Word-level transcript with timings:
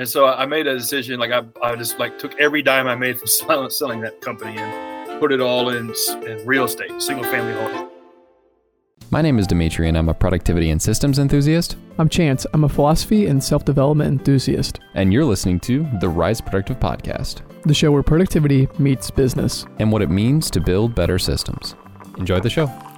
And 0.00 0.08
so 0.08 0.24
I 0.24 0.46
made 0.46 0.66
a 0.66 0.78
decision. 0.78 1.20
Like 1.20 1.30
I, 1.30 1.42
I 1.62 1.76
just 1.76 1.98
like 1.98 2.18
took 2.18 2.32
every 2.40 2.62
dime 2.62 2.86
I 2.86 2.94
made 2.94 3.18
from 3.18 3.26
selling, 3.26 3.68
selling 3.68 4.00
that 4.00 4.22
company 4.22 4.56
and 4.56 5.20
put 5.20 5.30
it 5.30 5.42
all 5.42 5.68
in, 5.68 5.94
in 6.26 6.46
real 6.46 6.64
estate, 6.64 7.02
single 7.02 7.24
family 7.24 7.52
home. 7.52 7.90
My 9.10 9.20
name 9.20 9.38
is 9.38 9.46
Demetri, 9.46 9.88
and 9.88 9.98
I'm 9.98 10.08
a 10.08 10.14
productivity 10.14 10.70
and 10.70 10.80
systems 10.80 11.18
enthusiast. 11.18 11.76
I'm 11.98 12.08
Chanz. 12.08 12.46
I'm 12.54 12.64
a 12.64 12.68
philosophy 12.70 13.26
and 13.26 13.44
self 13.44 13.66
development 13.66 14.20
enthusiast. 14.20 14.80
And 14.94 15.12
you're 15.12 15.26
listening 15.26 15.60
to 15.60 15.86
the 16.00 16.08
Rise 16.08 16.40
Productive 16.40 16.80
Podcast, 16.80 17.42
the 17.64 17.74
show 17.74 17.92
where 17.92 18.02
productivity 18.02 18.68
meets 18.78 19.10
business 19.10 19.66
and 19.80 19.92
what 19.92 20.00
it 20.00 20.08
means 20.08 20.50
to 20.52 20.62
build 20.62 20.94
better 20.94 21.18
systems. 21.18 21.74
Enjoy 22.16 22.40
the 22.40 22.48
show. 22.48 22.89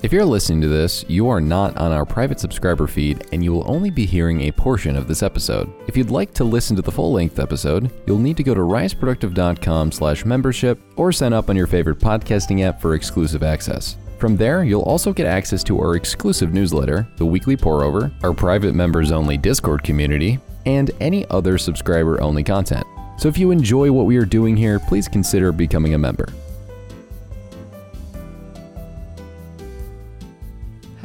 If 0.00 0.12
you're 0.12 0.24
listening 0.24 0.60
to 0.60 0.68
this, 0.68 1.04
you 1.08 1.28
are 1.28 1.40
not 1.40 1.76
on 1.76 1.90
our 1.90 2.04
private 2.04 2.38
subscriber 2.38 2.86
feed 2.86 3.26
and 3.32 3.42
you 3.42 3.52
will 3.52 3.68
only 3.68 3.90
be 3.90 4.06
hearing 4.06 4.42
a 4.42 4.52
portion 4.52 4.94
of 4.94 5.08
this 5.08 5.24
episode. 5.24 5.72
If 5.88 5.96
you'd 5.96 6.12
like 6.12 6.32
to 6.34 6.44
listen 6.44 6.76
to 6.76 6.82
the 6.82 6.92
full-length 6.92 7.40
episode, 7.40 7.90
you'll 8.06 8.18
need 8.18 8.36
to 8.36 8.44
go 8.44 8.54
to 8.54 8.60
riseproductive.com/membership 8.60 10.78
or 10.94 11.10
sign 11.10 11.32
up 11.32 11.50
on 11.50 11.56
your 11.56 11.66
favorite 11.66 11.98
podcasting 11.98 12.62
app 12.62 12.80
for 12.80 12.94
exclusive 12.94 13.42
access. 13.42 13.96
From 14.18 14.36
there, 14.36 14.62
you'll 14.62 14.82
also 14.82 15.12
get 15.12 15.26
access 15.26 15.64
to 15.64 15.80
our 15.80 15.96
exclusive 15.96 16.54
newsletter, 16.54 17.08
the 17.16 17.26
weekly 17.26 17.56
pour 17.56 17.82
over, 17.82 18.12
our 18.22 18.32
private 18.32 18.76
members 18.76 19.10
only 19.10 19.36
Discord 19.36 19.82
community, 19.82 20.38
and 20.64 20.92
any 21.00 21.26
other 21.30 21.58
subscriber 21.58 22.22
only 22.22 22.44
content. 22.44 22.86
So 23.16 23.28
if 23.28 23.36
you 23.36 23.50
enjoy 23.50 23.90
what 23.90 24.06
we 24.06 24.16
are 24.16 24.24
doing 24.24 24.56
here, 24.56 24.78
please 24.78 25.08
consider 25.08 25.50
becoming 25.50 25.94
a 25.94 25.98
member. 25.98 26.28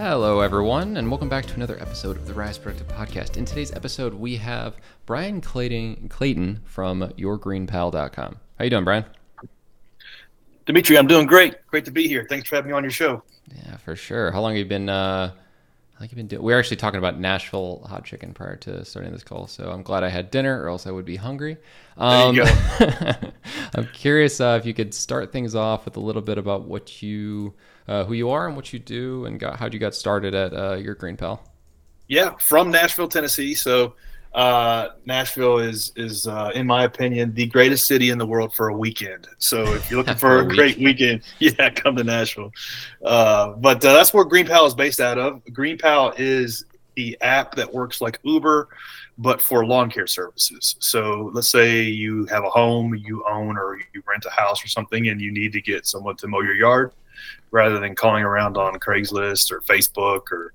Hello, 0.06 0.42
everyone, 0.42 0.98
and 0.98 1.10
welcome 1.10 1.30
back 1.30 1.46
to 1.46 1.54
another 1.54 1.80
episode 1.80 2.18
of 2.18 2.28
the 2.28 2.34
Rise 2.34 2.58
Productive 2.58 2.90
Podcast. 2.90 3.38
In 3.38 3.46
today's 3.46 3.72
episode, 3.72 4.14
we 4.14 4.36
have 4.36 4.76
Bryan 5.06 5.40
Clayton, 5.40 6.10
Clayton 6.10 6.60
from 6.66 7.04
YourGreenPal.com. 7.18 8.36
How 8.60 8.64
you 8.66 8.70
doing, 8.70 8.84
Bryan? 8.84 9.06
Demetri, 10.66 10.98
I'm 10.98 11.08
doing 11.08 11.26
great. 11.26 11.56
Great 11.68 11.86
to 11.86 11.92
be 11.92 12.06
here. 12.10 12.28
Thanks 12.30 12.50
for 12.50 12.58
having 12.58 12.72
me 12.72 12.76
on 12.76 12.84
your 12.84 12.92
show. 12.92 13.24
Yeah, 13.56 13.78
for 13.78 13.96
sure. 13.96 14.30
How 14.34 14.42
long 14.42 14.52
have 14.52 14.60
you 14.60 14.66
been? 14.66 14.90
Uh, 14.90 15.32
long 16.04 16.10
have 16.10 16.18
been 16.18 16.28
doing? 16.28 16.44
We 16.44 16.54
were 16.54 16.60
actually 16.60 16.78
talking 16.78 16.98
about 16.98 17.20
Nashville 17.20 17.86
hot 17.88 18.04
chicken 18.04 18.34
prior 18.34 18.56
to 18.58 18.84
starting 18.86 19.12
this 19.12 19.24
call, 19.24 19.48
so 19.48 19.72
I'm 19.72 19.84
glad 19.84 20.04
I 20.04 20.10
had 20.10 20.32
dinner, 20.32 20.62
or 20.62 20.70
else 20.70 20.86
I 20.86 20.92
would 20.92 21.06
be 21.06 21.16
hungry. 21.16 21.58
Um, 21.98 22.36
there 22.36 22.46
you 22.46 22.52
go. 22.80 23.06
Um, 23.10 23.32
I'm 23.76 23.88
curious 23.88 24.42
uh, 24.42 24.58
if 24.60 24.66
you 24.66 24.74
could 24.74 24.94
start 24.94 25.32
things 25.32 25.56
off 25.56 25.86
with 25.86 25.96
a 25.98 26.02
little 26.02 26.22
bit 26.22 26.38
about 26.38 26.66
what 26.68 27.02
you, 27.02 27.54
uh, 27.88 28.04
who 28.04 28.14
you 28.14 28.30
are, 28.30 28.48
and 28.48 28.56
what 28.56 28.74
you 28.74 28.80
do, 28.80 29.26
and 29.26 29.40
got, 29.40 29.58
how 29.58 29.68
you 29.68 29.80
got 29.80 29.96
started 29.96 30.36
at 30.36 30.54
uh, 30.54 30.76
your 30.76 30.96
GreenPal. 30.96 31.40
Yeah, 32.08 32.36
from 32.40 32.70
Nashville, 32.70 33.08
Tennessee. 33.08 33.56
So 33.56 33.96
uh, 34.34 34.90
Nashville 35.06 35.60
is 35.60 35.92
is 35.96 36.26
uh, 36.28 36.52
in 36.56 36.66
my 36.66 36.86
opinion 36.86 37.34
the 37.34 37.46
greatest 37.46 37.86
city 37.86 38.10
in 38.10 38.18
the 38.18 38.26
world 38.26 38.54
for 38.54 38.70
a 38.70 38.78
weekend. 38.78 39.28
So 39.38 39.62
if 39.74 39.90
you're 39.90 40.00
looking 40.00 40.16
for 40.18 40.40
a, 40.40 40.48
great 40.48 40.78
weekend, 40.78 41.22
yeah, 41.40 41.70
come 41.70 41.96
to 41.96 42.04
Nashville. 42.04 42.52
Uh, 43.04 43.52
but 43.54 43.84
uh, 43.86 43.94
that's 43.94 44.14
where 44.14 44.26
Green 44.26 44.46
GreenPal 44.46 44.68
is 44.68 44.74
based 44.74 45.00
out 45.00 45.18
of. 45.18 45.44
Green 45.54 45.78
GreenPal 45.78 46.16
is 46.18 46.66
the 46.96 47.18
app 47.22 47.56
that 47.56 47.72
works 47.72 48.02
like 48.02 48.20
Uber, 48.24 48.70
but 49.18 49.42
for 49.42 49.66
lawn 49.66 49.90
care 49.90 50.08
services. 50.08 50.76
So 50.80 51.32
let's 51.34 51.50
say 51.50 51.84
you 51.84 52.26
have 52.26 52.44
a 52.44 52.50
home 52.50 52.96
you 52.96 53.24
own 53.30 53.58
or 53.58 53.80
you 53.94 54.04
rent 54.08 54.26
a 54.26 54.30
house 54.32 54.64
or 54.64 54.68
something, 54.68 55.10
and 55.10 55.22
you 55.22 55.32
need 55.32 55.54
to 55.54 55.62
get 55.62 55.86
someone 55.86 56.16
to 56.18 56.28
mow 56.28 56.42
your 56.42 56.56
yard, 56.56 56.92
rather 57.52 57.80
than 57.80 57.94
calling 57.94 58.24
around 58.24 58.58
on 58.58 58.80
Craigslist 58.80 59.52
or 59.52 59.62
Facebook 59.62 60.32
or 60.32 60.54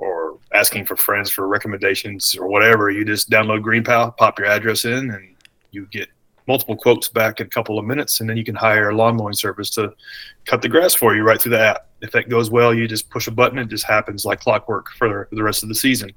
or 0.00 0.38
asking 0.54 0.86
for 0.86 0.96
friends 0.96 1.30
for 1.30 1.46
recommendations 1.46 2.34
or 2.34 2.46
whatever, 2.46 2.90
you 2.90 3.04
just 3.04 3.30
download 3.30 3.60
GreenPal, 3.60 4.16
pop 4.16 4.38
your 4.38 4.48
address 4.48 4.84
in, 4.84 5.10
and 5.10 5.36
you 5.70 5.86
get 5.86 6.08
multiple 6.48 6.74
quotes 6.76 7.08
back 7.08 7.40
in 7.40 7.46
a 7.46 7.50
couple 7.50 7.78
of 7.78 7.84
minutes, 7.84 8.20
and 8.20 8.28
then 8.28 8.36
you 8.36 8.44
can 8.44 8.54
hire 8.54 8.88
a 8.88 8.94
lawn 8.94 9.16
mowing 9.16 9.34
service 9.34 9.68
to 9.70 9.92
cut 10.46 10.62
the 10.62 10.68
grass 10.68 10.94
for 10.94 11.14
you 11.14 11.22
right 11.22 11.40
through 11.40 11.50
the 11.50 11.60
app. 11.60 11.86
If 12.00 12.12
that 12.12 12.30
goes 12.30 12.50
well, 12.50 12.72
you 12.72 12.88
just 12.88 13.10
push 13.10 13.26
a 13.26 13.30
button; 13.30 13.58
it 13.58 13.68
just 13.68 13.84
happens 13.84 14.24
like 14.24 14.40
clockwork 14.40 14.88
for 14.92 15.28
the 15.32 15.42
rest 15.42 15.62
of 15.62 15.68
the 15.68 15.74
season. 15.74 16.12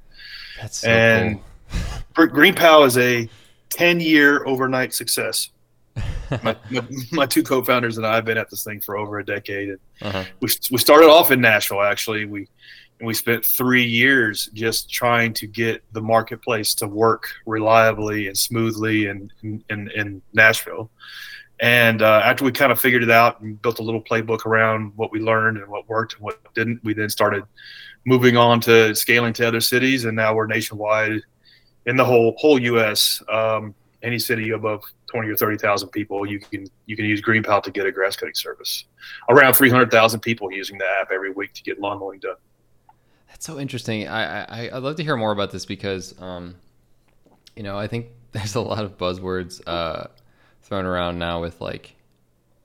That's 0.62 0.80
so 0.80 0.90
and 0.90 1.40
cool. 2.16 2.28
GreenPal 2.28 2.88
is 2.88 2.97
a 2.97 3.30
ten-year 3.69 4.46
overnight 4.46 4.94
success. 4.94 5.50
my, 6.44 6.56
my, 6.72 6.88
my, 7.12 7.25
two 7.28 7.44
co-founders 7.44 7.97
and 7.97 8.07
I 8.07 8.16
have 8.16 8.25
been 8.25 8.38
at 8.38 8.50
this 8.50 8.63
thing 8.63 8.81
for 8.81 8.97
over 8.97 9.19
a 9.19 9.25
decade. 9.25 9.69
And 9.69 9.80
uh-huh. 10.02 10.24
we, 10.40 10.47
we 10.72 10.78
started 10.80 11.07
off 11.07 11.30
in 11.30 11.40
Nashville. 11.40 11.84
Actually, 11.84 12.25
we 12.25 12.47
and 13.03 13.08
we 13.09 13.14
spent 13.14 13.44
three 13.44 13.84
years 13.84 14.50
just 14.53 14.90
trying 14.90 15.34
to 15.34 15.46
get 15.46 15.84
the 15.91 16.00
marketplace 16.00 16.74
to 16.75 16.88
work 16.88 17.28
reliably 17.46 18.28
and 18.28 18.38
smoothly 18.38 19.08
in, 19.08 19.30
in, 19.41 19.91
in 19.91 20.22
Nashville. 20.31 20.90
And 21.59 22.02
uh, 22.02 22.22
after 22.24 22.46
we 22.46 22.53
kind 22.53 22.72
of 22.72 22.80
figured 22.80 23.03
it 23.03 23.12
out 23.12 23.42
and 23.42 23.62
built 23.62 23.80
a 23.80 23.84
little 23.84 24.02
playbook 24.02 24.46
around 24.46 24.94
what 24.96 25.12
we 25.12 25.19
learned 25.19 25.58
and 25.58 25.68
what 25.68 25.86
worked 25.90 26.13
and 26.13 26.24
what 26.24 26.40
didn't, 26.53 26.81
we 26.86 26.94
then 26.94 27.09
started 27.09 27.44
moving 28.06 28.38
on 28.38 28.62
to 28.62 28.96
scaling 28.96 29.34
to 29.34 29.50
other 29.50 29.59
cities. 29.59 30.06
And 30.06 30.16
now 30.16 30.34
we're 30.34 30.47
nationwide 30.47 31.19
in 31.86 31.97
the 31.97 32.06
whole 32.06 32.36
whole 32.38 32.58
U.S. 32.58 33.22
Um, 33.28 33.75
any 34.02 34.18
city 34.18 34.52
above 34.52 34.81
20 35.12 35.28
or 35.28 35.36
30,000 35.36 35.90
people, 35.90 36.25
you 36.25 36.40
can 36.40 36.68
you 36.86 36.96
can 36.96 37.03
use 37.03 37.22
GreenPal 37.22 37.62
to 37.63 37.72
get 37.72 37.86
a 37.86 37.92
grass 37.92 38.16
cutting 38.16 38.34
service. 38.34 38.86
Around 39.28 39.56
300,000 39.56 40.22
people 40.22 40.53
using 40.53 40.78
the 40.78 40.86
app 41.02 41.12
every 41.12 41.34
week 41.34 41.52
to 41.56 41.63
get 41.63 41.81
lawn 41.81 42.00
mowing 42.00 42.19
done. 42.19 42.38
That's 43.33 43.47
so 43.47 43.59
interesting. 43.59 44.07
I, 44.07 44.44
I 44.44 44.77
I'd 44.77 44.83
love 44.83 44.95
to 44.97 45.03
hear 45.03 45.17
more 45.17 45.31
about 45.31 45.49
this 45.49 45.66
because, 45.66 46.13
um, 46.21 46.55
you 47.55 47.63
know, 47.63 47.77
I 47.77 47.88
think 47.88 48.07
there's 48.31 48.53
a 48.53 48.61
lot 48.61 48.83
of 48.85 48.97
buzzwords 48.97 49.59
uh, 49.66 50.05
thrown 50.61 50.85
around 50.85 51.17
now 51.17 51.41
with 51.41 51.59
like 51.59 51.95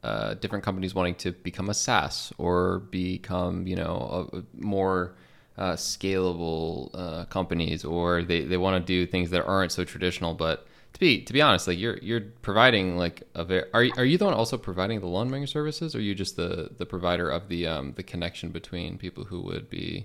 uh, 0.02 0.34
different 0.34 0.64
companies 0.64 0.94
wanting 0.94 1.14
to 1.16 1.32
become 1.32 1.70
a 1.70 1.74
SaaS 1.74 2.34
or 2.36 2.80
become, 2.80 3.66
you 3.66 3.76
know, 3.76 4.28
a, 4.32 4.42
more 4.54 5.14
uh, 5.56 5.72
scalable 5.72 6.90
uh, 6.94 7.24
companies, 7.24 7.84
or 7.84 8.22
they, 8.22 8.44
they 8.44 8.58
want 8.58 8.80
to 8.80 8.86
do 8.86 9.06
things 9.06 9.30
that 9.30 9.44
aren't 9.46 9.72
so 9.72 9.84
traditional. 9.84 10.34
But 10.34 10.66
to 10.92 11.00
be 11.00 11.22
to 11.22 11.32
be 11.32 11.40
honest, 11.40 11.66
like 11.66 11.78
you're 11.78 11.96
you're 11.98 12.20
providing 12.42 12.98
like 12.98 13.22
a 13.34 13.42
very 13.42 13.64
are 13.72 13.86
are 13.96 14.04
you 14.04 14.18
the 14.18 14.26
one 14.26 14.34
also 14.34 14.58
providing 14.58 15.00
the 15.00 15.06
lawn 15.06 15.30
mowing 15.30 15.46
services, 15.46 15.94
or 15.94 15.98
are 15.98 16.02
you 16.02 16.14
just 16.14 16.36
the 16.36 16.70
the 16.76 16.84
provider 16.84 17.30
of 17.30 17.48
the 17.48 17.66
um 17.66 17.94
the 17.96 18.02
connection 18.02 18.50
between 18.50 18.98
people 18.98 19.24
who 19.24 19.40
would 19.40 19.70
be 19.70 20.04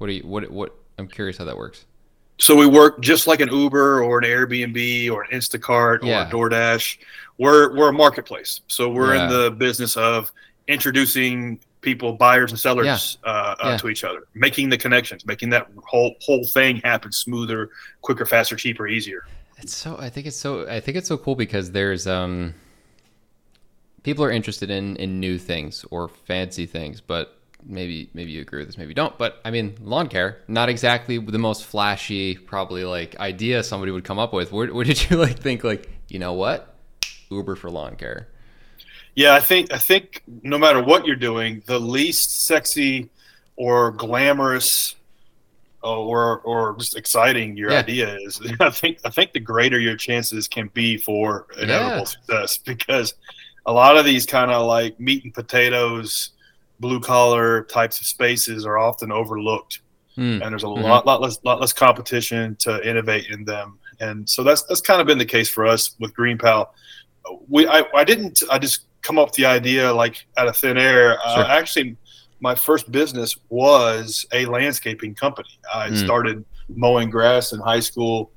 what 0.00 0.06
do 0.06 0.14
you 0.14 0.22
what 0.22 0.50
what? 0.50 0.74
I'm 0.98 1.06
curious 1.06 1.36
how 1.36 1.44
that 1.44 1.56
works. 1.56 1.84
So 2.38 2.56
we 2.56 2.66
work 2.66 3.02
just 3.02 3.26
like 3.26 3.40
an 3.40 3.52
Uber 3.52 4.02
or 4.02 4.18
an 4.18 4.24
Airbnb 4.24 5.10
or 5.12 5.24
an 5.24 5.30
Instacart 5.30 6.02
yeah. 6.02 6.24
or 6.24 6.26
a 6.26 6.30
DoorDash. 6.30 6.98
We're 7.36 7.76
we're 7.76 7.90
a 7.90 7.92
marketplace, 7.92 8.62
so 8.66 8.88
we're 8.88 9.14
yeah. 9.14 9.24
in 9.24 9.30
the 9.30 9.50
business 9.50 9.98
of 9.98 10.32
introducing 10.66 11.60
people, 11.82 12.14
buyers 12.14 12.50
and 12.50 12.58
sellers, 12.58 13.18
yeah. 13.22 13.30
Uh, 13.30 13.54
uh, 13.60 13.78
to 13.78 13.90
each 13.90 14.04
other, 14.04 14.26
making 14.32 14.70
the 14.70 14.78
connections, 14.78 15.26
making 15.26 15.50
that 15.50 15.68
whole 15.84 16.14
whole 16.22 16.44
thing 16.46 16.78
happen 16.78 17.12
smoother, 17.12 17.68
quicker, 18.00 18.24
faster, 18.24 18.56
cheaper, 18.56 18.88
easier. 18.88 19.26
It's 19.58 19.76
so 19.76 19.98
I 19.98 20.08
think 20.08 20.26
it's 20.26 20.36
so 20.36 20.66
I 20.66 20.80
think 20.80 20.96
it's 20.96 21.08
so 21.08 21.18
cool 21.18 21.36
because 21.36 21.72
there's 21.72 22.06
um 22.06 22.54
people 24.02 24.24
are 24.24 24.30
interested 24.30 24.70
in 24.70 24.96
in 24.96 25.20
new 25.20 25.36
things 25.36 25.84
or 25.90 26.08
fancy 26.08 26.64
things, 26.64 27.02
but 27.02 27.39
maybe 27.64 28.10
maybe 28.14 28.32
you 28.32 28.40
agree 28.40 28.60
with 28.60 28.68
this, 28.68 28.78
maybe 28.78 28.90
you 28.90 28.94
don't. 28.94 29.16
But 29.18 29.40
I 29.44 29.50
mean, 29.50 29.76
lawn 29.80 30.08
care, 30.08 30.38
not 30.48 30.68
exactly 30.68 31.18
the 31.18 31.38
most 31.38 31.64
flashy, 31.64 32.36
probably 32.36 32.84
like 32.84 33.18
idea 33.18 33.62
somebody 33.62 33.92
would 33.92 34.04
come 34.04 34.18
up 34.18 34.32
with. 34.32 34.52
Where, 34.52 34.72
where 34.72 34.84
did 34.84 35.10
you 35.10 35.16
like 35.16 35.38
think 35.38 35.64
like, 35.64 35.88
you 36.08 36.18
know 36.18 36.32
what, 36.32 36.74
Uber 37.30 37.56
for 37.56 37.70
lawn 37.70 37.96
care? 37.96 38.28
Yeah, 39.14 39.34
I 39.34 39.40
think 39.40 39.72
I 39.72 39.78
think 39.78 40.22
no 40.42 40.58
matter 40.58 40.82
what 40.82 41.06
you're 41.06 41.16
doing, 41.16 41.62
the 41.66 41.78
least 41.78 42.46
sexy 42.46 43.10
or 43.56 43.90
glamorous 43.90 44.96
uh, 45.82 45.98
or 45.98 46.40
or 46.40 46.76
just 46.78 46.96
exciting 46.96 47.56
your 47.56 47.70
yeah. 47.70 47.78
idea 47.78 48.16
is, 48.20 48.40
I 48.60 48.70
think 48.70 48.98
I 49.04 49.10
think 49.10 49.32
the 49.32 49.40
greater 49.40 49.78
your 49.78 49.96
chances 49.96 50.48
can 50.48 50.68
be 50.74 50.96
for 50.96 51.46
inevitable 51.58 51.98
yeah. 51.98 52.04
success 52.04 52.58
because 52.58 53.14
a 53.66 53.72
lot 53.72 53.96
of 53.96 54.04
these 54.04 54.26
kind 54.26 54.50
of 54.50 54.66
like 54.66 54.98
meat 54.98 55.24
and 55.24 55.34
potatoes 55.34 56.30
blue 56.80 56.98
collar 56.98 57.64
types 57.64 58.00
of 58.00 58.06
spaces 58.06 58.66
are 58.66 58.78
often 58.78 59.12
overlooked, 59.12 59.80
mm. 60.16 60.42
and 60.42 60.50
there's 60.52 60.64
a 60.64 60.66
mm-hmm. 60.66 60.82
lot, 60.82 61.06
lot 61.06 61.20
less, 61.20 61.38
lot 61.44 61.60
less 61.60 61.72
competition 61.72 62.56
to 62.56 62.86
innovate 62.88 63.26
in 63.30 63.44
them. 63.44 63.78
And 64.00 64.28
so 64.28 64.42
that's 64.42 64.62
that's 64.64 64.80
kind 64.80 65.00
of 65.00 65.06
been 65.06 65.18
the 65.18 65.26
case 65.26 65.48
for 65.48 65.66
us 65.66 65.94
with 66.00 66.14
GreenPal. 66.14 66.68
We 67.48 67.68
I, 67.68 67.84
I 67.94 68.04
didn't 68.04 68.42
I 68.50 68.58
just 68.58 68.86
come 69.02 69.18
up 69.18 69.28
with 69.28 69.34
the 69.34 69.46
idea 69.46 69.92
like 69.92 70.26
out 70.36 70.48
of 70.48 70.56
thin 70.56 70.78
air. 70.78 71.18
Uh, 71.24 71.34
sure. 71.34 71.44
Uh, 71.44 71.48
actually, 71.48 71.96
my 72.40 72.54
first 72.54 72.90
business 72.90 73.36
was 73.50 74.26
a 74.32 74.46
landscaping 74.46 75.14
company. 75.14 75.50
I 75.72 75.90
mm. 75.90 76.04
started 76.04 76.44
mowing 76.68 77.10
grass 77.10 77.52
in 77.52 77.60
high 77.60 77.80
school 77.80 78.32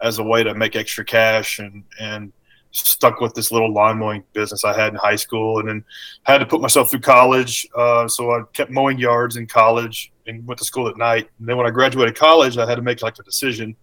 as 0.00 0.18
a 0.18 0.22
way 0.22 0.42
to 0.42 0.54
make 0.54 0.76
extra 0.76 1.04
cash 1.04 1.58
and 1.58 1.82
and 1.98 2.32
stuck 2.72 3.20
with 3.20 3.34
this 3.34 3.50
little 3.50 3.72
lawn 3.72 3.98
mowing 3.98 4.22
business 4.32 4.64
I 4.64 4.78
had 4.78 4.92
in 4.92 4.96
high 4.96 5.16
school, 5.16 5.58
and 5.58 5.68
then 5.68 5.84
had 6.22 6.38
to 6.38 6.46
put 6.46 6.60
myself 6.60 6.90
through 6.90 7.00
college. 7.00 7.66
Uh, 7.76 8.06
so 8.08 8.30
I 8.30 8.42
kept 8.52 8.70
mowing 8.70 8.98
yards 8.98 9.36
in 9.36 9.46
college 9.46 10.12
and 10.26 10.46
went 10.46 10.58
to 10.58 10.64
school 10.64 10.88
at 10.88 10.96
night. 10.96 11.28
And 11.38 11.48
then 11.48 11.56
when 11.56 11.66
I 11.66 11.70
graduated 11.70 12.16
college, 12.16 12.58
I 12.58 12.68
had 12.68 12.76
to 12.76 12.82
make 12.82 13.02
like 13.02 13.18
a 13.18 13.22
decision: 13.22 13.76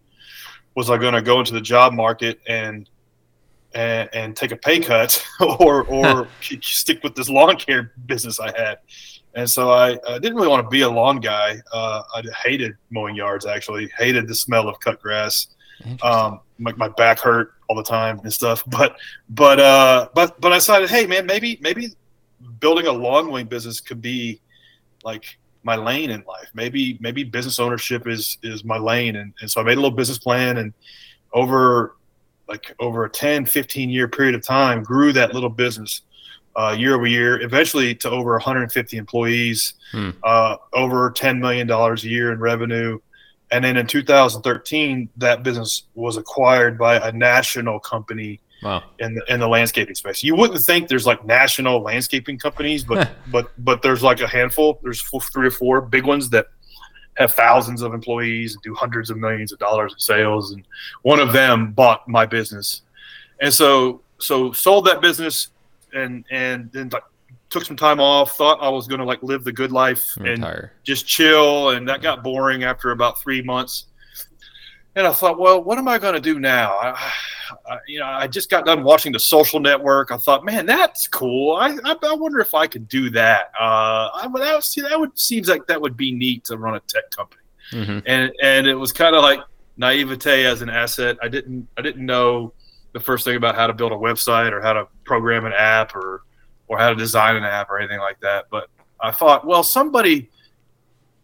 was 0.75 0.89
I 0.89 0.97
going 0.97 1.13
to 1.13 1.21
go 1.21 1.39
into 1.39 1.53
the 1.53 1.61
job 1.61 1.93
market 1.93 2.39
and 2.47 2.89
and, 3.73 4.09
and 4.13 4.35
take 4.35 4.51
a 4.51 4.57
pay 4.57 4.79
cut 4.79 5.23
or 5.59 5.83
or 5.85 6.27
stick 6.61 7.03
with 7.03 7.15
this 7.15 7.29
lawn 7.29 7.57
care 7.57 7.93
business 8.05 8.39
I 8.39 8.57
had. 8.57 8.79
And 9.35 9.47
so 9.47 9.69
I, 9.69 9.99
I 10.09 10.17
didn't 10.17 10.35
really 10.35 10.47
want 10.47 10.65
to 10.65 10.69
be 10.69 10.81
a 10.81 10.89
lawn 10.89 11.19
guy. 11.19 11.57
Uh, 11.71 12.01
I 12.15 12.23
hated 12.43 12.75
mowing 12.89 13.15
yards. 13.15 13.45
Actually, 13.45 13.91
hated 13.95 14.27
the 14.27 14.33
smell 14.33 14.67
of 14.67 14.79
cut 14.79 14.99
grass. 14.99 15.47
Um, 16.01 16.39
my, 16.57 16.73
my 16.73 16.87
back 16.87 17.19
hurt 17.19 17.53
all 17.67 17.75
the 17.75 17.83
time 17.83 18.19
and 18.19 18.33
stuff. 18.33 18.63
But 18.67 18.97
but 19.29 19.59
uh, 19.59 20.09
but 20.13 20.39
but 20.39 20.51
I 20.51 20.57
decided, 20.57 20.89
hey 20.89 21.05
man, 21.05 21.25
maybe 21.25 21.59
maybe 21.61 21.89
building 22.59 22.87
a 22.87 22.91
long 22.91 23.27
mowing 23.27 23.47
business 23.47 23.79
could 23.79 24.01
be 24.01 24.41
like 25.03 25.37
my 25.63 25.75
lane 25.75 26.09
in 26.09 26.23
life. 26.27 26.49
Maybe 26.53 26.97
maybe 27.01 27.23
business 27.23 27.59
ownership 27.59 28.07
is 28.07 28.37
is 28.43 28.63
my 28.63 28.77
lane. 28.77 29.15
And, 29.17 29.33
and 29.41 29.49
so 29.49 29.61
I 29.61 29.63
made 29.63 29.73
a 29.73 29.81
little 29.81 29.91
business 29.91 30.17
plan 30.17 30.57
and 30.57 30.73
over 31.33 31.95
like 32.47 32.73
over 32.79 33.05
a 33.05 33.09
10, 33.09 33.45
15 33.45 33.89
year 33.89 34.07
period 34.07 34.35
of 34.35 34.43
time, 34.43 34.83
grew 34.83 35.11
that 35.13 35.33
little 35.33 35.49
business 35.49 36.01
uh, 36.55 36.75
year 36.77 36.95
over 36.95 37.05
year, 37.05 37.41
eventually 37.41 37.93
to 37.93 38.09
over 38.09 38.31
150 38.31 38.97
employees, 38.97 39.75
hmm. 39.91 40.11
uh, 40.23 40.55
over 40.73 41.11
$10 41.11 41.39
million 41.39 41.69
a 41.69 41.95
year 41.97 42.31
in 42.31 42.39
revenue. 42.39 42.99
And 43.51 43.63
then 43.63 43.77
in 43.77 43.87
2013, 43.87 45.09
that 45.17 45.43
business 45.43 45.83
was 45.95 46.17
acquired 46.17 46.77
by 46.77 46.95
a 47.07 47.11
national 47.11 47.79
company 47.79 48.41
wow. 48.61 48.83
in 48.99 49.15
the 49.15 49.33
in 49.33 49.39
the 49.39 49.47
landscaping 49.47 49.95
space. 49.95 50.23
You 50.23 50.35
wouldn't 50.35 50.61
think 50.61 50.87
there's 50.87 51.05
like 51.05 51.25
national 51.25 51.81
landscaping 51.81 52.37
companies, 52.39 52.83
but 52.83 53.09
but 53.31 53.51
but 53.59 53.81
there's 53.81 54.03
like 54.03 54.19
a 54.21 54.27
handful. 54.27 54.79
There's 54.83 55.01
three 55.01 55.47
or 55.47 55.51
four 55.51 55.81
big 55.81 56.05
ones 56.05 56.29
that 56.31 56.47
have 57.15 57.33
thousands 57.33 57.81
of 57.81 57.93
employees 57.93 58.53
and 58.53 58.61
do 58.63 58.75
hundreds 58.75 59.09
of 59.09 59.17
millions 59.17 59.51
of 59.51 59.59
dollars 59.59 59.93
in 59.93 59.99
sales. 59.99 60.51
And 60.51 60.63
one 61.01 61.19
of 61.19 61.33
them 61.33 61.71
bought 61.71 62.07
my 62.07 62.25
business, 62.25 62.81
and 63.39 63.53
so 63.53 64.01
so 64.19 64.51
sold 64.51 64.85
that 64.85 65.01
business, 65.01 65.49
and 65.93 66.25
and 66.29 66.71
then 66.71 66.89
like, 66.89 67.03
took 67.49 67.65
some 67.65 67.77
time 67.77 67.99
off. 67.99 68.37
Thought 68.37 68.59
I 68.61 68.69
was 68.69 68.87
going 68.87 68.99
to 68.99 69.05
like 69.05 69.21
live 69.23 69.43
the 69.43 69.51
good 69.51 69.71
life 69.71 70.17
and 70.17 70.69
just 70.83 71.07
chill, 71.07 71.69
and 71.69 71.87
that 71.87 72.01
got 72.01 72.23
boring 72.23 72.63
after 72.63 72.91
about 72.91 73.21
three 73.21 73.41
months. 73.41 73.85
And 74.95 75.05
I 75.05 75.11
thought, 75.11 75.37
well, 75.37 75.63
what 75.63 75.77
am 75.77 75.87
I 75.87 75.99
going 75.99 76.15
to 76.15 76.19
do 76.19 76.39
now? 76.39 76.71
I, 76.73 77.11
I, 77.69 77.77
you 77.87 77.99
know, 77.99 78.07
I 78.07 78.25
just 78.25 78.49
got 78.49 78.65
done 78.65 78.83
watching 78.83 79.11
the 79.11 79.19
Social 79.19 79.59
Network. 79.59 80.11
I 80.11 80.17
thought, 80.17 80.43
man, 80.43 80.65
that's 80.65 81.07
cool. 81.07 81.55
I, 81.55 81.77
I, 81.85 81.95
I 82.01 82.13
wonder 82.15 82.39
if 82.39 82.55
I 82.55 82.65
could 82.65 82.87
do 82.87 83.11
that. 83.11 83.51
Uh, 83.59 84.09
I, 84.11 84.27
that, 84.37 84.63
see, 84.63 84.81
that 84.81 84.99
would 84.99 85.17
seems 85.17 85.47
like 85.47 85.67
that 85.67 85.79
would 85.79 85.97
be 85.97 86.11
neat 86.11 86.45
to 86.45 86.57
run 86.57 86.75
a 86.75 86.79
tech 86.79 87.11
company. 87.11 87.43
Mm-hmm. 87.71 87.99
And 88.05 88.31
and 88.41 88.65
it 88.65 88.75
was 88.75 88.91
kind 88.91 89.15
of 89.15 89.21
like 89.21 89.39
naivete 89.77 90.45
as 90.45 90.61
an 90.61 90.69
asset. 90.69 91.17
I 91.21 91.27
didn't 91.27 91.67
I 91.77 91.81
didn't 91.81 92.05
know 92.05 92.53
the 92.93 92.99
first 92.99 93.23
thing 93.23 93.35
about 93.35 93.55
how 93.55 93.67
to 93.67 93.73
build 93.73 93.91
a 93.91 93.95
website 93.95 94.51
or 94.51 94.61
how 94.61 94.73
to 94.73 94.87
program 95.03 95.45
an 95.45 95.53
app 95.53 95.95
or 95.95 96.23
or 96.67 96.77
how 96.77 96.89
to 96.89 96.95
design 96.95 97.35
an 97.35 97.43
app 97.43 97.69
or 97.69 97.79
anything 97.79 97.99
like 97.99 98.19
that. 98.21 98.45
But 98.49 98.69
I 98.99 99.11
thought, 99.11 99.45
well, 99.45 99.63
somebody 99.63 100.29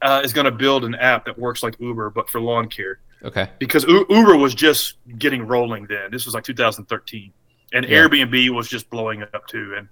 uh, 0.01 0.22
is 0.24 0.34
going 0.34 0.45
to 0.45 0.51
build 0.51 0.86
an 0.86 0.95
app 0.95 1.25
that 1.25 1.38
works 1.38 1.63
like 1.63 1.75
Uber, 1.80 2.10
but 2.12 2.30
for 2.30 2.40
lawn 2.40 2.69
care. 2.69 3.00
Okay. 3.24 3.50
Because 3.60 3.84
U- 3.86 4.06
Uber 4.10 4.38
was 4.38 4.54
just 4.54 4.98
getting 5.18 5.48
rolling 5.48 5.88
then. 5.88 6.12
This 6.12 6.25
was 6.25 6.34
like 6.34 6.44
2013, 6.44 7.31
and 7.72 7.86
yeah. 7.86 7.98
Airbnb 7.98 8.50
was 8.50 8.68
just 8.68 8.90
blowing 8.90 9.24
up 9.24 9.48
too. 9.48 9.75
And 9.78 9.88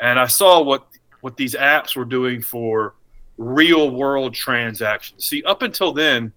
and 0.00 0.18
I 0.18 0.26
saw 0.26 0.62
what 0.62 0.86
what 1.22 1.36
these 1.36 1.54
apps 1.54 1.96
were 1.96 2.04
doing 2.04 2.42
for 2.42 2.94
real 3.38 3.90
world 3.90 4.34
transactions. 4.34 5.24
See, 5.24 5.42
up 5.44 5.62
until 5.62 5.92
then, 5.92 6.32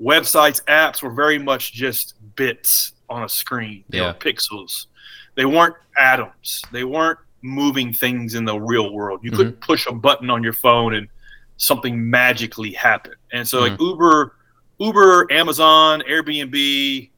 websites, 0.00 0.64
apps 0.64 1.02
were 1.02 1.10
very 1.10 1.38
much 1.38 1.72
just 1.72 2.14
bits 2.36 2.94
on 3.08 3.24
a 3.24 3.28
screen. 3.28 3.84
They 3.90 3.98
yeah. 3.98 4.14
pixels. 4.18 4.86
They 5.34 5.44
weren't 5.44 5.76
atoms. 5.98 6.62
They 6.72 6.84
weren't 6.84 7.18
moving 7.42 7.92
things 7.92 8.34
in 8.34 8.44
the 8.44 8.58
real 8.58 8.92
world. 8.92 9.20
You 9.22 9.30
mm-hmm. 9.30 9.36
couldn't 9.36 9.60
push 9.60 9.86
a 9.86 9.92
button 9.92 10.30
on 10.30 10.42
your 10.42 10.52
phone 10.52 10.94
and 10.94 11.08
something 11.56 12.08
magically 12.10 12.72
happen. 12.72 13.14
And 13.32 13.46
so, 13.46 13.62
mm-hmm. 13.62 13.72
like 13.72 13.80
Uber 13.80 14.32
Uber, 14.78 15.32
Amazon, 15.32 16.02
Airbnb, 16.08 17.10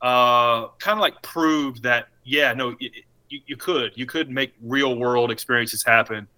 uh, 0.00 0.68
kind 0.78 0.98
of 0.98 1.00
like 1.00 1.20
proved 1.22 1.82
that 1.82 2.08
yeah, 2.24 2.52
no, 2.52 2.76
you, 2.78 2.90
you 3.28 3.56
could 3.56 3.92
you 3.96 4.06
could 4.06 4.30
make 4.30 4.52
real 4.62 4.96
world 4.96 5.30
experiences 5.30 5.84
happen 5.84 6.28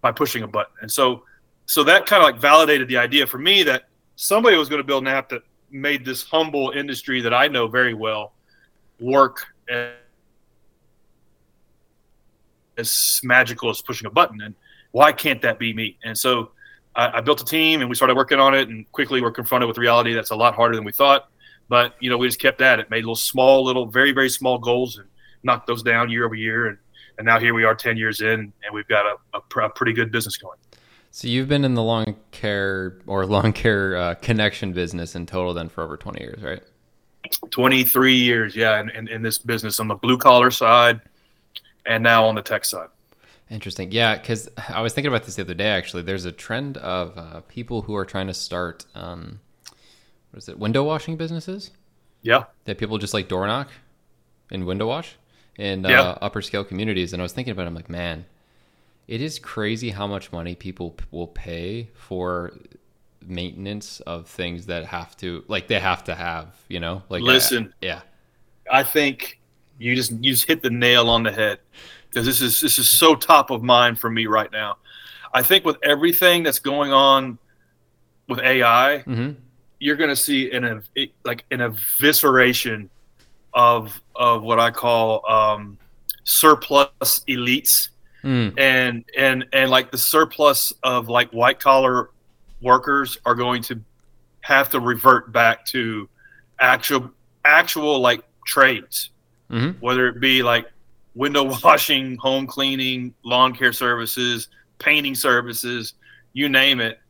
by 0.00 0.12
pushing 0.12 0.42
a 0.42 0.48
button, 0.48 0.74
and 0.82 0.90
so 0.90 1.22
so 1.66 1.84
that 1.84 2.06
kind 2.06 2.22
of 2.22 2.26
like 2.26 2.40
validated 2.40 2.88
the 2.88 2.96
idea 2.96 3.26
for 3.26 3.38
me 3.38 3.62
that 3.62 3.84
somebody 4.16 4.56
was 4.56 4.68
going 4.68 4.80
to 4.80 4.86
build 4.86 5.02
an 5.04 5.08
app 5.08 5.28
that 5.28 5.42
made 5.70 6.04
this 6.04 6.22
humble 6.22 6.70
industry 6.70 7.20
that 7.20 7.34
I 7.34 7.46
know 7.48 7.68
very 7.68 7.94
well 7.94 8.32
work 9.00 9.46
as 12.78 13.20
magical 13.22 13.70
as 13.70 13.82
pushing 13.82 14.06
a 14.06 14.10
button, 14.10 14.40
and 14.40 14.54
why 14.92 15.12
can't 15.12 15.42
that 15.42 15.58
be 15.58 15.74
me? 15.74 15.98
And 16.04 16.16
so 16.16 16.52
I, 16.94 17.18
I, 17.18 17.20
built 17.20 17.40
a 17.42 17.44
team 17.44 17.80
and 17.80 17.88
we 17.90 17.94
started 17.94 18.16
working 18.16 18.38
on 18.38 18.54
it, 18.54 18.68
and 18.68 18.90
quickly 18.92 19.20
we're 19.20 19.32
confronted 19.32 19.68
with 19.68 19.78
reality 19.78 20.14
that's 20.14 20.30
a 20.30 20.36
lot 20.36 20.54
harder 20.54 20.74
than 20.74 20.84
we 20.84 20.92
thought. 20.92 21.28
But 21.68 21.94
you 22.00 22.08
know, 22.08 22.16
we 22.16 22.26
just 22.26 22.40
kept 22.40 22.60
at 22.60 22.80
it, 22.80 22.88
made 22.90 23.00
little 23.00 23.16
small, 23.16 23.64
little, 23.64 23.86
very, 23.86 24.12
very 24.12 24.30
small 24.30 24.58
goals, 24.58 24.96
and 24.98 25.06
knocked 25.42 25.66
those 25.66 25.82
down 25.82 26.10
year 26.10 26.24
over 26.24 26.34
year. 26.34 26.68
And 26.68 26.78
and 27.18 27.26
now 27.26 27.38
here 27.38 27.52
we 27.52 27.64
are, 27.64 27.74
ten 27.74 27.96
years 27.96 28.20
in, 28.20 28.40
and 28.40 28.72
we've 28.72 28.88
got 28.88 29.04
a, 29.04 29.38
a, 29.38 29.64
a 29.64 29.70
pretty 29.70 29.92
good 29.92 30.10
business 30.12 30.36
going. 30.36 30.58
So 31.10 31.26
you've 31.26 31.48
been 31.48 31.64
in 31.64 31.74
the 31.74 31.82
lawn 31.82 32.16
care 32.30 32.98
or 33.06 33.26
lawn 33.26 33.52
care 33.52 33.96
uh, 33.96 34.14
connection 34.14 34.72
business 34.72 35.16
in 35.16 35.26
total 35.26 35.52
then 35.52 35.68
for 35.68 35.82
over 35.82 35.96
20 35.96 36.20
years, 36.20 36.42
right? 36.42 36.62
23 37.50 38.14
years, 38.14 38.54
yeah, 38.54 38.80
in, 38.80 38.90
in, 38.90 39.08
in 39.08 39.22
this 39.22 39.38
business 39.38 39.80
on 39.80 39.88
the 39.88 39.94
blue 39.94 40.18
collar 40.18 40.50
side 40.50 41.00
and 41.88 42.04
now 42.04 42.26
on 42.26 42.36
the 42.36 42.42
tech 42.42 42.64
side. 42.64 42.88
Interesting. 43.50 43.90
Yeah, 43.90 44.16
because 44.16 44.48
I 44.68 44.82
was 44.82 44.92
thinking 44.92 45.08
about 45.08 45.24
this 45.24 45.36
the 45.36 45.42
other 45.42 45.54
day. 45.54 45.68
Actually, 45.68 46.02
there's 46.02 46.26
a 46.26 46.32
trend 46.32 46.76
of 46.76 47.16
uh, 47.16 47.40
people 47.48 47.80
who 47.82 47.96
are 47.96 48.04
trying 48.04 48.26
to 48.26 48.34
start, 48.34 48.84
um, 48.94 49.40
what 50.30 50.42
is 50.42 50.48
it, 50.50 50.58
window 50.58 50.84
washing 50.84 51.16
businesses? 51.16 51.70
Yeah. 52.20 52.44
That 52.66 52.76
people 52.76 52.98
just 52.98 53.14
like 53.14 53.26
door 53.26 53.46
knock 53.46 53.70
and 54.50 54.66
window 54.66 54.86
wash 54.86 55.16
in 55.56 55.86
uh, 55.86 55.88
yeah. 55.88 56.18
upper 56.20 56.42
scale 56.42 56.62
communities. 56.62 57.14
And 57.14 57.22
I 57.22 57.24
was 57.24 57.32
thinking 57.32 57.52
about, 57.52 57.62
it, 57.62 57.68
I'm 57.68 57.74
like, 57.74 57.88
man, 57.88 58.26
it 59.06 59.22
is 59.22 59.38
crazy 59.38 59.90
how 59.90 60.06
much 60.06 60.30
money 60.30 60.54
people 60.54 60.94
will 61.10 61.28
pay 61.28 61.88
for 61.94 62.52
maintenance 63.26 64.00
of 64.00 64.26
things 64.26 64.66
that 64.66 64.84
have 64.84 65.16
to, 65.18 65.42
like, 65.48 65.68
they 65.68 65.80
have 65.80 66.04
to 66.04 66.14
have, 66.14 66.54
you 66.68 66.80
know, 66.80 67.02
like. 67.08 67.22
Listen. 67.22 67.72
yeah. 67.80 68.02
I 68.70 68.82
think 68.82 69.37
you 69.78 69.94
just 69.94 70.12
you 70.12 70.32
just 70.32 70.46
hit 70.46 70.62
the 70.62 70.70
nail 70.70 71.08
on 71.08 71.22
the 71.22 71.32
head 71.32 71.60
because 72.08 72.26
this 72.26 72.40
is 72.40 72.60
this 72.60 72.78
is 72.78 72.88
so 72.88 73.14
top 73.14 73.50
of 73.50 73.62
mind 73.62 73.98
for 73.98 74.10
me 74.10 74.26
right 74.26 74.50
now. 74.52 74.78
I 75.32 75.42
think 75.42 75.64
with 75.64 75.76
everything 75.82 76.42
that's 76.42 76.58
going 76.58 76.92
on 76.92 77.38
with 78.28 78.40
AI, 78.40 79.04
mm-hmm. 79.06 79.32
you're 79.78 79.96
going 79.96 80.10
to 80.10 80.16
see 80.16 80.50
an 80.52 80.82
like 81.24 81.44
an 81.50 81.60
evisceration 81.60 82.88
of 83.54 84.00
of 84.16 84.42
what 84.42 84.58
I 84.58 84.70
call 84.70 85.28
um, 85.30 85.78
surplus 86.24 86.90
elites, 87.28 87.90
mm. 88.22 88.58
and 88.58 89.04
and 89.16 89.46
and 89.52 89.70
like 89.70 89.90
the 89.90 89.98
surplus 89.98 90.72
of 90.82 91.08
like 91.08 91.30
white 91.30 91.60
collar 91.60 92.10
workers 92.60 93.18
are 93.24 93.34
going 93.34 93.62
to 93.62 93.80
have 94.40 94.70
to 94.70 94.80
revert 94.80 95.32
back 95.32 95.64
to 95.66 96.08
actual 96.58 97.10
actual 97.44 98.00
like 98.00 98.22
trades, 98.46 99.10
mm-hmm. 99.50 99.78
whether 99.80 100.08
it 100.08 100.20
be 100.20 100.42
like 100.42 100.66
window 101.14 101.44
washing, 101.64 102.16
home 102.16 102.46
cleaning, 102.46 103.14
lawn 103.24 103.54
care 103.54 103.72
services, 103.72 104.48
painting 104.78 105.14
services, 105.14 105.94
you 106.32 106.48
name 106.48 106.80
it. 106.80 107.00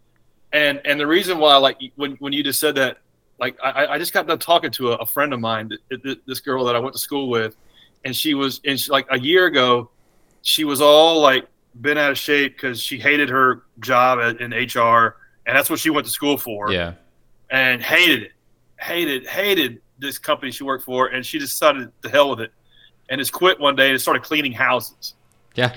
And 0.53 0.81
and 0.85 0.99
the 0.99 1.07
reason 1.07 1.39
why, 1.39 1.57
like 1.57 1.79
when 1.97 2.13
when 2.13 2.33
you 2.33 2.43
just 2.43 2.59
said 2.59 2.75
that, 2.77 2.99
like 3.39 3.59
I, 3.63 3.87
I 3.87 3.99
just 3.99 4.13
got 4.13 4.27
done 4.27 4.39
talking 4.39 4.71
to 4.73 4.93
a, 4.93 4.97
a 4.97 5.07
friend 5.07 5.33
of 5.35 5.41
mine, 5.41 5.71
this 6.27 6.41
girl 6.41 6.65
that 6.65 6.75
I 6.75 6.79
went 6.79 6.95
to 6.95 6.99
school 6.99 7.29
with, 7.29 7.55
and 8.05 8.17
she 8.17 8.35
was 8.35 8.61
and 8.65 8.81
she, 8.81 8.91
like 8.91 9.07
a 9.11 9.19
year 9.19 9.47
ago, 9.47 9.91
she 10.43 10.65
was 10.65 10.81
all 10.81 11.21
like 11.21 11.47
been 11.81 11.99
out 11.99 12.11
of 12.11 12.19
shape 12.19 12.57
because 12.57 12.81
she 12.81 12.99
hated 12.99 13.29
her 13.29 13.65
job 13.81 14.19
in 14.41 14.53
HR, 14.53 15.17
and 15.47 15.55
that's 15.55 15.69
what 15.69 15.79
she 15.79 15.91
went 15.91 16.07
to 16.07 16.13
school 16.13 16.39
for. 16.39 16.73
Yeah, 16.73 16.95
and 17.51 17.83
hated 17.83 18.23
it, 18.23 18.33
hated 18.81 19.27
hated 19.27 19.83
this 19.99 20.19
company 20.19 20.53
she 20.53 20.65
worked 20.65 20.85
for, 20.85 21.09
and 21.09 21.25
she 21.25 21.39
decided 21.39 21.91
to 22.03 22.09
hell 22.09 22.31
with 22.31 22.41
it 22.41 22.53
and 23.09 23.19
just 23.19 23.33
quit 23.33 23.59
one 23.59 23.77
day 23.77 23.91
and 23.91 24.01
started 24.01 24.23
cleaning 24.23 24.53
houses. 24.53 25.15
Yeah. 25.55 25.75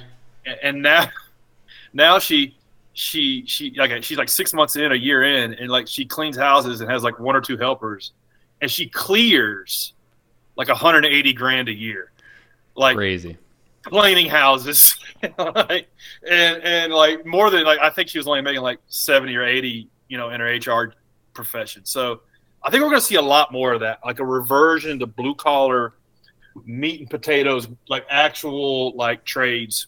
And 0.63 0.81
now, 0.81 1.05
now 1.93 2.19
she, 2.19 2.57
she, 2.93 3.45
she, 3.45 3.73
like 3.77 4.03
she's 4.03 4.17
like 4.17 4.29
six 4.29 4.53
months 4.53 4.75
in, 4.75 4.91
a 4.91 4.95
year 4.95 5.23
in, 5.23 5.53
and 5.53 5.69
like 5.69 5.87
she 5.87 6.05
cleans 6.05 6.37
houses 6.37 6.81
and 6.81 6.89
has 6.89 7.03
like 7.03 7.19
one 7.19 7.35
or 7.35 7.41
two 7.41 7.57
helpers, 7.57 8.11
and 8.61 8.69
she 8.69 8.87
clears 8.87 9.93
like 10.55 10.67
180 10.67 11.33
grand 11.33 11.69
a 11.69 11.73
year, 11.73 12.11
like 12.75 12.95
crazy 12.95 13.37
cleaning 13.83 14.29
houses, 14.29 14.95
like, 15.37 15.87
and 16.27 16.63
and 16.63 16.93
like 16.93 17.25
more 17.25 17.49
than 17.49 17.63
like 17.63 17.79
I 17.79 17.89
think 17.89 18.09
she 18.09 18.17
was 18.17 18.27
only 18.27 18.41
making 18.41 18.61
like 18.61 18.79
70 18.87 19.35
or 19.35 19.43
80, 19.43 19.87
you 20.07 20.17
know, 20.17 20.29
in 20.29 20.39
her 20.39 20.47
HR 20.47 20.93
profession. 21.33 21.85
So 21.85 22.21
I 22.63 22.69
think 22.69 22.83
we're 22.83 22.89
going 22.89 23.01
to 23.01 23.05
see 23.05 23.15
a 23.15 23.21
lot 23.21 23.51
more 23.51 23.73
of 23.73 23.79
that, 23.81 23.99
like 24.05 24.19
a 24.19 24.25
reversion 24.25 24.99
to 24.99 25.07
blue 25.07 25.35
collar 25.35 25.93
meat 26.65 26.99
and 26.99 27.09
potatoes, 27.09 27.67
like 27.89 28.05
actual 28.09 28.95
like 28.95 29.23
trades. 29.25 29.87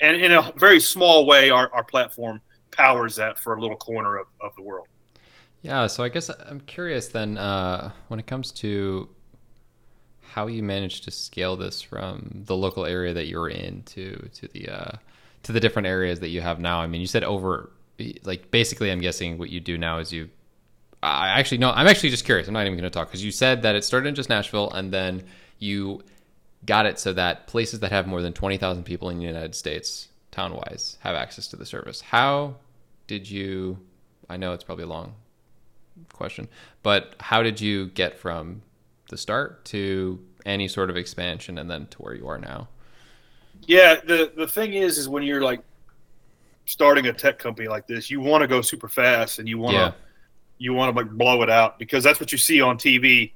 And 0.00 0.16
in 0.16 0.32
a 0.32 0.52
very 0.56 0.80
small 0.80 1.26
way, 1.26 1.50
our, 1.50 1.72
our 1.72 1.84
platform 1.84 2.40
powers 2.70 3.16
that 3.16 3.38
for 3.38 3.54
a 3.54 3.60
little 3.60 3.76
corner 3.76 4.18
of, 4.18 4.26
of 4.40 4.54
the 4.56 4.62
world. 4.62 4.88
Yeah, 5.62 5.86
so 5.86 6.02
I 6.02 6.08
guess 6.08 6.28
I'm 6.28 6.60
curious 6.60 7.08
then 7.08 7.38
uh, 7.38 7.92
when 8.08 8.18
it 8.18 8.26
comes 8.26 8.50
to 8.52 9.08
how 10.20 10.46
you 10.46 10.62
managed 10.62 11.04
to 11.04 11.10
scale 11.10 11.56
this 11.56 11.82
from 11.82 12.42
the 12.46 12.56
local 12.56 12.86
area 12.86 13.12
that 13.14 13.26
you 13.26 13.38
were 13.38 13.50
in 13.50 13.82
to 13.82 14.16
to 14.34 14.48
the 14.48 14.68
uh, 14.68 14.92
to 15.44 15.52
the 15.52 15.60
different 15.60 15.86
areas 15.86 16.20
that 16.20 16.28
you 16.28 16.40
have 16.40 16.58
now. 16.58 16.80
I 16.80 16.86
mean, 16.86 17.00
you 17.00 17.06
said 17.06 17.22
over 17.22 17.70
like 18.24 18.50
basically, 18.50 18.90
I'm 18.90 19.00
guessing 19.00 19.38
what 19.38 19.50
you 19.50 19.60
do 19.60 19.78
now 19.78 19.98
is 19.98 20.12
you. 20.12 20.28
I 21.02 21.28
actually 21.38 21.58
no, 21.58 21.70
I'm 21.70 21.88
actually 21.88 22.10
just 22.10 22.24
curious. 22.24 22.46
I'm 22.46 22.54
not 22.54 22.66
even 22.66 22.78
going 22.78 22.90
to 22.90 22.90
talk 22.90 23.08
because 23.08 23.24
you 23.24 23.32
said 23.32 23.62
that 23.62 23.74
it 23.74 23.84
started 23.84 24.08
in 24.08 24.14
just 24.14 24.28
Nashville 24.28 24.70
and 24.70 24.92
then 24.92 25.24
you 25.58 26.02
got 26.64 26.86
it 26.86 26.98
so 26.98 27.12
that 27.12 27.46
places 27.46 27.80
that 27.80 27.90
have 27.90 28.06
more 28.06 28.22
than 28.22 28.32
20,000 28.32 28.84
people 28.84 29.08
in 29.10 29.18
the 29.18 29.24
United 29.24 29.54
States, 29.54 30.08
town 30.30 30.54
wise, 30.54 30.98
have 31.00 31.16
access 31.16 31.48
to 31.48 31.56
the 31.56 31.66
service. 31.66 32.00
How 32.00 32.56
did 33.06 33.28
you? 33.28 33.78
I 34.28 34.36
know 34.36 34.52
it's 34.52 34.64
probably 34.64 34.84
a 34.84 34.88
long 34.88 35.14
question, 36.12 36.48
but 36.82 37.16
how 37.18 37.42
did 37.42 37.60
you 37.60 37.86
get 37.88 38.18
from 38.18 38.62
the 39.10 39.16
start 39.16 39.64
to 39.66 40.20
any 40.46 40.68
sort 40.68 40.88
of 40.88 40.96
expansion 40.96 41.58
and 41.58 41.70
then 41.70 41.86
to 41.88 41.98
where 41.98 42.14
you 42.14 42.28
are 42.28 42.38
now? 42.38 42.68
Yeah, 43.66 43.96
the 43.96 44.32
the 44.36 44.46
thing 44.46 44.74
is, 44.74 44.98
is 44.98 45.08
when 45.08 45.24
you're 45.24 45.42
like 45.42 45.62
starting 46.66 47.06
a 47.06 47.12
tech 47.12 47.38
company 47.38 47.68
like 47.68 47.86
this, 47.88 48.10
you 48.10 48.20
want 48.20 48.42
to 48.42 48.48
go 48.48 48.62
super 48.62 48.88
fast 48.88 49.40
and 49.40 49.48
you 49.48 49.58
want 49.58 49.74
to 49.74 49.80
yeah. 49.80 49.92
You 50.62 50.72
want 50.72 50.94
to 50.94 51.02
like 51.02 51.10
blow 51.10 51.42
it 51.42 51.50
out 51.50 51.78
because 51.78 52.04
that's 52.04 52.20
what 52.20 52.30
you 52.30 52.38
see 52.38 52.60
on 52.60 52.78
TV. 52.78 53.32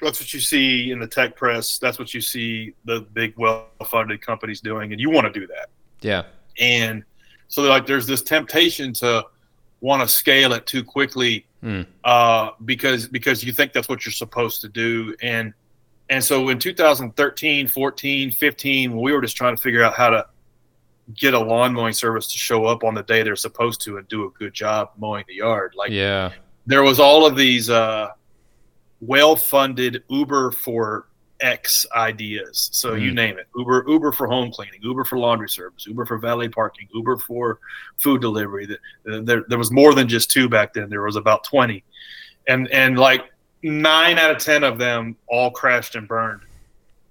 That's 0.00 0.18
what 0.18 0.32
you 0.32 0.40
see 0.40 0.90
in 0.90 0.98
the 0.98 1.06
tech 1.06 1.36
press. 1.36 1.78
That's 1.78 1.98
what 1.98 2.14
you 2.14 2.20
see 2.20 2.72
the 2.84 3.02
big, 3.12 3.34
well-funded 3.36 4.24
companies 4.24 4.60
doing, 4.60 4.92
and 4.92 5.00
you 5.00 5.10
want 5.10 5.32
to 5.32 5.40
do 5.40 5.46
that. 5.48 5.68
Yeah. 6.00 6.22
And 6.58 7.04
so, 7.48 7.62
like, 7.62 7.86
there's 7.86 8.06
this 8.06 8.22
temptation 8.22 8.92
to 8.94 9.26
want 9.80 10.00
to 10.02 10.08
scale 10.08 10.52
it 10.52 10.66
too 10.66 10.82
quickly 10.82 11.46
mm. 11.62 11.86
uh, 12.04 12.50
because 12.64 13.06
because 13.08 13.44
you 13.44 13.52
think 13.52 13.72
that's 13.72 13.88
what 13.88 14.04
you're 14.04 14.12
supposed 14.12 14.60
to 14.60 14.68
do 14.68 15.14
and 15.22 15.54
and 16.10 16.24
so 16.24 16.48
in 16.48 16.58
2013 16.58 17.68
14 17.68 18.30
15 18.32 19.00
we 19.00 19.12
were 19.12 19.20
just 19.20 19.36
trying 19.36 19.54
to 19.54 19.62
figure 19.62 19.82
out 19.82 19.94
how 19.94 20.10
to 20.10 20.26
get 21.16 21.34
a 21.34 21.38
lawn 21.38 21.72
mowing 21.72 21.92
service 21.92 22.30
to 22.30 22.38
show 22.38 22.66
up 22.66 22.84
on 22.84 22.94
the 22.94 23.02
day 23.02 23.22
they're 23.22 23.36
supposed 23.36 23.80
to 23.80 23.96
and 23.96 24.06
do 24.08 24.26
a 24.26 24.30
good 24.30 24.52
job 24.52 24.90
mowing 24.98 25.24
the 25.28 25.34
yard 25.34 25.72
like 25.76 25.90
yeah 25.90 26.30
there 26.66 26.82
was 26.82 27.00
all 27.00 27.24
of 27.24 27.34
these 27.34 27.70
uh, 27.70 28.08
well-funded 29.00 30.04
uber 30.08 30.50
for 30.50 31.06
X 31.40 31.86
ideas. 31.94 32.68
So 32.72 32.92
mm. 32.92 33.02
you 33.02 33.14
name 33.14 33.38
it. 33.38 33.46
Uber, 33.56 33.84
Uber 33.88 34.12
for 34.12 34.26
home 34.26 34.50
cleaning, 34.50 34.80
Uber 34.82 35.04
for 35.04 35.18
laundry 35.18 35.48
service, 35.48 35.86
Uber 35.86 36.04
for 36.04 36.18
valet 36.18 36.48
parking, 36.48 36.88
Uber 36.94 37.16
for 37.18 37.58
food 37.98 38.20
delivery. 38.20 38.68
There, 39.04 39.44
there 39.48 39.58
was 39.58 39.70
more 39.70 39.94
than 39.94 40.08
just 40.08 40.30
two 40.30 40.48
back 40.48 40.74
then. 40.74 40.88
There 40.88 41.02
was 41.02 41.16
about 41.16 41.44
twenty, 41.44 41.84
and 42.48 42.68
and 42.70 42.98
like 42.98 43.26
nine 43.62 44.18
out 44.18 44.30
of 44.30 44.38
ten 44.38 44.64
of 44.64 44.78
them 44.78 45.16
all 45.28 45.50
crashed 45.50 45.94
and 45.94 46.08
burned, 46.08 46.42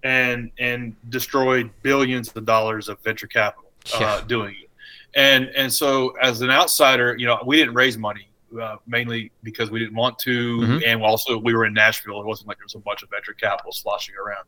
and 0.04 0.52
and 0.60 0.96
destroyed 1.10 1.70
billions 1.82 2.30
of 2.36 2.46
dollars 2.46 2.90
of 2.90 3.00
venture 3.00 3.28
capital 3.28 3.67
uh, 3.96 4.22
doing 4.22 4.56
it. 4.62 4.70
And 5.16 5.50
and 5.56 5.74
so 5.74 6.10
as 6.22 6.42
an 6.42 6.50
outsider, 6.50 7.16
you 7.18 7.26
know, 7.26 7.42
we 7.46 7.58
didn't 7.58 7.74
raise 7.74 7.98
money 7.98 8.30
uh, 8.62 8.78
mainly 8.86 9.32
because 9.44 9.70
we 9.72 9.80
didn't 9.80 9.96
want 9.96 10.18
to, 10.20 10.58
mm-hmm. 10.58 10.80
and 10.86 11.02
also 11.02 11.38
we 11.38 11.54
were 11.54 11.66
in 11.66 11.74
Nashville. 11.74 12.20
It 12.22 12.26
wasn't 12.26 12.48
like 12.48 12.58
there 12.58 12.66
was 12.66 12.76
a 12.76 12.80
bunch 12.80 13.04
of 13.04 13.10
venture 13.10 13.34
capital 13.34 13.72
sloshing 13.72 14.16
around, 14.16 14.46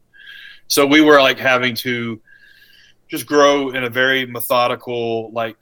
so 0.68 0.86
we 0.86 1.02
were 1.02 1.20
like 1.20 1.38
having 1.38 1.76
to 1.76 2.22
just 3.08 3.26
grow 3.26 3.70
in 3.72 3.84
a 3.84 3.90
very 3.90 4.26
methodical, 4.26 5.32
like 5.32 5.58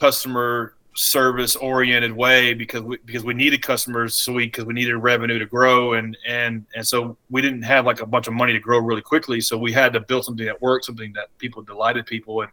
customer 0.00 0.74
service 0.94 1.54
oriented 1.54 2.12
way 2.12 2.54
because 2.54 2.82
we 2.82 2.98
because 3.04 3.22
we 3.22 3.32
needed 3.32 3.62
customers 3.62 4.16
so 4.16 4.32
we 4.32 4.46
because 4.46 4.64
we 4.64 4.74
needed 4.74 4.96
revenue 4.96 5.38
to 5.38 5.46
grow 5.46 5.92
and 5.92 6.16
and 6.26 6.66
and 6.74 6.84
so 6.84 7.16
we 7.30 7.40
didn't 7.40 7.62
have 7.62 7.86
like 7.86 8.00
a 8.00 8.06
bunch 8.06 8.26
of 8.26 8.34
money 8.34 8.52
to 8.52 8.58
grow 8.58 8.80
really 8.80 9.00
quickly 9.00 9.40
so 9.40 9.56
we 9.56 9.72
had 9.72 9.92
to 9.92 10.00
build 10.00 10.24
something 10.24 10.44
that 10.44 10.60
worked 10.60 10.84
something 10.84 11.12
that 11.12 11.28
people 11.38 11.62
delighted 11.62 12.04
people 12.04 12.42
and 12.42 12.50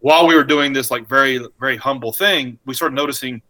while 0.00 0.26
we 0.26 0.34
were 0.34 0.44
doing 0.44 0.72
this 0.72 0.90
like 0.90 1.08
very 1.08 1.46
very 1.58 1.76
humble 1.76 2.12
thing 2.12 2.58
we 2.64 2.74
started 2.74 2.94
noticing 2.94 3.40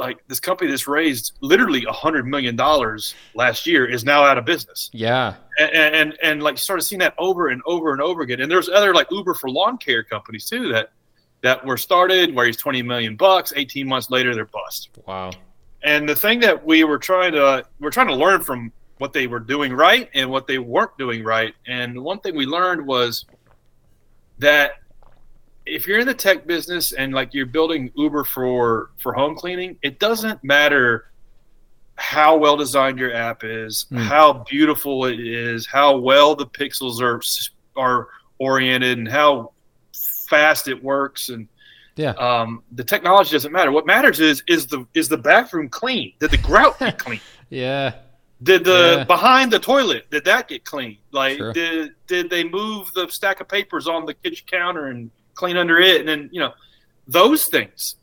like 0.00 0.26
this 0.28 0.40
company 0.40 0.70
that's 0.70 0.88
raised 0.88 1.34
literally 1.40 1.84
a 1.84 1.92
hundred 1.92 2.26
million 2.26 2.56
dollars 2.56 3.14
last 3.34 3.66
year 3.66 3.84
is 3.84 4.04
now 4.04 4.24
out 4.24 4.38
of 4.38 4.44
business. 4.44 4.90
Yeah, 4.92 5.34
and, 5.58 5.94
and 5.94 6.18
and 6.22 6.42
like 6.42 6.58
started 6.58 6.82
seeing 6.82 6.98
that 7.00 7.14
over 7.18 7.48
and 7.48 7.62
over 7.66 7.92
and 7.92 8.00
over 8.00 8.22
again. 8.22 8.40
And 8.40 8.50
there's 8.50 8.68
other 8.68 8.94
like 8.94 9.08
Uber 9.10 9.34
for 9.34 9.50
lawn 9.50 9.76
care 9.78 10.02
companies 10.02 10.48
too 10.48 10.72
that 10.72 10.90
that 11.42 11.64
were 11.64 11.76
started 11.76 12.34
where 12.34 12.46
he's 12.46 12.56
twenty 12.56 12.82
million 12.82 13.14
bucks. 13.14 13.52
Eighteen 13.54 13.86
months 13.86 14.10
later, 14.10 14.34
they're 14.34 14.46
bust. 14.46 14.90
Wow. 15.06 15.30
And 15.82 16.08
the 16.08 16.16
thing 16.16 16.40
that 16.40 16.64
we 16.64 16.84
were 16.84 16.98
trying 16.98 17.32
to 17.32 17.64
we're 17.78 17.90
trying 17.90 18.08
to 18.08 18.16
learn 18.16 18.42
from 18.42 18.72
what 18.98 19.12
they 19.12 19.26
were 19.26 19.40
doing 19.40 19.72
right 19.72 20.10
and 20.14 20.30
what 20.30 20.46
they 20.46 20.58
weren't 20.58 20.96
doing 20.98 21.22
right. 21.22 21.54
And 21.66 22.02
one 22.02 22.20
thing 22.20 22.34
we 22.34 22.46
learned 22.46 22.86
was 22.86 23.24
that 24.38 24.72
if 25.66 25.86
you're 25.86 25.98
in 25.98 26.06
the 26.06 26.14
tech 26.14 26.46
business 26.46 26.92
and 26.92 27.12
like 27.12 27.34
you're 27.34 27.46
building 27.46 27.90
Uber 27.94 28.24
for 28.24 28.90
for 28.98 29.12
home 29.12 29.34
cleaning, 29.34 29.76
it 29.82 29.98
doesn't 29.98 30.42
matter 30.42 31.10
how 31.96 32.36
well 32.36 32.56
designed 32.56 32.98
your 32.98 33.12
app 33.12 33.44
is, 33.44 33.86
mm. 33.90 33.98
how 33.98 34.44
beautiful 34.48 35.04
it 35.04 35.20
is, 35.20 35.66
how 35.66 35.96
well 35.96 36.34
the 36.34 36.46
pixels 36.46 37.00
are 37.00 37.20
are 37.76 38.08
oriented, 38.38 38.98
and 38.98 39.08
how 39.08 39.52
fast 40.28 40.68
it 40.68 40.82
works, 40.82 41.28
and 41.28 41.46
yeah, 41.96 42.10
um, 42.12 42.62
the 42.72 42.84
technology 42.84 43.32
doesn't 43.32 43.52
matter. 43.52 43.70
What 43.70 43.86
matters 43.86 44.20
is 44.20 44.42
is 44.48 44.66
the 44.66 44.86
is 44.94 45.08
the 45.08 45.18
bathroom 45.18 45.68
clean? 45.68 46.14
Did 46.18 46.30
the 46.30 46.38
grout 46.38 46.78
get 46.78 46.98
clean? 47.04 47.20
yeah. 47.50 47.94
Did 48.42 48.64
the 48.64 48.94
yeah. 48.98 49.04
behind 49.04 49.52
the 49.52 49.58
toilet 49.58 50.10
did 50.10 50.24
that 50.24 50.48
get 50.48 50.64
clean? 50.64 50.96
Like 51.12 51.36
sure. 51.36 51.52
did 51.52 51.92
did 52.06 52.30
they 52.30 52.42
move 52.42 52.90
the 52.94 53.06
stack 53.08 53.40
of 53.40 53.48
papers 53.48 53.86
on 53.86 54.06
the 54.06 54.14
kitchen 54.14 54.46
counter 54.50 54.86
and 54.86 55.10
clean 55.34 55.56
under 55.56 55.78
it, 55.78 56.00
and 56.00 56.08
then 56.08 56.28
you 56.32 56.40
know 56.40 56.52
those 57.06 57.46
things 57.46 57.96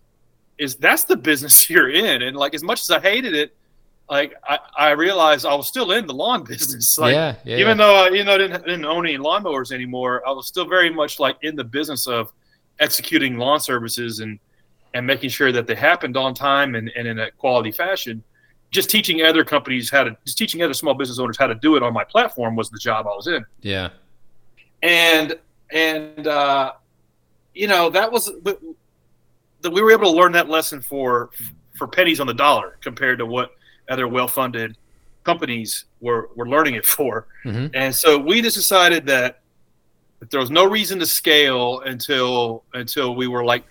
is 0.58 0.76
that's 0.76 1.04
the 1.04 1.16
business 1.16 1.70
you're 1.70 1.90
in. 1.90 2.22
And 2.22 2.36
like 2.36 2.54
as 2.54 2.64
much 2.64 2.82
as 2.82 2.92
I 2.92 3.00
hated 3.00 3.34
it, 3.34 3.56
like 4.10 4.34
I, 4.48 4.60
I 4.78 4.92
realized 4.92 5.46
I 5.46 5.54
was 5.56 5.68
still 5.68 5.92
in 5.92 6.08
the 6.08 6.14
lawn 6.14 6.44
business. 6.48 6.98
Like 6.98 7.14
yeah, 7.14 7.36
yeah, 7.46 7.58
even 7.58 7.78
though 7.78 8.06
I, 8.06 8.10
you 8.10 8.24
know 8.24 8.38
didn't, 8.38 8.66
didn't 8.66 8.86
own 8.86 9.06
any 9.06 9.18
lawnmowers 9.18 9.72
anymore, 9.72 10.24
I 10.28 10.32
was 10.32 10.48
still 10.48 10.68
very 10.68 10.90
much 10.90 11.20
like 11.20 11.38
in 11.42 11.56
the 11.56 11.64
business 11.64 12.08
of 12.08 12.32
executing 12.80 13.38
lawn 13.38 13.60
services 13.60 14.20
and 14.20 14.40
and 14.94 15.06
making 15.06 15.30
sure 15.30 15.52
that 15.52 15.68
they 15.68 15.76
happened 15.76 16.18
on 16.18 16.34
time 16.34 16.76
and, 16.76 16.92
and 16.96 17.08
in 17.08 17.20
a 17.20 17.32
quality 17.32 17.72
fashion. 17.72 18.24
Just 18.72 18.90
teaching 18.90 19.22
other 19.22 19.46
companies 19.46 19.90
how 19.90 20.04
to 20.04 20.18
just 20.26 20.38
teaching 20.38 20.62
other 20.62 20.74
small 20.74 20.94
business 20.94 21.20
owners 21.20 21.38
how 21.38 21.48
to 21.48 21.56
do 21.56 21.76
it 21.76 21.84
on 21.84 21.94
my 21.94 22.04
platform 22.04 22.56
was 22.56 22.70
the 22.70 22.80
job 22.80 23.06
I 23.08 23.16
was 23.16 23.28
in. 23.28 23.46
Yeah. 23.62 23.90
And 24.84 25.38
and 25.72 26.28
uh, 26.28 26.74
you 27.58 27.68
know 27.68 27.90
that 27.90 28.12
was 28.12 28.32
that 28.42 29.72
we 29.72 29.82
were 29.82 29.92
able 29.92 30.12
to 30.12 30.18
learn 30.18 30.32
that 30.34 30.50
lesson 30.50 30.82
for 30.82 31.30
for 31.76 31.88
pennies 31.88 32.20
on 32.20 32.28
the 32.28 32.34
dollar 32.34 32.78
compared 32.82 33.20
to 33.20 33.26
what 33.26 33.52
other 33.90 34.08
well-funded 34.08 34.78
companies 35.24 35.86
were 36.00 36.30
were 36.36 36.48
learning 36.48 36.76
it 36.76 36.86
for. 36.86 37.28
Mm-hmm. 37.46 37.68
And 37.74 37.94
so 37.94 38.18
we 38.18 38.42
just 38.42 38.56
decided 38.56 39.06
that, 39.08 39.42
there 40.32 40.40
was 40.40 40.50
no 40.50 40.66
reason 40.66 40.98
to 40.98 41.06
scale 41.06 41.82
until 41.82 42.64
until 42.74 43.16
we 43.16 43.28
were 43.28 43.46
like 43.46 43.64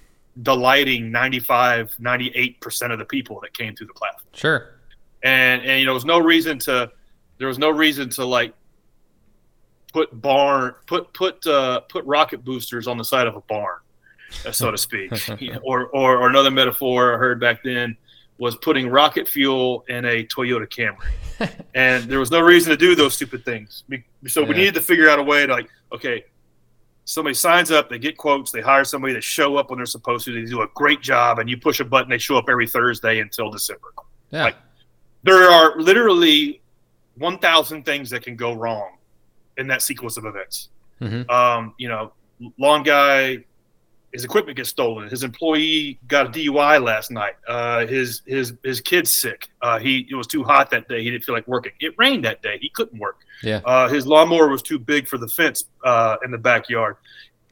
delighting 0.42 1.10
95 1.10 1.96
98% 2.00 2.92
of 2.92 2.98
the 2.98 3.04
people 3.04 3.40
that 3.40 3.52
came 3.52 3.74
through 3.74 3.88
the 3.88 3.94
platform. 3.94 4.30
Sure. 4.32 4.74
And 5.24 5.62
and 5.62 5.80
you 5.80 5.86
know, 5.86 5.90
there 5.90 5.94
was 5.94 6.04
no 6.04 6.20
reason 6.20 6.58
to 6.60 6.90
there 7.38 7.48
was 7.48 7.58
no 7.58 7.70
reason 7.70 8.08
to 8.10 8.24
like 8.24 8.54
put 9.96 10.20
barn 10.20 10.74
put 10.86 11.10
put 11.14 11.46
uh, 11.46 11.80
put 11.88 12.04
rocket 12.04 12.44
boosters 12.44 12.86
on 12.86 12.98
the 12.98 13.04
side 13.04 13.26
of 13.26 13.34
a 13.34 13.40
barn, 13.40 13.78
so 14.52 14.70
to 14.70 14.76
speak. 14.76 15.10
or, 15.64 15.86
or 15.86 16.18
or 16.18 16.28
another 16.28 16.50
metaphor 16.50 17.14
I 17.14 17.16
heard 17.16 17.40
back 17.40 17.62
then 17.64 17.96
was 18.36 18.56
putting 18.56 18.90
rocket 18.90 19.26
fuel 19.26 19.86
in 19.88 20.04
a 20.04 20.26
Toyota 20.26 20.68
Camry, 20.68 21.54
and 21.74 22.04
there 22.04 22.18
was 22.18 22.30
no 22.30 22.40
reason 22.40 22.72
to 22.72 22.76
do 22.76 22.94
those 22.94 23.14
stupid 23.14 23.42
things. 23.46 23.84
So 24.26 24.42
we 24.42 24.50
yeah. 24.50 24.56
needed 24.56 24.74
to 24.74 24.82
figure 24.82 25.08
out 25.08 25.18
a 25.18 25.22
way 25.22 25.46
to 25.46 25.52
like, 25.54 25.70
okay, 25.90 26.26
somebody 27.06 27.32
signs 27.32 27.70
up, 27.70 27.88
they 27.88 27.98
get 27.98 28.18
quotes, 28.18 28.50
they 28.50 28.60
hire 28.60 28.84
somebody 28.84 29.14
to 29.14 29.22
show 29.22 29.56
up 29.56 29.70
when 29.70 29.78
they're 29.78 29.86
supposed 29.86 30.26
to, 30.26 30.32
they 30.34 30.46
do 30.46 30.60
a 30.60 30.68
great 30.74 31.00
job, 31.00 31.38
and 31.38 31.48
you 31.48 31.56
push 31.56 31.80
a 31.80 31.86
button, 31.86 32.10
they 32.10 32.18
show 32.18 32.36
up 32.36 32.50
every 32.50 32.68
Thursday 32.68 33.20
until 33.20 33.50
December. 33.50 33.88
Yeah. 34.30 34.44
Like, 34.44 34.56
there 35.22 35.50
are 35.50 35.80
literally 35.80 36.60
1,000 37.16 37.84
things 37.86 38.10
that 38.10 38.22
can 38.22 38.36
go 38.36 38.52
wrong 38.52 38.96
in 39.58 39.66
that 39.68 39.82
sequence 39.82 40.16
of 40.16 40.24
events. 40.24 40.68
Mm-hmm. 41.00 41.30
Um, 41.30 41.74
you 41.78 41.88
know, 41.88 42.12
lawn 42.58 42.82
guy 42.82 43.44
his 44.16 44.24
equipment 44.24 44.56
gets 44.56 44.70
stolen. 44.70 45.10
His 45.10 45.22
employee 45.22 45.98
got 46.08 46.26
a 46.26 46.30
DUI 46.30 46.82
last 46.82 47.10
night. 47.10 47.34
Uh, 47.46 47.86
his 47.86 48.22
his 48.24 48.54
his 48.62 48.80
kid's 48.80 49.14
sick. 49.14 49.48
Uh, 49.60 49.78
he 49.78 50.06
it 50.10 50.14
was 50.14 50.26
too 50.26 50.42
hot 50.42 50.70
that 50.70 50.88
day. 50.88 51.02
He 51.02 51.10
didn't 51.10 51.24
feel 51.24 51.34
like 51.34 51.46
working. 51.46 51.72
It 51.80 51.94
rained 51.98 52.24
that 52.24 52.40
day. 52.40 52.56
He 52.58 52.70
couldn't 52.70 52.98
work. 52.98 53.18
Yeah. 53.42 53.60
Uh, 53.64 53.88
his 53.88 54.06
lawnmower 54.06 54.48
was 54.48 54.62
too 54.62 54.78
big 54.78 55.06
for 55.06 55.18
the 55.18 55.28
fence 55.28 55.66
uh, 55.84 56.16
in 56.24 56.30
the 56.30 56.38
backyard. 56.38 56.96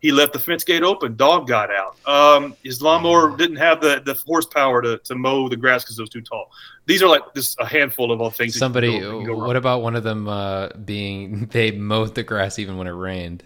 He 0.05 0.13
left 0.13 0.35
the 0.35 0.39
fence 0.39 0.65
gate 0.65 0.83
open. 0.83 1.17
Dog 1.17 1.47
got 1.47 1.71
out. 1.71 1.97
Um, 2.07 2.55
his 2.63 2.83
lawnmower 2.83 3.35
didn't 3.39 3.57
have 3.57 3.81
the, 3.81 4.03
the 4.05 4.13
horsepower 4.13 4.83
to, 4.83 4.99
to 4.99 5.15
mow 5.15 5.49
the 5.49 5.57
grass 5.57 5.83
because 5.83 5.99
it 5.99 6.03
was 6.03 6.11
too 6.11 6.21
tall. 6.21 6.51
These 6.85 7.03
are 7.03 7.09
like 7.09 7.23
just 7.35 7.57
a 7.59 7.65
handful 7.65 8.13
of 8.13 8.21
all 8.21 8.29
things. 8.29 8.55
Somebody, 8.59 9.01
go- 9.01 9.21
can 9.21 9.27
go 9.29 9.35
what 9.39 9.57
about 9.57 9.81
one 9.81 9.97
of 9.97 10.03
them 10.03 10.29
uh, 10.29 10.69
being 10.85 11.47
they 11.53 11.71
mowed 11.71 12.15
the 12.15 12.23
grass 12.23 12.59
even 12.59 12.77
when 12.77 12.87
it 12.87 12.91
rained? 12.91 13.45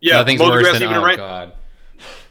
yeah, 0.00 0.14
Nothing's 0.14 0.40
mow 0.40 0.46
the 0.46 0.50
worse 0.50 0.62
grass 0.64 0.80
than 0.80 0.88
even 0.90 0.96
oh 0.96 1.04
rain. 1.04 1.16
god. 1.16 1.52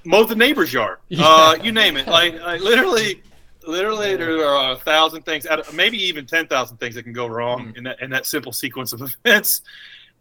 mow 0.04 0.26
the 0.26 0.36
neighbor's 0.36 0.74
yard. 0.74 0.98
Uh, 1.18 1.56
you 1.64 1.72
name 1.72 1.96
it. 1.96 2.06
Like, 2.06 2.38
like 2.42 2.60
literally, 2.60 3.24
literally, 3.66 4.18
there 4.18 4.44
are 4.46 4.74
a 4.74 4.76
thousand 4.76 5.24
things, 5.24 5.46
out 5.46 5.60
of, 5.60 5.74
maybe 5.74 5.98
even 6.04 6.26
ten 6.26 6.48
thousand 6.48 6.76
things 6.80 6.96
that 6.96 7.04
can 7.04 7.14
go 7.14 7.28
wrong 7.28 7.72
in 7.78 7.86
that 7.86 8.02
in 8.02 8.10
that 8.10 8.26
simple 8.26 8.52
sequence 8.52 8.92
of 8.92 9.02
events. 9.26 9.62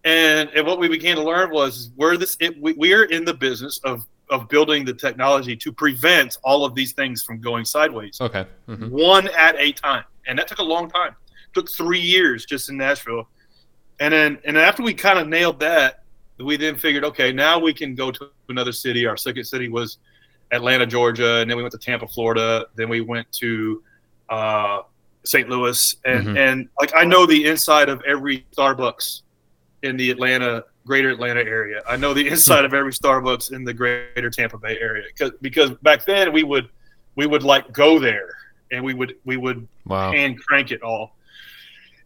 And 0.04 0.48
and 0.54 0.66
what 0.66 0.78
we 0.78 0.88
began 0.88 1.16
to 1.16 1.22
learn 1.22 1.50
was 1.50 1.90
we're 1.96 2.16
this 2.16 2.36
it, 2.40 2.60
we, 2.60 2.72
we 2.74 2.94
are 2.94 3.04
in 3.04 3.24
the 3.24 3.34
business 3.34 3.78
of 3.84 4.06
of 4.30 4.48
building 4.48 4.84
the 4.84 4.92
technology 4.92 5.56
to 5.56 5.72
prevent 5.72 6.36
all 6.44 6.64
of 6.64 6.74
these 6.74 6.92
things 6.92 7.22
from 7.22 7.40
going 7.40 7.64
sideways, 7.64 8.20
Okay. 8.20 8.44
hmm 8.66 8.88
one 8.90 9.26
at 9.28 9.56
a 9.58 9.72
time. 9.72 10.04
And 10.26 10.38
that 10.38 10.46
took 10.48 10.58
a 10.58 10.62
long 10.62 10.90
time. 10.90 11.14
took 11.54 11.70
three 11.70 11.98
years 12.00 12.44
just 12.44 12.68
in 12.68 12.76
Nashville. 12.76 13.26
And 14.00 14.12
then 14.12 14.38
and 14.44 14.56
after 14.58 14.82
we 14.82 14.92
kind 14.94 15.18
of 15.18 15.26
nailed 15.28 15.58
that, 15.60 16.04
we 16.38 16.56
then 16.56 16.76
figured, 16.76 17.04
okay, 17.04 17.32
now 17.32 17.58
we 17.58 17.72
can 17.72 17.94
go 17.94 18.10
to 18.12 18.28
another 18.48 18.70
city. 18.72 19.06
Our 19.06 19.16
second 19.16 19.44
city 19.44 19.68
was 19.68 19.98
Atlanta, 20.52 20.86
Georgia, 20.86 21.38
and 21.40 21.50
then 21.50 21.56
we 21.56 21.62
went 21.64 21.72
to 21.72 21.78
Tampa, 21.78 22.06
Florida. 22.06 22.66
Then 22.76 22.88
we 22.88 23.00
went 23.00 23.30
to 23.32 23.82
uh, 24.28 24.82
St. 25.24 25.48
Louis, 25.48 25.96
and 26.04 26.28
Mhm. 26.28 26.36
and 26.38 26.68
like 26.78 26.92
I 26.94 27.04
know 27.04 27.26
the 27.26 27.46
inside 27.46 27.88
of 27.88 28.00
every 28.06 28.46
Starbucks 28.56 29.22
in 29.82 29.96
the 29.96 30.10
Atlanta, 30.10 30.64
Greater 30.86 31.10
Atlanta 31.10 31.40
area. 31.40 31.82
I 31.88 31.96
know 31.96 32.14
the 32.14 32.26
inside 32.28 32.64
of 32.64 32.74
every 32.74 32.92
Starbucks 32.92 33.52
in 33.52 33.64
the 33.64 33.74
Greater 33.74 34.30
Tampa 34.30 34.58
Bay 34.58 34.78
area 34.80 35.04
because 35.06 35.32
because 35.40 35.70
back 35.82 36.04
then 36.04 36.32
we 36.32 36.42
would 36.42 36.68
we 37.16 37.26
would 37.26 37.42
like 37.42 37.72
go 37.72 37.98
there 37.98 38.30
and 38.72 38.84
we 38.84 38.94
would 38.94 39.16
we 39.24 39.36
would 39.36 39.66
Wow. 39.86 40.12
hand 40.12 40.38
crank 40.44 40.70
it 40.70 40.82
all. 40.82 41.14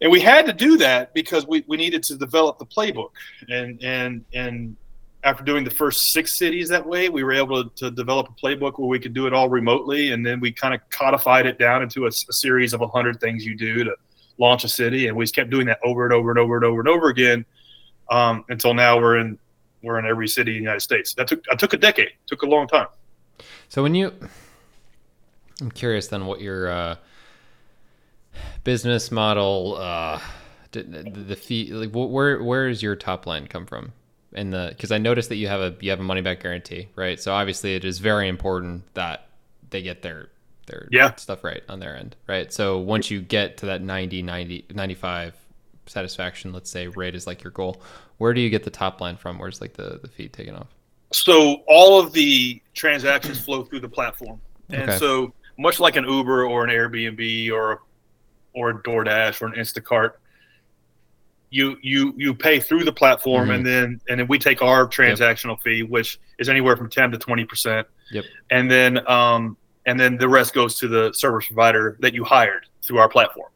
And 0.00 0.10
we 0.10 0.20
had 0.20 0.46
to 0.46 0.52
do 0.52 0.76
that 0.78 1.14
because 1.14 1.46
we, 1.46 1.64
we 1.68 1.76
needed 1.76 2.02
to 2.04 2.16
develop 2.16 2.58
the 2.58 2.66
playbook. 2.66 3.10
And 3.48 3.82
and 3.82 4.24
and 4.34 4.76
after 5.24 5.44
doing 5.44 5.62
the 5.62 5.70
first 5.70 6.12
six 6.12 6.36
cities 6.36 6.68
that 6.70 6.84
way, 6.84 7.08
we 7.08 7.22
were 7.22 7.32
able 7.32 7.68
to 7.70 7.90
develop 7.92 8.28
a 8.28 8.32
playbook 8.44 8.78
where 8.80 8.88
we 8.88 8.98
could 8.98 9.14
do 9.14 9.28
it 9.28 9.32
all 9.32 9.48
remotely. 9.48 10.10
And 10.10 10.26
then 10.26 10.40
we 10.40 10.50
kind 10.50 10.74
of 10.74 10.80
codified 10.90 11.46
it 11.46 11.58
down 11.60 11.82
into 11.82 12.06
a 12.06 12.12
series 12.12 12.72
of 12.72 12.80
100 12.80 13.20
things 13.20 13.46
you 13.46 13.56
do 13.56 13.84
to 13.84 13.94
launch 14.38 14.64
a 14.64 14.68
city. 14.68 15.06
And 15.06 15.16
we 15.16 15.22
just 15.24 15.34
kept 15.36 15.50
doing 15.50 15.66
that 15.66 15.78
over 15.84 16.04
and 16.04 16.12
over 16.12 16.30
and 16.30 16.38
over 16.40 16.56
and 16.56 16.64
over 16.64 16.80
and 16.80 16.88
over 16.88 17.08
again 17.08 17.44
um, 18.10 18.44
until 18.48 18.74
now 18.74 18.98
we're 18.98 19.18
in 19.18 19.38
we're 19.82 19.98
in 19.98 20.06
every 20.06 20.28
city 20.28 20.52
in 20.52 20.58
the 20.58 20.62
United 20.62 20.80
States. 20.80 21.12
That 21.14 21.26
took, 21.26 21.42
that 21.44 21.58
took 21.58 21.72
a 21.72 21.76
decade, 21.76 22.10
took 22.26 22.42
a 22.42 22.46
long 22.46 22.68
time. 22.68 22.86
So 23.68 23.82
when 23.82 23.94
you, 23.96 24.12
I'm 25.60 25.70
curious 25.72 26.06
then 26.06 26.26
what 26.26 26.40
your 26.40 26.70
uh, 26.70 26.96
business 28.64 29.10
model, 29.10 29.76
uh, 29.78 30.20
the, 30.70 31.36
fee, 31.36 31.72
like 31.72 31.90
where 31.92 32.42
where 32.42 32.68
does 32.68 32.82
your 32.82 32.96
top 32.96 33.26
line 33.26 33.46
come 33.46 33.66
from? 33.66 33.92
In 34.34 34.50
the 34.50 34.68
because 34.70 34.90
I 34.90 34.96
noticed 34.98 35.28
that 35.28 35.36
you 35.36 35.48
have 35.48 35.60
a 35.60 35.74
you 35.80 35.90
have 35.90 36.00
a 36.00 36.04
money 36.04 36.22
back 36.22 36.40
guarantee, 36.40 36.88
right? 36.96 37.20
So 37.20 37.32
obviously 37.34 37.74
it 37.74 37.84
is 37.84 37.98
very 37.98 38.28
important 38.28 38.82
that 38.94 39.26
they 39.68 39.82
get 39.82 40.00
their 40.00 40.28
their 40.66 40.88
Yeah. 40.90 41.14
stuff 41.16 41.44
right 41.44 41.62
on 41.68 41.80
their 41.80 41.96
end, 41.96 42.16
right? 42.26 42.50
So 42.52 42.78
once 42.78 43.10
you 43.10 43.20
get 43.20 43.58
to 43.58 43.66
that 43.66 43.82
90, 43.82 44.22
90, 44.22 44.66
95 44.74 45.34
satisfaction, 45.86 46.52
let's 46.52 46.70
say 46.70 46.88
rate 46.88 47.14
is 47.14 47.26
like 47.26 47.42
your 47.42 47.50
goal, 47.50 47.82
where 48.18 48.32
do 48.34 48.40
you 48.40 48.50
get 48.50 48.62
the 48.64 48.70
top 48.70 49.00
line 49.00 49.16
from? 49.16 49.38
Where's 49.38 49.60
like 49.60 49.74
the 49.74 49.98
the 50.02 50.08
fee 50.08 50.28
taken 50.28 50.54
off? 50.54 50.68
So 51.12 51.62
all 51.66 51.98
of 52.00 52.12
the 52.12 52.60
transactions 52.74 53.38
flow 53.40 53.64
through 53.64 53.80
the 53.80 53.88
platform, 53.88 54.40
and 54.70 54.82
Okay. 54.88 54.98
so 54.98 55.34
much 55.58 55.80
like 55.80 55.96
an 55.96 56.04
Uber 56.08 56.46
or 56.46 56.64
an 56.64 56.70
Airbnb 56.70 57.52
or 57.52 57.82
or 58.54 58.70
a 58.70 58.82
DoorDash 58.82 59.40
or 59.42 59.46
an 59.46 59.54
Instacart, 59.54 60.12
you 61.50 61.76
you 61.82 62.14
you 62.16 62.34
pay 62.34 62.60
through 62.60 62.84
the 62.84 62.92
platform, 62.92 63.48
Mhm. 63.48 63.54
and 63.56 63.66
then 63.66 64.00
and 64.08 64.20
then 64.20 64.26
we 64.28 64.38
take 64.38 64.62
our 64.62 64.86
transactional 64.86 65.60
fee, 65.60 65.82
which 65.82 66.18
is 66.38 66.48
anywhere 66.48 66.76
from 66.76 66.88
ten 66.88 67.10
to 67.10 67.18
twenty 67.18 67.44
percent. 67.44 67.86
Yep. 68.10 68.24
And 68.50 68.70
then 68.70 69.06
um 69.10 69.56
and 69.84 69.98
then 69.98 70.16
the 70.16 70.28
rest 70.28 70.54
goes 70.54 70.78
to 70.78 70.88
the 70.88 71.12
service 71.12 71.46
provider 71.46 71.96
that 72.00 72.14
you 72.14 72.24
hired 72.24 72.66
through 72.82 72.98
our 72.98 73.08
platform. 73.08 73.50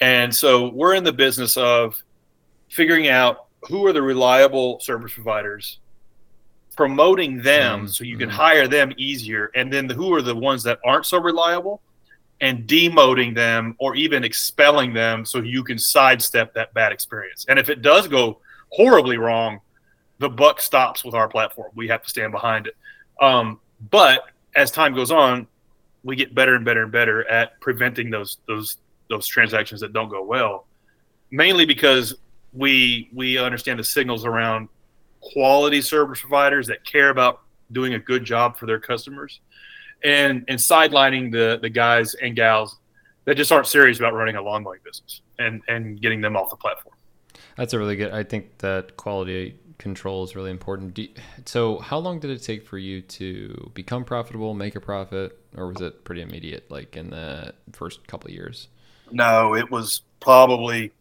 And 0.00 0.34
so 0.34 0.68
we're 0.68 0.94
in 0.94 1.04
the 1.04 1.12
business 1.12 1.56
of 1.56 2.02
figuring 2.68 3.08
out 3.08 3.46
who 3.62 3.84
are 3.86 3.92
the 3.92 4.02
reliable 4.02 4.78
service 4.80 5.12
providers 5.12 5.78
promoting 6.76 7.42
them 7.42 7.86
Mm, 7.86 7.90
so 7.90 8.04
you 8.04 8.16
can 8.16 8.28
hire 8.28 8.68
them 8.68 8.92
easier 8.96 9.50
and 9.56 9.72
then 9.72 9.90
who 9.90 10.14
are 10.14 10.22
the 10.22 10.34
ones 10.34 10.62
that 10.62 10.78
aren't 10.84 11.06
so 11.06 11.18
reliable 11.20 11.82
and 12.40 12.68
demoting 12.68 13.34
them 13.34 13.74
or 13.80 13.96
even 13.96 14.22
expelling 14.22 14.92
them 14.94 15.24
so 15.24 15.40
you 15.40 15.64
can 15.64 15.76
sidestep 15.76 16.54
that 16.54 16.72
bad 16.74 16.92
experience. 16.92 17.44
And 17.48 17.58
if 17.58 17.68
it 17.68 17.82
does 17.82 18.06
go 18.06 18.38
horribly 18.70 19.18
wrong 19.18 19.60
the 20.20 20.28
buck 20.28 20.60
stops 20.60 21.04
with 21.04 21.14
our 21.14 21.28
platform. 21.28 21.70
We 21.74 21.88
have 21.88 22.02
to 22.02 22.08
stand 22.08 22.32
behind 22.32 22.68
it. 22.68 22.76
Um, 23.20 23.60
but 23.90 24.22
as 24.54 24.70
time 24.70 24.94
goes 24.94 25.10
on 25.10 25.48
we 26.04 26.16
get 26.16 26.34
better 26.34 26.54
and 26.54 26.64
better 26.64 26.84
and 26.84 26.92
better 26.92 27.28
at 27.28 27.60
preventing 27.60 28.10
those 28.10 28.38
those 28.46 28.76
those 29.08 29.26
transactions 29.26 29.80
that 29.80 29.92
don't 29.92 30.08
go 30.08 30.22
well 30.22 30.66
mainly 31.30 31.66
because 31.66 32.14
we 32.52 33.08
we 33.14 33.38
understand 33.38 33.78
the 33.78 33.84
signals 33.84 34.24
around 34.24 34.68
quality 35.20 35.82
service 35.82 36.20
providers 36.20 36.66
that 36.66 36.84
care 36.84 37.10
about 37.10 37.40
doing 37.72 37.94
a 37.94 37.98
good 37.98 38.24
job 38.24 38.56
for 38.56 38.66
their 38.66 38.80
customers 38.80 39.40
and 40.04 40.44
and 40.48 40.58
sidelining 40.58 41.30
the 41.30 41.58
the 41.60 41.68
guys 41.68 42.14
and 42.14 42.36
gals 42.36 42.78
that 43.24 43.36
just 43.36 43.52
aren't 43.52 43.66
serious 43.66 43.98
about 43.98 44.14
running 44.14 44.36
a 44.36 44.42
lawn 44.42 44.62
mowing 44.62 44.80
business 44.84 45.20
and 45.38 45.62
and 45.68 46.00
getting 46.00 46.20
them 46.20 46.36
off 46.36 46.50
the 46.50 46.56
platform 46.56 46.94
That's 47.56 47.74
a 47.74 47.78
really 47.78 47.96
good. 47.96 48.12
I 48.12 48.22
think 48.22 48.58
that 48.58 48.96
quality 48.96 49.56
control 49.78 50.24
is 50.24 50.34
really 50.36 50.50
important. 50.50 50.96
You- 50.98 51.08
so, 51.44 51.78
how 51.78 51.98
long 51.98 52.20
did 52.20 52.30
it 52.30 52.42
take 52.42 52.66
for 52.66 52.78
you 52.78 53.02
to 53.02 53.70
become 53.74 54.04
profitable, 54.04 54.54
make 54.54 54.76
a 54.76 54.80
profit, 54.80 55.38
or 55.56 55.68
was 55.68 55.80
it 55.80 56.04
pretty 56.04 56.22
immediate, 56.22 56.70
like 56.70 56.96
in 56.96 57.10
the 57.10 57.54
first 57.72 58.06
couple 58.06 58.28
of 58.28 58.34
years? 58.34 58.68
No 59.12 59.54
it 59.54 59.70
was 59.70 60.02
probably 60.20 60.92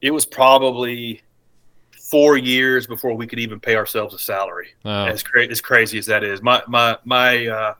it 0.00 0.10
was 0.10 0.24
probably 0.26 1.22
four 2.10 2.36
years 2.36 2.86
before 2.86 3.14
we 3.14 3.26
could 3.26 3.38
even 3.38 3.58
pay 3.58 3.74
ourselves 3.76 4.14
a 4.14 4.18
salary. 4.18 4.68
Oh, 4.84 5.06
as, 5.06 5.22
cra- 5.22 5.46
as 5.46 5.60
crazy 5.62 5.96
as 5.98 6.06
that 6.06 6.22
is. 6.22 6.42
My 6.42 6.62
my 6.68 6.98
my 7.04 7.46
uh 7.46 7.74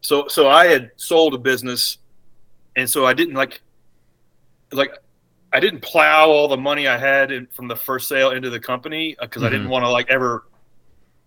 so 0.00 0.28
so 0.28 0.48
i 0.48 0.66
had 0.66 0.90
sold 0.96 1.34
a 1.34 1.38
business 1.38 1.98
and 2.76 2.88
so 2.88 3.06
i 3.06 3.12
didn't 3.12 3.34
like 3.34 3.60
like 4.72 4.92
i 5.52 5.60
didn't 5.60 5.80
plow 5.80 6.28
all 6.28 6.48
the 6.48 6.56
money 6.56 6.88
i 6.88 6.96
had 6.98 7.30
in, 7.30 7.46
from 7.48 7.68
the 7.68 7.76
first 7.76 8.08
sale 8.08 8.30
into 8.32 8.50
the 8.50 8.58
company 8.58 9.16
because 9.20 9.42
i 9.42 9.48
didn't 9.48 9.66
Mhm. 9.66 9.70
want 9.70 9.84
to 9.84 9.90
like 9.90 10.08
ever 10.10 10.44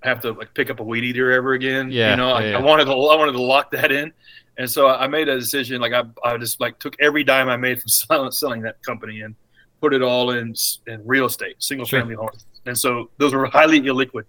have 0.06 0.22
to 0.22 0.32
like 0.32 0.54
pick 0.54 0.70
up 0.70 0.80
a 0.80 0.84
weed 0.84 1.04
eater 1.04 1.32
ever 1.32 1.54
again 1.54 1.91
Yeah, 1.91 2.12
you 2.12 2.18
know? 2.18 2.32
I, 2.32 2.46
yeah. 2.46 2.58
I 2.58 2.62
wanted 2.62 2.86
to 2.86 2.91
i 2.91 3.15
wanted 3.15 3.34
to 3.34 3.41
lock 3.41 3.72
that 3.72 3.91
in. 3.91 4.13
And 4.58 4.70
so 4.70 4.88
i 4.88 5.08
made 5.08 5.28
a 5.28 5.38
decision 5.38 5.82
like 5.82 5.94
i, 5.94 6.04
I 6.24 6.38
just 6.38 6.60
like 6.62 6.80
took 6.80 6.96
every 7.00 7.24
dime 7.24 7.50
i 7.50 7.58
made 7.58 7.82
from 7.82 7.88
selling, 8.02 8.32
selling 8.32 8.62
that 8.62 8.82
company 8.84 9.22
and 9.22 9.36
put 9.82 9.94
it 9.94 10.02
all 10.02 10.32
in 10.32 10.56
in 10.88 11.06
real 11.06 11.26
estate 11.26 11.56
single 11.60 11.86
Sure. 11.86 12.00
family 12.00 12.15
homes. 12.15 12.46
And 12.65 12.78
so 12.78 13.10
those 13.18 13.34
were 13.34 13.46
highly 13.46 13.82
illiquid. 13.82 14.24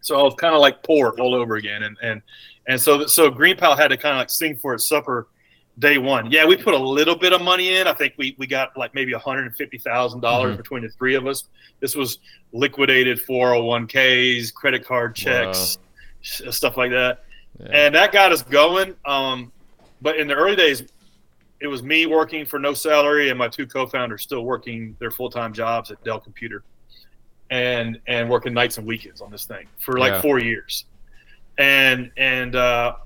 So 0.00 0.18
I 0.18 0.22
was 0.22 0.34
kind 0.36 0.54
of 0.54 0.60
like 0.60 0.82
poor 0.82 1.14
all 1.18 1.34
over 1.34 1.56
again, 1.56 1.82
and 1.84 1.96
and 2.02 2.22
and 2.68 2.80
so 2.80 3.06
so 3.06 3.30
GreenPal 3.30 3.76
had 3.76 3.88
to 3.88 3.96
kind 3.96 4.14
of 4.16 4.20
like 4.20 4.30
sing 4.30 4.56
for 4.56 4.74
its 4.74 4.88
supper 4.88 5.28
day 5.78 5.98
one. 5.98 6.30
Yeah, 6.30 6.46
we 6.46 6.56
put 6.56 6.74
a 6.74 6.78
little 6.78 7.16
bit 7.16 7.32
of 7.32 7.42
money 7.42 7.76
in. 7.76 7.86
I 7.86 7.92
think 7.92 8.14
we 8.16 8.34
we 8.38 8.46
got 8.46 8.76
like 8.76 8.94
maybe 8.94 9.12
one 9.12 9.20
hundred 9.22 9.46
and 9.46 9.56
fifty 9.56 9.78
thousand 9.78 10.20
dollars 10.20 10.56
between 10.56 10.82
the 10.82 10.88
three 10.90 11.14
of 11.14 11.26
us. 11.26 11.44
This 11.80 11.94
was 11.94 12.18
liquidated 12.52 13.20
four 13.20 13.50
hundred 13.54 13.64
one 13.64 13.86
ks, 13.86 14.50
credit 14.50 14.84
card 14.86 15.14
checks, 15.14 15.78
s- 16.22 16.42
stuff 16.56 16.76
like 16.76 16.90
that, 16.92 17.24
yeah. 17.60 17.66
and 17.86 17.94
that 17.94 18.12
got 18.12 18.32
us 18.32 18.42
going. 18.42 18.94
Um, 19.04 19.52
but 20.02 20.16
in 20.16 20.26
the 20.28 20.34
early 20.34 20.56
days, 20.56 20.84
it 21.60 21.66
was 21.66 21.82
me 21.82 22.06
working 22.06 22.44
for 22.46 22.58
no 22.58 22.72
salary, 22.74 23.30
and 23.30 23.38
my 23.38 23.48
two 23.48 23.66
co-founders 23.66 24.22
still 24.22 24.44
working 24.44 24.96
their 24.98 25.10
full 25.10 25.30
time 25.30 25.52
jobs 25.52 25.90
at 25.90 26.02
Dell 26.04 26.20
Computer, 26.20 26.62
and 27.50 28.00
and 28.06 28.28
working 28.30 28.52
nights 28.54 28.78
and 28.78 28.86
weekends 28.86 29.20
on 29.20 29.30
this 29.30 29.44
thing 29.46 29.66
for 29.78 29.98
like 29.98 30.12
Yeah. 30.12 30.20
four 30.22 30.38
years, 30.38 30.84
and 31.58 32.10
and 32.16 32.56
uh, 32.56 32.96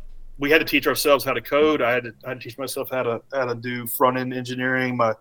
we 0.40 0.50
had 0.50 0.58
to 0.58 0.64
teach 0.64 0.86
ourselves 0.86 1.24
how 1.24 1.32
to 1.34 1.40
code. 1.40 1.82
I 1.82 1.92
had 1.92 2.04
to, 2.04 2.14
I 2.24 2.30
had 2.30 2.40
to 2.40 2.48
teach 2.48 2.58
myself 2.58 2.90
how 2.90 3.02
to 3.04 3.22
how 3.32 3.44
to 3.44 3.54
do 3.54 3.86
front 3.86 4.16
end 4.18 4.32
engineering. 4.34 4.96
My 4.96 5.14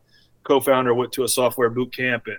co-founder 0.43 0.93
went 0.95 1.11
to 1.13 1.23
a 1.23 1.27
software 1.27 1.69
boot 1.69 1.93
camp 1.95 2.23
and 2.27 2.37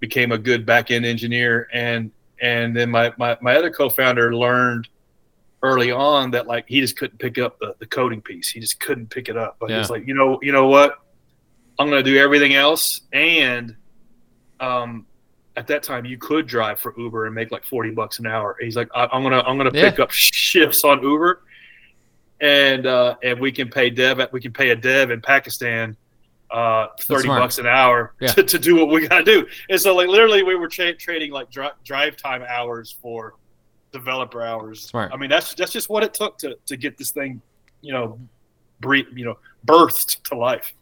became 0.00 0.32
a 0.32 0.38
good 0.38 0.66
back 0.66 0.90
end 0.90 1.06
engineer, 1.06 1.68
and 1.72 2.10
and 2.42 2.76
then 2.76 2.90
my, 2.90 3.12
my 3.16 3.38
my 3.40 3.56
other 3.56 3.70
co-founder 3.70 4.34
learned 4.34 4.88
early 5.62 5.90
on 5.92 6.30
that 6.32 6.46
like 6.46 6.64
he 6.68 6.80
just 6.80 6.96
couldn't 6.98 7.18
pick 7.18 7.38
up 7.38 7.58
the, 7.60 7.74
the 7.78 7.86
coding 7.86 8.20
piece. 8.20 8.50
He 8.50 8.60
just 8.60 8.78
couldn't 8.80 9.08
pick 9.08 9.28
it 9.30 9.36
up. 9.36 9.56
But 9.58 9.70
Yeah. 9.70 9.78
he's 9.78 9.88
like, 9.88 10.06
you 10.06 10.12
know, 10.12 10.38
you 10.42 10.52
know 10.52 10.66
what? 10.68 10.98
I'm 11.78 11.88
going 11.88 12.04
to 12.04 12.10
do 12.10 12.18
everything 12.18 12.52
else. 12.54 13.00
And 13.14 13.74
um, 14.60 15.06
at 15.56 15.66
that 15.68 15.82
time, 15.82 16.04
you 16.04 16.18
could 16.18 16.46
drive 16.46 16.80
for 16.80 16.92
Uber 16.98 17.24
and 17.24 17.34
make 17.34 17.50
like 17.50 17.64
40 17.64 17.92
bucks 17.92 18.18
an 18.18 18.26
hour. 18.26 18.56
He's 18.60 18.76
like, 18.76 18.88
I, 18.94 19.06
I'm 19.10 19.22
gonna 19.22 19.40
I'm 19.40 19.56
gonna 19.56 19.70
Yeah. 19.72 19.88
pick 19.90 20.00
up 20.00 20.10
shifts 20.10 20.84
on 20.84 21.02
Uber, 21.02 21.40
and 22.44 22.86
uh, 22.86 23.16
and 23.22 23.40
we 23.40 23.50
can 23.50 23.70
pay 23.70 23.88
dev 23.88 24.20
we 24.30 24.40
can 24.40 24.52
pay 24.52 24.70
a 24.70 24.76
dev 24.76 25.10
in 25.10 25.20
Pakistan. 25.20 25.96
Uh, 26.50 26.88
thirty 27.00 27.26
bucks 27.26 27.58
an 27.58 27.66
hour 27.66 28.14
Yeah. 28.20 28.28
to, 28.28 28.42
to 28.44 28.58
do 28.58 28.76
what 28.76 28.88
we 28.88 29.08
gotta 29.08 29.24
do, 29.24 29.46
and 29.70 29.80
so 29.80 29.96
like 29.96 30.08
literally 30.08 30.42
we 30.42 30.54
were 30.54 30.68
tra- 30.68 30.94
trading 30.94 31.32
like 31.32 31.50
dri- 31.50 31.76
drive 31.84 32.16
time 32.16 32.44
hours 32.46 32.94
for 33.02 33.34
developer 33.92 34.42
hours. 34.42 34.82
Smart. 34.82 35.10
I 35.12 35.16
mean 35.16 35.30
that's 35.30 35.54
that's 35.54 35.72
just 35.72 35.88
what 35.88 36.04
it 36.04 36.12
took 36.12 36.36
to 36.38 36.56
to 36.66 36.76
get 36.76 36.98
this 36.98 37.10
thing, 37.10 37.40
you 37.80 37.92
know, 37.92 38.20
bre- 38.80 39.08
you 39.14 39.24
know, 39.24 39.38
birthed 39.66 40.22
to 40.24 40.36
life. 40.36 40.74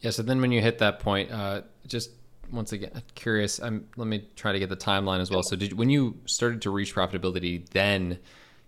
Yeah. 0.00 0.10
So 0.10 0.22
then 0.22 0.40
when 0.40 0.50
you 0.50 0.60
hit 0.60 0.78
that 0.78 0.98
point, 0.98 1.30
uh, 1.30 1.62
just 1.86 2.10
once 2.50 2.72
again, 2.72 2.90
curious. 3.14 3.60
I'm, 3.60 3.86
let 3.96 4.08
me 4.08 4.28
try 4.34 4.52
to 4.52 4.58
get 4.58 4.68
the 4.68 4.76
timeline 4.76 5.20
as 5.20 5.30
well. 5.30 5.44
So 5.44 5.54
did 5.56 5.72
when 5.72 5.88
you 5.88 6.18
started 6.26 6.60
to 6.62 6.70
reach 6.70 6.94
profitability, 6.94 7.66
then 7.70 8.18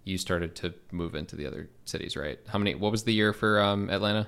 you 0.05 0.19
started 0.19 0.55
to 0.57 0.75
move 0.91 1.15
into 1.15 1.37
the 1.37 1.47
other 1.47 1.69
cities, 1.85 2.17
right? 2.17 2.39
How 2.49 2.59
many? 2.59 2.75
What 2.75 2.93
was 2.93 3.05
the 3.05 3.13
year 3.13 3.33
for 3.33 3.61
um, 3.61 3.89
Atlanta? 3.91 4.27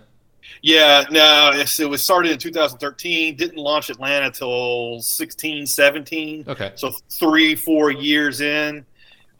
Yeah, 0.63 1.05
no, 1.11 1.53
it 1.55 1.89
was 1.89 2.05
started 2.05 2.33
in 2.33 2.39
2013. 2.39 3.37
Didn't 3.37 3.57
launch 3.57 3.89
Atlanta 3.89 4.31
till 4.31 5.01
16, 5.01 5.67
17. 5.67 6.45
Okay. 6.47 6.73
So 6.75 6.93
three, 7.11 7.55
four 7.55 7.91
years 7.91 8.41
in. 8.41 8.85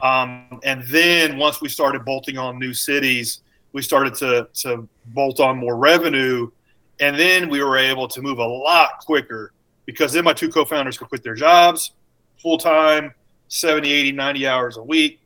Um, 0.01 0.59
and 0.63 0.83
then 0.87 1.37
once 1.37 1.61
we 1.61 1.69
started 1.69 2.05
bolting 2.05 2.37
on 2.37 2.59
new 2.59 2.73
cities, 2.73 3.41
we 3.71 3.81
started 3.81 4.15
to, 4.15 4.47
to 4.61 4.87
bolt 5.07 5.39
on 5.39 5.57
more 5.57 5.77
revenue. 5.77 6.49
And 6.99 7.17
then 7.17 7.49
we 7.49 7.63
were 7.63 7.77
able 7.77 8.07
to 8.07 8.21
move 8.21 8.39
a 8.39 8.45
lot 8.45 8.99
quicker 9.05 9.51
because 9.85 10.13
then 10.13 10.23
my 10.23 10.33
two 10.33 10.49
co 10.49 10.65
founders 10.65 10.97
could 10.97 11.09
quit 11.09 11.23
their 11.23 11.35
jobs 11.35 11.91
full 12.37 12.57
time, 12.57 13.13
70, 13.47 13.91
80, 13.91 14.11
90 14.11 14.47
hours 14.47 14.77
a 14.77 14.83
week. 14.83 15.19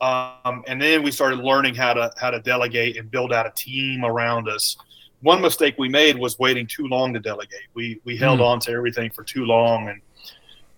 Um, 0.00 0.62
and 0.66 0.80
then 0.80 1.02
we 1.02 1.10
started 1.10 1.38
learning 1.40 1.74
how 1.74 1.94
to 1.94 2.12
how 2.18 2.30
to 2.30 2.40
delegate 2.40 2.96
and 2.98 3.10
build 3.10 3.32
out 3.32 3.46
a 3.46 3.52
team 3.56 4.04
around 4.04 4.48
us. 4.48 4.76
One 5.22 5.40
mistake 5.40 5.76
we 5.78 5.88
made 5.88 6.18
was 6.18 6.38
waiting 6.38 6.66
too 6.66 6.86
long 6.86 7.14
to 7.14 7.20
delegate. 7.20 7.66
We 7.74 8.00
we 8.04 8.16
held 8.16 8.38
Hmm. 8.40 8.44
on 8.44 8.60
to 8.60 8.72
everything 8.72 9.10
for 9.10 9.24
too 9.24 9.44
long 9.46 9.88
and 9.88 10.00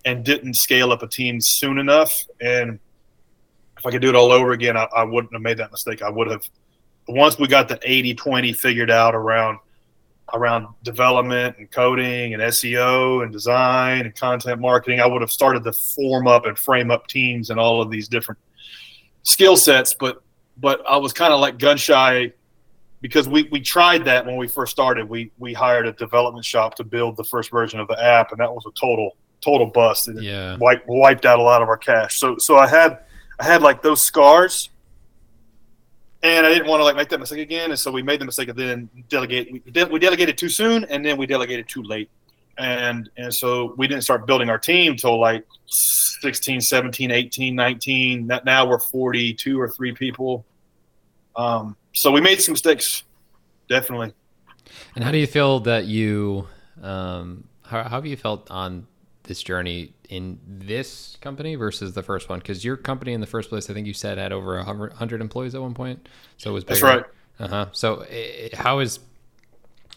and 0.04 0.24
didn't 0.24 0.54
scale 0.54 0.92
up 0.92 1.02
a 1.02 1.08
team 1.08 1.40
soon 1.40 1.78
enough. 1.78 2.24
And 2.40 2.78
if 3.76 3.84
I 3.84 3.90
could 3.90 4.00
do 4.02 4.08
it 4.08 4.14
all 4.14 4.30
over 4.30 4.52
again, 4.52 4.76
I, 4.76 4.84
I 4.96 5.02
wouldn't 5.02 5.32
have 5.32 5.42
made 5.42 5.58
that 5.58 5.72
mistake. 5.72 6.00
I 6.02 6.08
would 6.10 6.30
have 6.30 6.48
once 7.08 7.38
we 7.38 7.48
got 7.48 7.68
the 7.68 7.76
80-20 7.78 8.54
figured 8.56 8.90
out 8.90 9.14
around 9.14 9.58
around 10.34 10.66
development 10.82 11.56
and 11.58 11.70
coding 11.70 12.34
and 12.34 12.42
SEO 12.42 13.22
and 13.22 13.32
design 13.32 14.02
and 14.04 14.14
content 14.14 14.60
marketing, 14.60 15.00
I 15.00 15.06
would 15.06 15.22
have 15.22 15.32
started 15.32 15.64
to 15.64 15.72
form 15.72 16.26
up 16.28 16.44
and 16.44 16.56
frame 16.58 16.90
up 16.90 17.06
teams 17.08 17.48
and 17.50 17.58
all 17.58 17.80
of 17.80 17.90
these 17.90 18.08
different 18.08 18.38
skill 19.28 19.56
sets. 19.56 19.94
But 19.94 20.22
but 20.56 20.82
I 20.88 20.96
was 20.96 21.12
kind 21.12 21.32
of 21.32 21.40
like 21.40 21.58
gun 21.58 21.76
shy 21.76 22.32
because 23.00 23.28
we, 23.28 23.44
we 23.52 23.60
tried 23.60 24.04
that 24.06 24.26
when 24.26 24.36
we 24.36 24.48
first 24.48 24.72
started. 24.72 25.08
We 25.08 25.30
we 25.38 25.52
hired 25.52 25.86
a 25.86 25.92
development 25.92 26.44
shop 26.44 26.74
to 26.76 26.84
build 26.84 27.16
the 27.16 27.24
first 27.24 27.50
version 27.50 27.78
of 27.80 27.86
the 27.88 28.02
app, 28.02 28.32
and 28.32 28.40
that 28.40 28.52
was 28.52 28.64
a 28.66 28.72
total 28.78 29.16
total 29.40 29.66
bust. 29.66 30.08
It 30.08 30.20
Yeah. 30.22 30.56
wiped 30.58 30.86
wiped 30.88 31.24
out 31.26 31.38
a 31.38 31.42
lot 31.42 31.62
of 31.62 31.68
our 31.68 31.76
cash. 31.76 32.18
So 32.18 32.38
so 32.38 32.56
I 32.56 32.66
had 32.66 32.98
I 33.38 33.44
had 33.44 33.62
like 33.62 33.82
those 33.82 34.00
scars, 34.02 34.70
and 36.24 36.44
I 36.44 36.48
didn't 36.52 36.66
want 36.68 36.80
to 36.80 36.84
like 36.84 36.96
make 36.96 37.08
that 37.10 37.20
mistake 37.20 37.38
again. 37.40 37.70
And 37.70 37.78
so 37.78 37.92
we 37.92 38.02
made 38.02 38.20
the 38.20 38.24
mistake 38.24 38.48
of 38.48 38.56
then 38.56 38.88
delegate. 39.08 39.52
We, 39.52 39.58
de- 39.60 39.84
we 39.86 40.00
delegated 40.00 40.36
too 40.36 40.48
soon, 40.48 40.84
and 40.86 41.04
then 41.04 41.16
we 41.16 41.26
delegated 41.26 41.68
too 41.68 41.82
late. 41.82 42.10
And 42.58 43.08
and 43.16 43.32
so 43.32 43.74
we 43.76 43.86
didn't 43.86 44.02
start 44.02 44.26
building 44.26 44.50
our 44.50 44.58
team 44.58 44.96
till 44.96 45.20
like 45.20 45.46
16, 45.66 46.60
17, 46.60 47.10
18, 47.10 47.54
19. 47.54 48.26
That 48.26 48.44
now 48.44 48.66
we're 48.66 48.80
42 48.80 49.60
or 49.60 49.68
three 49.68 49.92
people. 49.92 50.44
Um, 51.36 51.76
so 51.92 52.10
we 52.10 52.20
made 52.20 52.40
some 52.40 52.52
mistakes, 52.52 53.04
definitely. 53.68 54.12
And 54.94 55.04
how 55.04 55.12
do 55.12 55.18
you 55.18 55.26
feel 55.26 55.60
that 55.60 55.86
you, 55.86 56.48
um, 56.82 57.44
how, 57.62 57.84
how 57.84 57.90
have 57.90 58.06
you 58.06 58.16
felt 58.16 58.50
on 58.50 58.86
this 59.22 59.42
journey 59.42 59.94
in 60.08 60.40
this 60.46 61.16
company 61.20 61.54
versus 61.54 61.92
the 61.92 62.02
first 62.02 62.28
one? 62.28 62.40
Because 62.40 62.64
your 62.64 62.76
company 62.76 63.12
in 63.12 63.20
the 63.20 63.26
first 63.26 63.48
place, 63.50 63.70
I 63.70 63.74
think 63.74 63.86
you 63.86 63.94
said 63.94 64.18
had 64.18 64.32
over 64.32 64.58
a 64.58 64.64
hundred 64.64 64.92
hundred 64.94 65.20
employees 65.20 65.54
at 65.54 65.62
one 65.62 65.74
point. 65.74 66.08
So 66.36 66.50
it 66.50 66.54
was 66.54 66.64
That's 66.64 66.82
right. 66.82 67.04
Uh 67.38 67.48
huh. 67.48 67.66
So 67.72 68.00
eh, 68.10 68.48
how 68.54 68.80
is, 68.80 68.98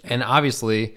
and 0.03 0.23
obviously, 0.23 0.95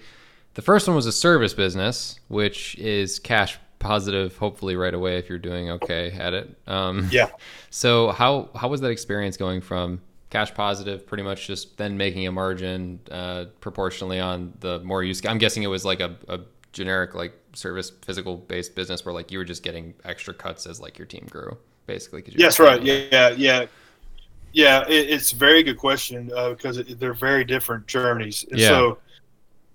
the 0.55 0.61
first 0.61 0.87
one 0.87 0.95
was 0.95 1.05
a 1.05 1.11
service 1.11 1.53
business, 1.53 2.19
which 2.27 2.75
is 2.77 3.19
cash 3.19 3.59
positive, 3.79 4.35
hopefully 4.37 4.75
right 4.75 4.93
away 4.93 5.17
if 5.17 5.29
you're 5.29 5.37
doing 5.37 5.69
okay 5.69 6.11
at 6.11 6.33
it. 6.33 6.57
Um, 6.67 7.07
Yeah. 7.11 7.29
So 7.69 8.11
how 8.11 8.49
how 8.55 8.69
was 8.69 8.79
that 8.79 8.89
experience 8.89 9.35
going 9.35 9.59
from 9.59 9.99
cash 10.29 10.53
positive, 10.53 11.05
pretty 11.05 11.23
much 11.23 11.45
just 11.45 11.75
then 11.75 11.97
making 11.97 12.25
a 12.25 12.31
margin 12.31 13.01
uh, 13.11 13.45
proportionally 13.59 14.17
on 14.17 14.53
the 14.61 14.79
more 14.79 15.03
use? 15.03 15.25
I'm 15.25 15.37
guessing 15.39 15.63
it 15.63 15.67
was 15.67 15.83
like 15.83 15.99
a, 15.99 16.15
a 16.29 16.39
generic 16.71 17.15
like 17.15 17.33
service 17.51 17.91
physical 18.01 18.37
based 18.37 18.75
business 18.75 19.03
where 19.03 19.13
like 19.13 19.29
you 19.29 19.39
were 19.39 19.43
just 19.43 19.61
getting 19.61 19.93
extra 20.05 20.33
cuts 20.33 20.65
as 20.67 20.79
like 20.79 20.97
your 20.97 21.05
team 21.05 21.27
grew, 21.29 21.57
basically. 21.85 22.23
Yes, 22.27 22.61
right. 22.61 22.81
Yeah, 22.81 23.31
yeah, 23.31 23.65
yeah. 24.53 24.87
It, 24.87 25.09
it's 25.09 25.33
a 25.33 25.35
very 25.35 25.61
good 25.61 25.77
question 25.77 26.31
uh, 26.33 26.51
because 26.51 26.77
it, 26.77 26.97
they're 26.97 27.13
very 27.13 27.43
different 27.43 27.87
journeys. 27.87 28.45
And 28.49 28.57
Yeah. 28.57 28.69
So, 28.69 28.97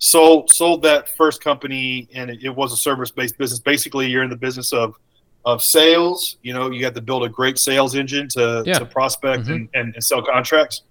sold 0.04 0.50
sold 0.50 0.82
that 0.82 1.14
first 1.16 1.42
company, 1.44 2.08
and 2.14 2.30
it, 2.30 2.42
it 2.42 2.48
was 2.50 2.72
a 2.72 2.76
service 2.76 3.10
based 3.10 3.38
business. 3.38 3.60
Basically, 3.60 4.08
you're 4.08 4.24
in 4.24 4.30
the 4.30 4.36
business 4.36 4.72
of 4.72 4.96
of 5.44 5.62
sales. 5.62 6.36
You 6.42 6.52
know, 6.52 6.70
you 6.70 6.84
have 6.84 6.94
to 6.94 7.00
build 7.00 7.22
a 7.24 7.28
great 7.28 7.58
sales 7.58 7.94
engine 7.94 8.28
to, 8.30 8.62
Yeah. 8.66 8.78
to 8.78 8.84
prospect 8.84 9.44
Mhm. 9.44 9.54
and, 9.54 9.68
and, 9.74 9.94
and 9.94 10.04
sell 10.04 10.22
contracts. 10.22 10.82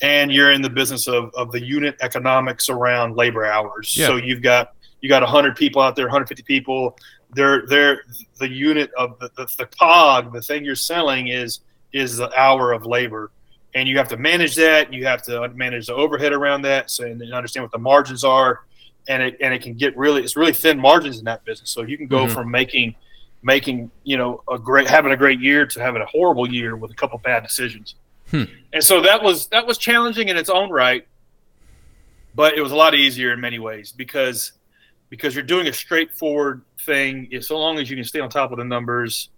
And 0.00 0.32
you're 0.32 0.52
in 0.52 0.62
the 0.62 0.70
business 0.70 1.06
of, 1.06 1.30
of 1.34 1.52
the 1.52 1.60
unit 1.62 1.96
economics 2.00 2.70
around 2.70 3.16
labor 3.16 3.44
hours. 3.44 3.94
Yeah. 3.94 4.06
So 4.06 4.16
you've 4.16 4.40
got 4.42 4.72
you 5.02 5.08
got 5.08 5.22
100 5.22 5.56
people 5.56 5.80
out 5.82 5.96
there, 5.96 6.06
150 6.06 6.42
people. 6.44 6.96
They're 7.34 7.66
they're 7.66 8.02
the 8.38 8.48
unit 8.48 8.90
of 8.96 9.18
the, 9.18 9.30
the, 9.36 9.46
the 9.58 9.66
cog. 9.66 10.32
The 10.32 10.40
thing 10.42 10.64
you're 10.64 10.74
selling 10.74 11.28
is 11.28 11.60
is 11.92 12.16
the 12.16 12.30
hour 12.40 12.72
of 12.72 12.86
labor, 12.86 13.30
and 13.74 13.88
you 13.88 13.96
have 13.98 14.08
to 14.08 14.16
manage 14.16 14.54
that. 14.56 14.92
You 14.92 15.06
have 15.06 15.22
to 15.24 15.48
manage 15.50 15.86
the 15.86 15.94
overhead 15.94 16.32
around 16.32 16.62
that, 16.62 16.90
so 16.90 17.04
and 17.04 17.22
understand 17.32 17.64
what 17.64 17.72
the 17.72 17.78
margins 17.78 18.24
are. 18.24 18.60
And 19.08 19.22
it 19.22 19.36
and 19.40 19.54
it 19.54 19.62
can 19.62 19.74
get 19.74 19.96
really 19.96 20.22
it's 20.22 20.36
really 20.36 20.52
thin 20.52 20.78
margins 20.78 21.18
in 21.18 21.24
that 21.24 21.44
business. 21.44 21.70
So 21.70 21.82
you 21.82 21.96
can 21.96 22.06
go 22.06 22.26
Mhm. 22.26 22.32
from 22.32 22.50
making 22.50 22.94
making 23.42 23.90
you 24.04 24.16
know 24.18 24.42
a 24.50 24.58
great 24.58 24.86
having 24.86 25.12
a 25.12 25.16
great 25.16 25.40
year 25.40 25.64
to 25.66 25.80
having 25.80 26.02
a 26.02 26.06
horrible 26.06 26.50
year 26.50 26.76
with 26.76 26.90
a 26.90 26.94
couple 26.94 27.18
bad 27.18 27.42
decisions. 27.42 27.94
Hmm. 28.30 28.44
And 28.72 28.84
so 28.84 29.00
that 29.00 29.22
was 29.22 29.46
that 29.48 29.66
was 29.66 29.78
challenging 29.78 30.28
in 30.28 30.36
its 30.36 30.50
own 30.50 30.70
right, 30.70 31.06
but 32.34 32.54
it 32.56 32.60
was 32.60 32.72
a 32.72 32.76
lot 32.76 32.94
easier 32.94 33.32
in 33.32 33.40
many 33.40 33.58
ways 33.58 33.92
because 33.92 34.52
because 35.08 35.34
you're 35.34 35.42
doing 35.42 35.66
a 35.66 35.72
straightforward 35.72 36.60
thing. 36.84 37.28
So 37.40 37.58
long 37.58 37.78
as 37.78 37.90
you 37.90 37.96
can 37.96 38.04
stay 38.04 38.20
on 38.20 38.28
top 38.30 38.52
of 38.52 38.58
the 38.58 38.64
numbers 38.64 39.30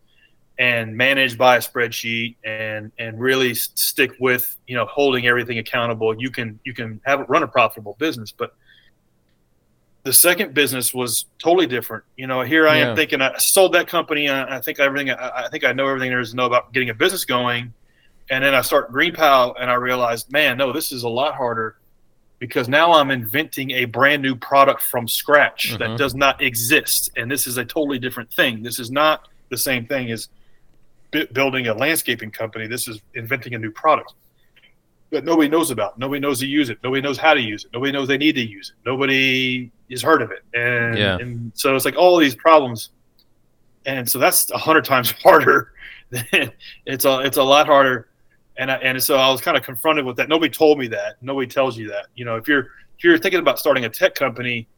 and 0.63 0.97
manage 0.97 1.37
by 1.37 1.57
a 1.57 1.59
spreadsheet 1.59 2.37
and 2.45 2.93
and 2.97 3.19
really 3.19 3.53
stick 3.53 4.13
with 4.21 4.57
you 4.69 4.77
know 4.77 4.87
holding 4.87 5.27
everything 5.27 5.59
accountable, 5.59 6.15
you 6.23 6.31
can 6.31 6.61
you 6.65 6.73
can 6.73 7.01
have 7.05 7.29
run 7.29 7.43
a 7.43 7.49
profitable 7.49 7.97
business. 7.99 8.31
But 8.31 8.55
the 10.05 10.13
second 10.13 10.55
business 10.55 10.95
was 10.95 11.25
totally 11.43 11.67
different. 11.67 12.05
You 12.17 12.29
know, 12.29 12.43
here 12.43 12.69
I 12.69 12.79
Yeah. 12.79 12.91
am 12.91 12.97
thinking 12.97 13.21
I 13.21 13.37
sold 13.39 13.73
that 13.75 13.89
company. 13.89 14.29
I, 14.29 14.59
I 14.59 14.61
think 14.61 14.79
everything. 14.79 15.11
I, 15.11 15.47
I 15.47 15.49
think 15.49 15.65
I 15.65 15.73
know 15.73 15.89
everything 15.89 16.11
there 16.11 16.21
is 16.21 16.31
to 16.31 16.37
know 16.37 16.47
about 16.47 16.73
getting 16.73 16.91
a 16.91 16.95
business 16.95 17.25
going. 17.25 17.75
And 18.31 18.45
then 18.45 18.55
I 18.55 18.61
start 18.61 18.93
green 18.93 19.13
GreenPal, 19.15 19.57
and 19.61 19.69
I 19.69 19.75
realized, 19.75 20.31
man, 20.31 20.57
no, 20.57 20.73
this 20.73 20.93
is 20.93 21.03
a 21.03 21.09
lot 21.09 21.35
harder 21.35 21.75
because 22.39 22.69
now 22.69 22.93
I'm 22.93 23.11
inventing 23.11 23.73
a 23.73 23.85
brand 23.85 24.23
new 24.23 24.37
product 24.37 24.81
from 24.83 25.09
scratch 25.09 25.73
Mhm. 25.73 25.79
that 25.81 25.99
does 25.99 26.15
not 26.15 26.41
exist, 26.41 27.11
and 27.17 27.29
this 27.29 27.49
is 27.49 27.57
a 27.57 27.65
totally 27.65 27.99
different 27.99 28.33
thing. 28.33 28.63
This 28.63 28.79
is 28.79 28.93
not 28.93 29.29
the 29.51 29.57
same 29.57 29.87
thing 29.87 30.11
as 30.13 30.29
bu- 31.13 31.27
building 31.29 31.69
a 31.69 31.75
landscaping 31.75 32.31
company. 32.33 32.67
This 32.67 32.89
is 32.89 33.01
inventing 33.15 33.55
a 33.55 33.59
new 33.59 33.71
product 33.71 34.15
that 35.11 35.25
nobody 35.25 35.49
knows 35.49 35.71
about. 35.71 35.99
Nobody 35.99 36.19
knows 36.21 36.41
to 36.41 36.47
use 36.47 36.69
it. 36.71 36.79
Nobody 36.83 37.01
knows 37.03 37.19
how 37.19 37.35
to 37.35 37.41
use 37.41 37.65
it. 37.65 37.71
Nobody 37.73 37.93
knows 37.93 38.09
they 38.09 38.19
need 38.19 38.35
to 38.35 38.45
use 38.45 38.71
it. 38.71 38.89
Nobody 38.89 39.71
has 39.91 40.03
heard 40.03 40.23
of 40.23 40.31
it, 40.33 40.43
and, 40.55 40.99
Yeah. 40.99 41.19
and 41.19 41.53
so 41.55 41.77
it's 41.77 41.85
like 41.85 41.97
all 41.97 42.17
these 42.17 42.35
problems, 42.35 42.91
and 43.87 44.09
so 44.11 44.19
that's 44.19 44.51
a 44.51 44.59
hundred 44.59 44.85
times 44.85 45.11
harder. 45.23 45.73
Than, 46.11 46.51
it's 46.87 47.05
a 47.05 47.21
it's 47.21 47.37
a 47.39 47.43
lot 47.43 47.67
harder 47.67 48.09
and 48.59 48.71
I, 48.71 48.75
and 48.77 49.03
so 49.03 49.17
I 49.17 49.31
was 49.31 49.41
kind 49.41 49.57
of 49.57 49.63
confronted 49.63 50.05
with 50.05 50.17
that. 50.17 50.29
Nobody 50.29 50.51
told 50.51 50.79
me 50.79 50.87
that. 50.89 51.17
Nobody 51.23 51.47
tells 51.47 51.79
you 51.79 51.89
that. 51.89 52.09
You 52.15 52.27
know, 52.27 52.37
if 52.37 52.47
you're 52.47 52.69
if 52.99 53.05
you're 53.05 53.17
thinking 53.19 53.41
about 53.41 53.59
starting 53.59 53.87
a 53.87 53.89
tech 53.89 54.15
company, 54.15 54.69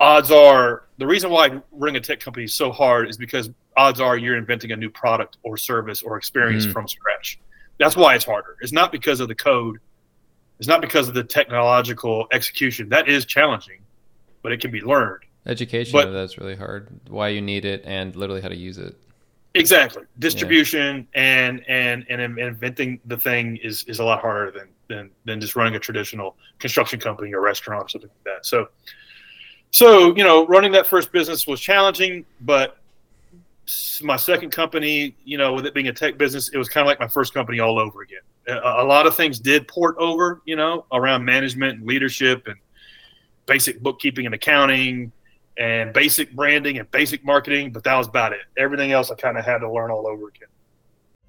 odds 0.00 0.30
are 0.30 0.84
the 0.98 1.06
reason 1.06 1.30
why 1.30 1.60
running 1.72 1.96
a 1.96 2.00
tech 2.00 2.20
company 2.20 2.44
is 2.44 2.54
so 2.54 2.72
hard 2.72 3.08
is 3.10 3.16
because 3.18 3.50
odds 3.78 4.00
are 4.00 4.16
you're 4.18 4.36
inventing 4.36 4.72
a 4.72 4.76
new 4.76 4.90
product 4.90 5.38
or 5.42 5.56
service 5.56 6.02
or 6.02 6.16
experience 6.18 6.66
Mm. 6.66 6.72
from 6.72 6.88
scratch. 6.88 7.38
That's 7.78 7.96
why 7.96 8.14
it's 8.16 8.24
harder. 8.24 8.56
It's 8.60 8.72
not 8.72 8.90
because 8.92 9.20
of 9.20 9.28
the 9.28 9.34
code. 9.34 9.78
It's 10.58 10.66
not 10.68 10.80
because 10.80 11.06
of 11.08 11.14
the 11.14 11.22
technological 11.24 12.26
execution. 12.32 12.88
That 12.88 13.08
is 13.08 13.24
challenging, 13.24 13.80
but 14.42 14.50
it 14.52 14.60
can 14.60 14.72
be 14.72 14.80
learned. 14.80 15.22
Education 15.46 15.92
But- 15.92 16.10
that's 16.10 16.36
really 16.38 16.56
hard. 16.56 16.88
Why 17.08 17.28
you 17.28 17.40
need 17.40 17.64
it 17.64 17.82
and 17.86 18.14
literally 18.16 18.42
how 18.42 18.48
to 18.48 18.56
use 18.56 18.78
it. 18.78 18.96
Exactly. 19.54 20.02
Distribution 20.18 21.06
and, 21.14 21.64
and 21.68 22.04
and 22.10 22.20
inventing 22.38 23.00
the 23.06 23.16
thing 23.16 23.56
is 23.56 23.82
is 23.84 23.98
a 23.98 24.04
lot 24.04 24.20
harder 24.20 24.50
than 24.50 24.68
than 24.88 25.10
than 25.24 25.40
just 25.40 25.56
running 25.56 25.74
a 25.74 25.78
traditional 25.78 26.36
construction 26.58 26.98
company 27.00 27.32
or 27.32 27.40
restaurant 27.40 27.84
or 27.86 27.88
something 27.88 28.10
like 28.10 28.24
that. 28.36 28.44
So 28.46 28.68
so, 29.70 30.14
you 30.16 30.24
know, 30.24 30.46
running 30.46 30.72
that 30.72 30.86
first 30.86 31.12
business 31.12 31.46
was 31.46 31.60
challenging, 31.60 32.24
but 32.42 32.76
my 34.02 34.16
second 34.16 34.50
company, 34.50 35.14
you 35.24 35.38
know, 35.38 35.54
with 35.54 35.66
it 35.66 35.74
being 35.74 35.88
a 35.88 35.92
tech 35.92 36.18
business, 36.18 36.48
it 36.50 36.58
was 36.58 36.68
kind 36.68 36.86
of 36.86 36.88
like 36.88 37.00
my 37.00 37.08
first 37.08 37.34
company 37.34 37.60
all 37.60 37.78
over 37.78 38.02
again. 38.02 38.20
A, 38.48 38.82
a 38.82 38.84
lot 38.84 39.06
of 39.06 39.16
things 39.16 39.38
did 39.38 39.68
port 39.68 39.96
over, 39.98 40.40
you 40.46 40.56
know, 40.56 40.86
around 40.92 41.24
management 41.24 41.78
and 41.78 41.86
leadership 41.86 42.46
and 42.46 42.56
basic 43.46 43.80
bookkeeping 43.80 44.26
and 44.26 44.34
accounting 44.34 45.12
and 45.56 45.92
basic 45.92 46.32
branding 46.34 46.78
and 46.78 46.90
basic 46.90 47.24
marketing, 47.24 47.72
but 47.72 47.82
that 47.84 47.96
was 47.96 48.06
about 48.06 48.32
it. 48.32 48.40
Everything 48.56 48.92
else 48.92 49.10
I 49.10 49.16
kind 49.16 49.36
of 49.36 49.44
had 49.44 49.58
to 49.58 49.70
learn 49.70 49.90
all 49.90 50.06
over 50.06 50.28
again. 50.28 50.48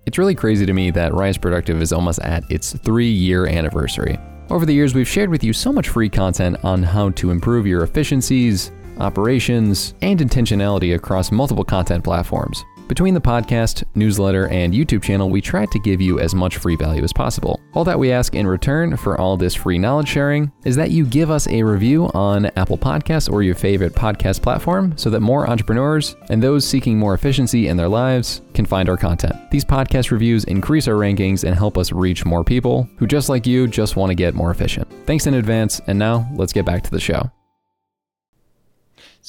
It's 0.06 0.18
really 0.18 0.36
crazy 0.36 0.66
to 0.66 0.74
me 0.74 0.92
that 0.92 1.14
Rise 1.14 1.38
Productive 1.38 1.82
is 1.82 1.92
almost 1.92 2.20
at 2.20 2.44
its 2.50 2.74
three 2.74 3.10
year 3.10 3.48
anniversary. 3.48 4.18
Over 4.50 4.66
the 4.66 4.74
years, 4.74 4.96
we've 4.96 5.08
shared 5.08 5.30
with 5.30 5.44
you 5.44 5.54
so 5.54 5.72
much 5.72 5.90
free 5.90 6.10
content 6.10 6.58
on 6.64 6.82
how 6.82 7.12
to 7.12 7.32
improve 7.32 7.68
your 7.68 7.84
efficiencies, 7.84 8.72
operations, 9.00 9.94
and 10.02 10.20
intentionality 10.20 10.96
across 10.96 11.32
multiple 11.32 11.64
content 11.64 12.04
platforms. 12.04 12.64
Between 12.90 13.14
the 13.14 13.22
podcast, 13.22 13.84
newsletter, 13.94 14.48
and 14.48 14.74
YouTube 14.74 15.04
channel, 15.04 15.30
we 15.30 15.42
try 15.42 15.68
to 15.68 15.80
give 15.82 16.02
you 16.02 16.20
as 16.20 16.34
much 16.34 16.58
free 16.58 16.76
value 16.76 17.04
as 17.04 17.14
possible. 17.14 17.62
All 17.76 17.84
that 17.84 18.00
we 18.00 18.12
ask 18.12 18.34
in 18.34 18.48
return 18.48 18.98
for 18.98 19.16
all 19.22 19.38
this 19.38 19.54
free 19.54 19.78
knowledge 19.78 20.08
sharing 20.08 20.52
is 20.66 20.76
that 20.76 20.90
you 20.90 21.06
give 21.06 21.30
us 21.30 21.48
a 21.50 21.62
review 21.62 22.06
on 22.16 22.48
Apple 22.56 22.80
Podcasts 22.80 23.32
or 23.32 23.44
your 23.44 23.54
favorite 23.54 23.94
podcast 23.94 24.42
platform 24.42 24.98
so 24.98 25.12
that 25.12 25.20
more 25.20 25.48
entrepreneurs 25.48 26.16
and 26.32 26.42
those 26.42 26.66
seeking 26.66 26.98
more 26.98 27.14
efficiency 27.14 27.68
in 27.68 27.78
their 27.78 27.88
lives 27.88 28.42
can 28.56 28.66
find 28.66 28.90
our 28.90 28.98
content. 28.98 29.36
These 29.52 29.66
podcast 29.66 30.10
reviews 30.10 30.46
increase 30.46 30.88
our 30.88 30.96
rankings 30.96 31.44
and 31.44 31.54
help 31.54 31.78
us 31.78 31.92
reach 31.92 32.26
more 32.26 32.44
people 32.44 32.90
who, 32.98 33.06
just 33.06 33.30
like 33.30 33.46
you, 33.46 33.68
just 33.68 33.98
want 33.98 34.10
to 34.10 34.16
get 34.16 34.34
more 34.34 34.50
efficient. 34.50 34.92
Thanks 35.06 35.28
in 35.28 35.36
advance, 35.36 35.80
and 35.86 36.00
now 36.00 36.28
let's 36.34 36.54
get 36.54 36.66
back 36.66 36.82
to 36.86 36.92
the 36.92 37.00
show. 37.00 37.30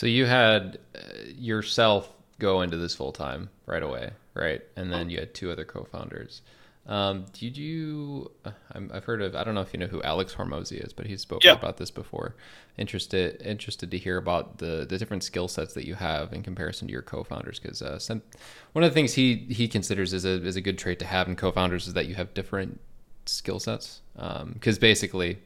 So 0.00 0.06
you 0.06 0.24
had 0.24 0.78
uh, 0.94 1.00
yourself 1.36 2.10
go 2.38 2.62
into 2.62 2.78
this 2.78 2.94
full 2.94 3.12
time 3.12 3.50
right 3.66 3.82
away, 3.82 4.12
right? 4.32 4.62
And 4.74 4.90
then 4.90 5.10
you 5.10 5.18
had 5.18 5.34
two 5.34 5.50
other 5.50 5.66
co-founders. 5.66 6.40
Um, 6.86 7.26
did 7.34 7.58
you? 7.58 8.30
uh, 8.46 8.52
I'm, 8.72 8.90
I've 8.94 9.04
heard 9.04 9.20
of. 9.20 9.36
I 9.36 9.44
don't 9.44 9.54
know 9.54 9.60
if 9.60 9.74
you 9.74 9.78
know 9.78 9.88
who 9.88 10.02
Alex 10.02 10.34
Hormozi 10.34 10.82
is, 10.82 10.94
but 10.94 11.04
he's 11.04 11.20
spoken 11.20 11.48
Yeah. 11.48 11.52
about 11.52 11.76
this 11.76 11.90
before. 11.90 12.34
Interested 12.78 13.42
interested 13.42 13.90
to 13.90 13.98
hear 13.98 14.16
about 14.16 14.56
the 14.56 14.86
the 14.88 14.96
different 14.96 15.22
skill 15.22 15.48
sets 15.48 15.74
that 15.74 15.86
you 15.86 15.96
have 15.96 16.32
in 16.32 16.42
comparison 16.42 16.88
to 16.88 16.92
your 16.92 17.02
co-founders, 17.02 17.60
because 17.60 17.82
uh, 17.82 17.98
some, 17.98 18.22
one 18.72 18.82
of 18.82 18.90
the 18.90 18.94
things 18.94 19.12
he 19.12 19.36
he 19.50 19.68
considers 19.68 20.14
is 20.14 20.24
a 20.24 20.42
is 20.42 20.56
a 20.56 20.62
good 20.62 20.78
trait 20.78 20.98
to 21.00 21.04
have 21.04 21.28
in 21.28 21.36
co-founders 21.36 21.86
is 21.86 21.92
that 21.92 22.06
you 22.06 22.14
have 22.14 22.32
different 22.32 22.80
skill 23.26 23.60
sets. 23.60 24.00
Because 24.54 24.78
basically, 24.78 25.40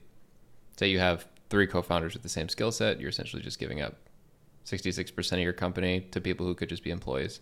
say 0.77 0.91
you 0.91 1.01
have 1.01 1.27
three 1.51 1.67
co-founders 1.67 2.15
with 2.15 2.23
the 2.23 2.29
same 2.29 2.49
skill 2.49 2.71
set, 2.71 3.01
you're 3.01 3.11
essentially 3.11 3.43
just 3.43 3.59
giving 3.59 3.81
up 3.83 3.97
66% 4.65 5.33
of 5.33 5.39
your 5.41 5.53
company 5.53 6.01
to 6.13 6.21
people 6.21 6.47
who 6.47 6.55
could 6.55 6.69
just 6.69 6.83
be 6.83 6.91
employees. 6.91 7.41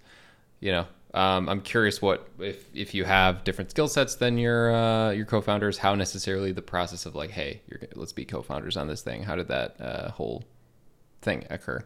You 0.60 0.72
know, 0.72 0.86
um, 1.14 1.48
I'm 1.48 1.60
curious 1.60 2.00
what 2.00 2.28
if 2.38 2.66
if 2.74 2.94
you 2.94 3.04
have 3.04 3.44
different 3.44 3.70
skill 3.70 3.88
sets 3.88 4.14
than 4.14 4.38
your 4.38 4.74
uh, 4.74 5.10
your 5.10 5.26
co-founders, 5.26 5.78
how 5.78 5.94
necessarily 5.94 6.52
the 6.52 6.62
process 6.62 7.04
of 7.04 7.14
like, 7.14 7.30
hey, 7.30 7.62
you're, 7.68 7.80
let's 7.94 8.12
be 8.12 8.24
co-founders 8.24 8.76
on 8.76 8.86
this 8.88 9.02
thing. 9.02 9.22
How 9.24 9.36
did 9.36 9.48
that 9.48 9.80
uh, 9.80 10.10
whole 10.12 10.44
thing 11.20 11.44
occur? 11.50 11.84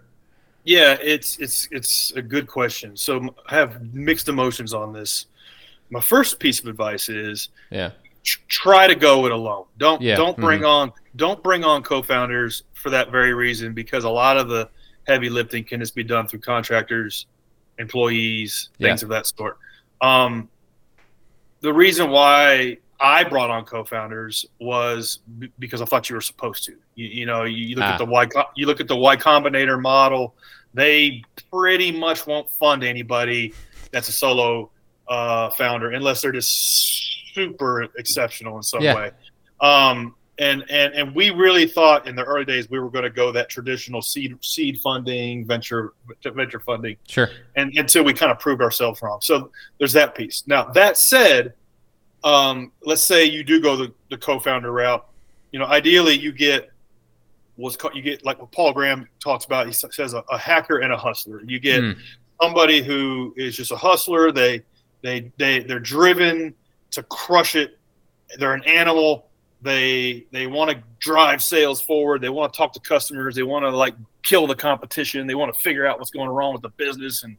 Yeah, 0.64 0.96
it's 1.00 1.38
it's 1.38 1.68
it's 1.70 2.10
a 2.12 2.22
good 2.22 2.46
question. 2.46 2.96
So 2.96 3.34
I 3.48 3.54
have 3.54 3.94
mixed 3.94 4.28
emotions 4.28 4.74
on 4.74 4.92
this. 4.92 5.26
My 5.90 6.00
first 6.00 6.40
piece 6.40 6.60
of 6.60 6.66
advice 6.66 7.08
is 7.08 7.50
Yeah, 7.70 7.92
tr- 8.24 8.40
try 8.48 8.86
to 8.88 8.94
go 8.94 9.26
it 9.26 9.32
alone. 9.32 9.66
Don't 9.78 10.02
Yeah, 10.02 10.16
don't 10.16 10.38
bring 10.38 10.64
on 10.64 10.92
don't 11.14 11.42
bring 11.42 11.64
on 11.64 11.82
co-founders 11.82 12.64
for 12.74 12.90
that 12.90 13.10
very 13.10 13.32
reason 13.34 13.74
because 13.74 14.04
a 14.04 14.10
lot 14.10 14.36
of 14.36 14.48
the 14.48 14.68
heavy 15.06 15.28
lifting 15.30 15.64
can 15.64 15.80
just 15.80 15.94
be 15.94 16.04
done 16.04 16.26
through 16.26 16.40
contractors, 16.40 17.26
employees, 17.78 18.70
things 18.78 19.02
of 19.02 19.08
that 19.10 19.26
sort. 19.26 19.58
Um, 20.00 20.48
the 21.60 21.72
reason 21.72 22.10
why 22.10 22.78
I 23.00 23.24
brought 23.24 23.50
on 23.50 23.64
co-founders 23.64 24.46
was 24.58 25.20
b- 25.38 25.50
because 25.58 25.80
I 25.80 25.84
thought 25.84 26.08
you 26.10 26.16
were 26.16 26.20
supposed 26.22 26.64
to. 26.64 26.72
You, 26.94 27.06
you 27.08 27.26
know, 27.26 27.44
you, 27.44 27.56
you 27.66 27.76
look 27.76 27.84
Ah. 27.84 27.92
at 27.92 27.98
the 27.98 28.04
Y 28.06 28.28
you 28.56 28.66
look 28.66 28.80
at 28.80 28.88
the 28.88 28.96
Y 28.96 29.16
Combinator 29.16 29.80
model. 29.80 30.34
They 30.74 31.22
pretty 31.50 31.90
much 31.92 32.26
won't 32.26 32.50
fund 32.50 32.84
anybody 32.84 33.54
that's 33.92 34.08
a 34.08 34.12
solo 34.12 34.70
uh, 35.08 35.50
founder 35.50 35.92
unless 35.92 36.20
they're 36.20 36.32
just 36.32 37.32
super 37.34 37.84
exceptional 37.96 38.56
in 38.56 38.62
some 38.62 38.82
Yeah. 38.82 38.94
way. 38.96 39.10
Um, 39.60 40.15
and 40.38 40.64
and 40.70 40.92
and 40.94 41.14
we 41.14 41.30
really 41.30 41.66
thought 41.66 42.06
in 42.06 42.14
the 42.14 42.22
early 42.24 42.44
days 42.44 42.68
we 42.68 42.78
were 42.78 42.90
going 42.90 43.04
to 43.04 43.10
go 43.10 43.32
that 43.32 43.48
traditional 43.48 44.02
seed 44.02 44.36
seed 44.42 44.78
funding, 44.80 45.46
venture 45.46 45.94
venture 46.22 46.60
funding 46.60 46.96
sure. 47.08 47.30
and 47.56 47.72
until 47.78 48.04
we 48.04 48.12
kind 48.12 48.30
of 48.30 48.38
proved 48.38 48.60
ourselves 48.60 49.00
wrong. 49.02 49.18
So 49.22 49.50
there's 49.78 49.92
that 49.94 50.14
piece. 50.14 50.44
Now 50.46 50.64
that 50.72 50.98
said, 50.98 51.54
um, 52.24 52.72
let's 52.84 53.02
say 53.02 53.24
you 53.24 53.44
do 53.44 53.60
go 53.60 53.76
the, 53.76 53.92
the 54.10 54.18
co-founder 54.18 54.70
route. 54.72 55.06
You 55.52 55.58
know, 55.58 55.66
ideally 55.66 56.14
you 56.18 56.32
get 56.32 56.70
what's 57.56 57.76
called 57.76 57.94
you 57.96 58.02
get 58.02 58.24
like 58.24 58.38
what 58.38 58.52
Paul 58.52 58.72
Graham 58.74 59.08
talks 59.20 59.46
about. 59.46 59.66
He 59.66 59.72
says 59.72 60.12
a, 60.12 60.22
a 60.30 60.36
hacker 60.36 60.78
and 60.80 60.92
a 60.92 60.96
hustler. 60.98 61.42
You 61.46 61.58
get 61.58 61.80
Hmm. 61.80 61.92
somebody 62.42 62.82
who 62.82 63.32
is 63.38 63.56
just 63.56 63.72
a 63.72 63.76
hustler. 63.76 64.32
They 64.32 64.62
they 65.02 65.32
they 65.38 65.60
they're 65.60 65.80
driven 65.80 66.54
to 66.90 67.02
crush 67.04 67.54
it. 67.54 67.78
They're 68.38 68.52
an 68.54 68.64
animal. 68.64 69.25
They 69.66 70.24
they 70.30 70.46
want 70.46 70.70
to 70.70 70.82
drive 71.00 71.42
sales 71.42 71.82
forward. 71.82 72.22
They 72.22 72.28
want 72.30 72.52
to 72.52 72.56
talk 72.56 72.72
to 72.74 72.80
customers. 72.80 73.34
They 73.34 73.42
want 73.42 73.64
to 73.64 73.70
like 73.70 73.94
kill 74.22 74.46
the 74.46 74.54
competition. 74.54 75.26
They 75.26 75.34
want 75.34 75.52
to 75.54 75.60
figure 75.60 75.86
out 75.86 75.98
what's 75.98 76.10
going 76.10 76.30
wrong 76.30 76.52
with 76.52 76.62
the 76.62 76.70
business 76.70 77.24
and 77.24 77.36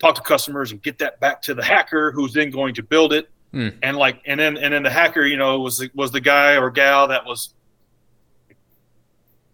talk 0.00 0.16
to 0.16 0.22
customers 0.22 0.72
and 0.72 0.82
get 0.82 0.98
that 0.98 1.20
back 1.20 1.42
to 1.42 1.54
the 1.54 1.62
hacker 1.62 2.10
who's 2.10 2.32
then 2.32 2.50
going 2.50 2.74
to 2.74 2.82
build 2.82 3.12
it. 3.12 3.30
Hmm. 3.52 3.68
And 3.82 3.96
like 3.96 4.20
and 4.26 4.40
then 4.40 4.56
and 4.56 4.72
then 4.74 4.82
the 4.82 4.90
hacker, 4.90 5.24
you 5.24 5.36
know, 5.36 5.60
was 5.60 5.78
the, 5.78 5.90
was 5.94 6.10
the 6.10 6.20
guy 6.20 6.56
or 6.56 6.70
gal 6.70 7.06
that 7.08 7.24
was 7.24 7.54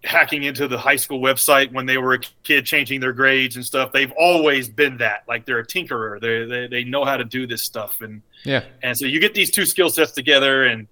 hacking 0.05 0.45
into 0.45 0.69
the 0.69 0.79
high 0.79 0.97
school 0.97 1.21
website 1.21 1.73
when 1.73 1.85
they 1.85 1.99
were 1.99 2.15
a 2.15 2.19
kid 2.45 2.65
changing 2.65 3.01
their 3.01 3.13
grades 3.13 3.57
and 3.57 3.65
stuff 3.67 3.91
they've 3.93 4.13
always 4.17 4.69
been 4.69 4.97
that 4.97 5.25
like 5.27 5.45
they're 5.45 5.59
a 5.59 5.67
tinkerer 5.67 6.21
they 6.21 6.45
they, 6.45 6.67
they 6.69 6.85
know 6.85 7.05
how 7.05 7.17
to 7.17 7.25
do 7.25 7.49
this 7.49 7.65
stuff 7.65 8.01
and 8.01 8.23
Yeah. 8.45 8.63
and 8.85 8.97
so 8.97 9.07
you 9.07 9.19
get 9.19 9.35
these 9.35 9.51
two 9.51 9.67
skill 9.67 9.91
sets 9.91 10.13
together 10.13 10.67
and 10.67 10.87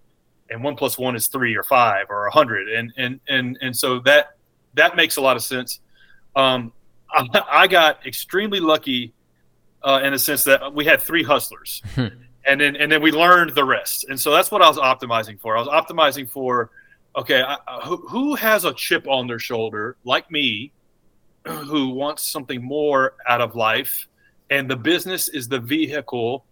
and 0.51 0.63
one 0.63 0.77
plus 0.77 0.99
one 0.99 1.17
is 1.17 1.27
three 1.27 1.57
or 1.57 1.63
five 1.63 2.07
or 2.09 2.27
a 2.27 2.31
hundred. 2.31 2.69
And 2.69 2.93
and 2.97 3.21
and 3.29 3.59
and 3.61 3.77
so 3.77 4.01
that 4.01 4.37
that 4.75 4.97
makes 4.97 5.17
a 5.17 5.21
lot 5.21 5.37
of 5.37 5.43
sense. 5.43 5.81
Um 6.35 6.73
i, 7.11 7.27
I 7.51 7.67
got 7.67 8.07
extremely 8.07 8.61
lucky 8.61 9.13
uh, 9.83 10.01
in 10.03 10.13
the 10.13 10.19
sense 10.19 10.43
that 10.45 10.75
we 10.75 10.85
had 10.85 11.01
three 11.01 11.23
hustlers. 11.23 11.83
And 12.49 12.61
then 12.61 12.77
and 12.77 12.93
then 12.93 13.03
we 13.03 13.11
learned 13.11 13.57
the 13.57 13.65
rest. 13.65 14.05
And 14.09 14.21
so 14.21 14.31
that's 14.31 14.53
what 14.53 14.63
i 14.63 14.69
was 14.69 14.79
optimizing 14.79 15.41
for. 15.41 15.57
I 15.57 15.61
was 15.61 15.67
optimizing 15.67 16.31
for 16.31 16.71
okay 17.17 17.43
I- 17.43 17.81
who, 17.83 17.97
who 18.09 18.37
has 18.37 18.65
a 18.65 18.73
chip 18.73 19.09
on 19.09 19.27
their 19.27 19.41
shoulder 19.41 19.97
like 20.05 20.31
me 20.31 20.71
who 21.45 21.89
wants 21.89 22.23
something 22.23 22.63
more 22.63 23.15
out 23.29 23.41
of 23.41 23.57
life? 23.57 24.07
And 24.49 24.71
the 24.71 24.77
business 24.77 25.29
is 25.29 25.49
the 25.49 25.59
vehicle 25.59 26.45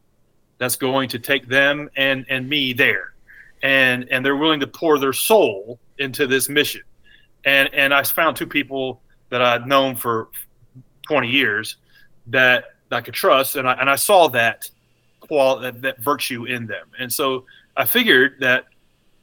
that's 0.59 0.75
going 0.75 1.09
to 1.11 1.21
take 1.21 1.47
them 1.47 1.89
and 1.97 2.27
and 2.29 2.49
me 2.49 2.73
there 2.73 3.14
and 3.65 4.09
and 4.11 4.25
they're 4.25 4.37
willing 4.37 4.61
to 4.61 4.67
pour 4.67 4.99
their 4.99 5.13
soul 5.13 5.81
into 5.99 6.29
this 6.29 6.49
mission. 6.49 6.83
And 7.45 7.69
and 7.75 7.93
i 7.93 8.03
found 8.03 8.37
two 8.37 8.47
people 8.47 9.03
that 9.31 9.43
i'd 9.43 9.67
known 9.67 9.97
for 9.97 10.29
20 11.09 11.29
years 11.29 11.77
that 12.29 12.65
i 12.91 13.01
could 13.01 13.15
trust 13.15 13.57
and 13.57 13.69
i 13.69 13.73
and 13.75 13.91
i 13.91 13.97
saw 13.97 14.29
that 14.29 14.71
qual 15.21 15.59
that, 15.59 15.83
that 15.83 16.01
virtue 16.01 16.45
in 16.45 16.67
them. 16.67 16.87
And 16.99 17.13
so 17.13 17.45
i 17.77 17.85
figured 17.85 18.37
that 18.41 18.67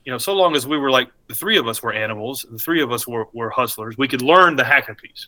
you 0.06 0.12
know 0.12 0.18
so 0.18 0.34
long 0.34 0.56
as 0.56 0.68
we 0.68 0.78
were 0.78 0.92
like 0.92 1.10
the 1.28 1.36
three 1.36 1.58
of 1.58 1.68
us 1.68 1.82
were 1.82 1.94
animals 1.94 2.46
the 2.52 2.58
three 2.58 2.82
of 2.82 2.92
us 2.92 3.08
were, 3.08 3.28
were 3.34 3.50
hustlers 3.50 3.98
we 3.98 4.08
could 4.08 4.22
learn 4.22 4.56
the 4.56 4.64
hacking 4.64 4.96
piece 4.96 5.28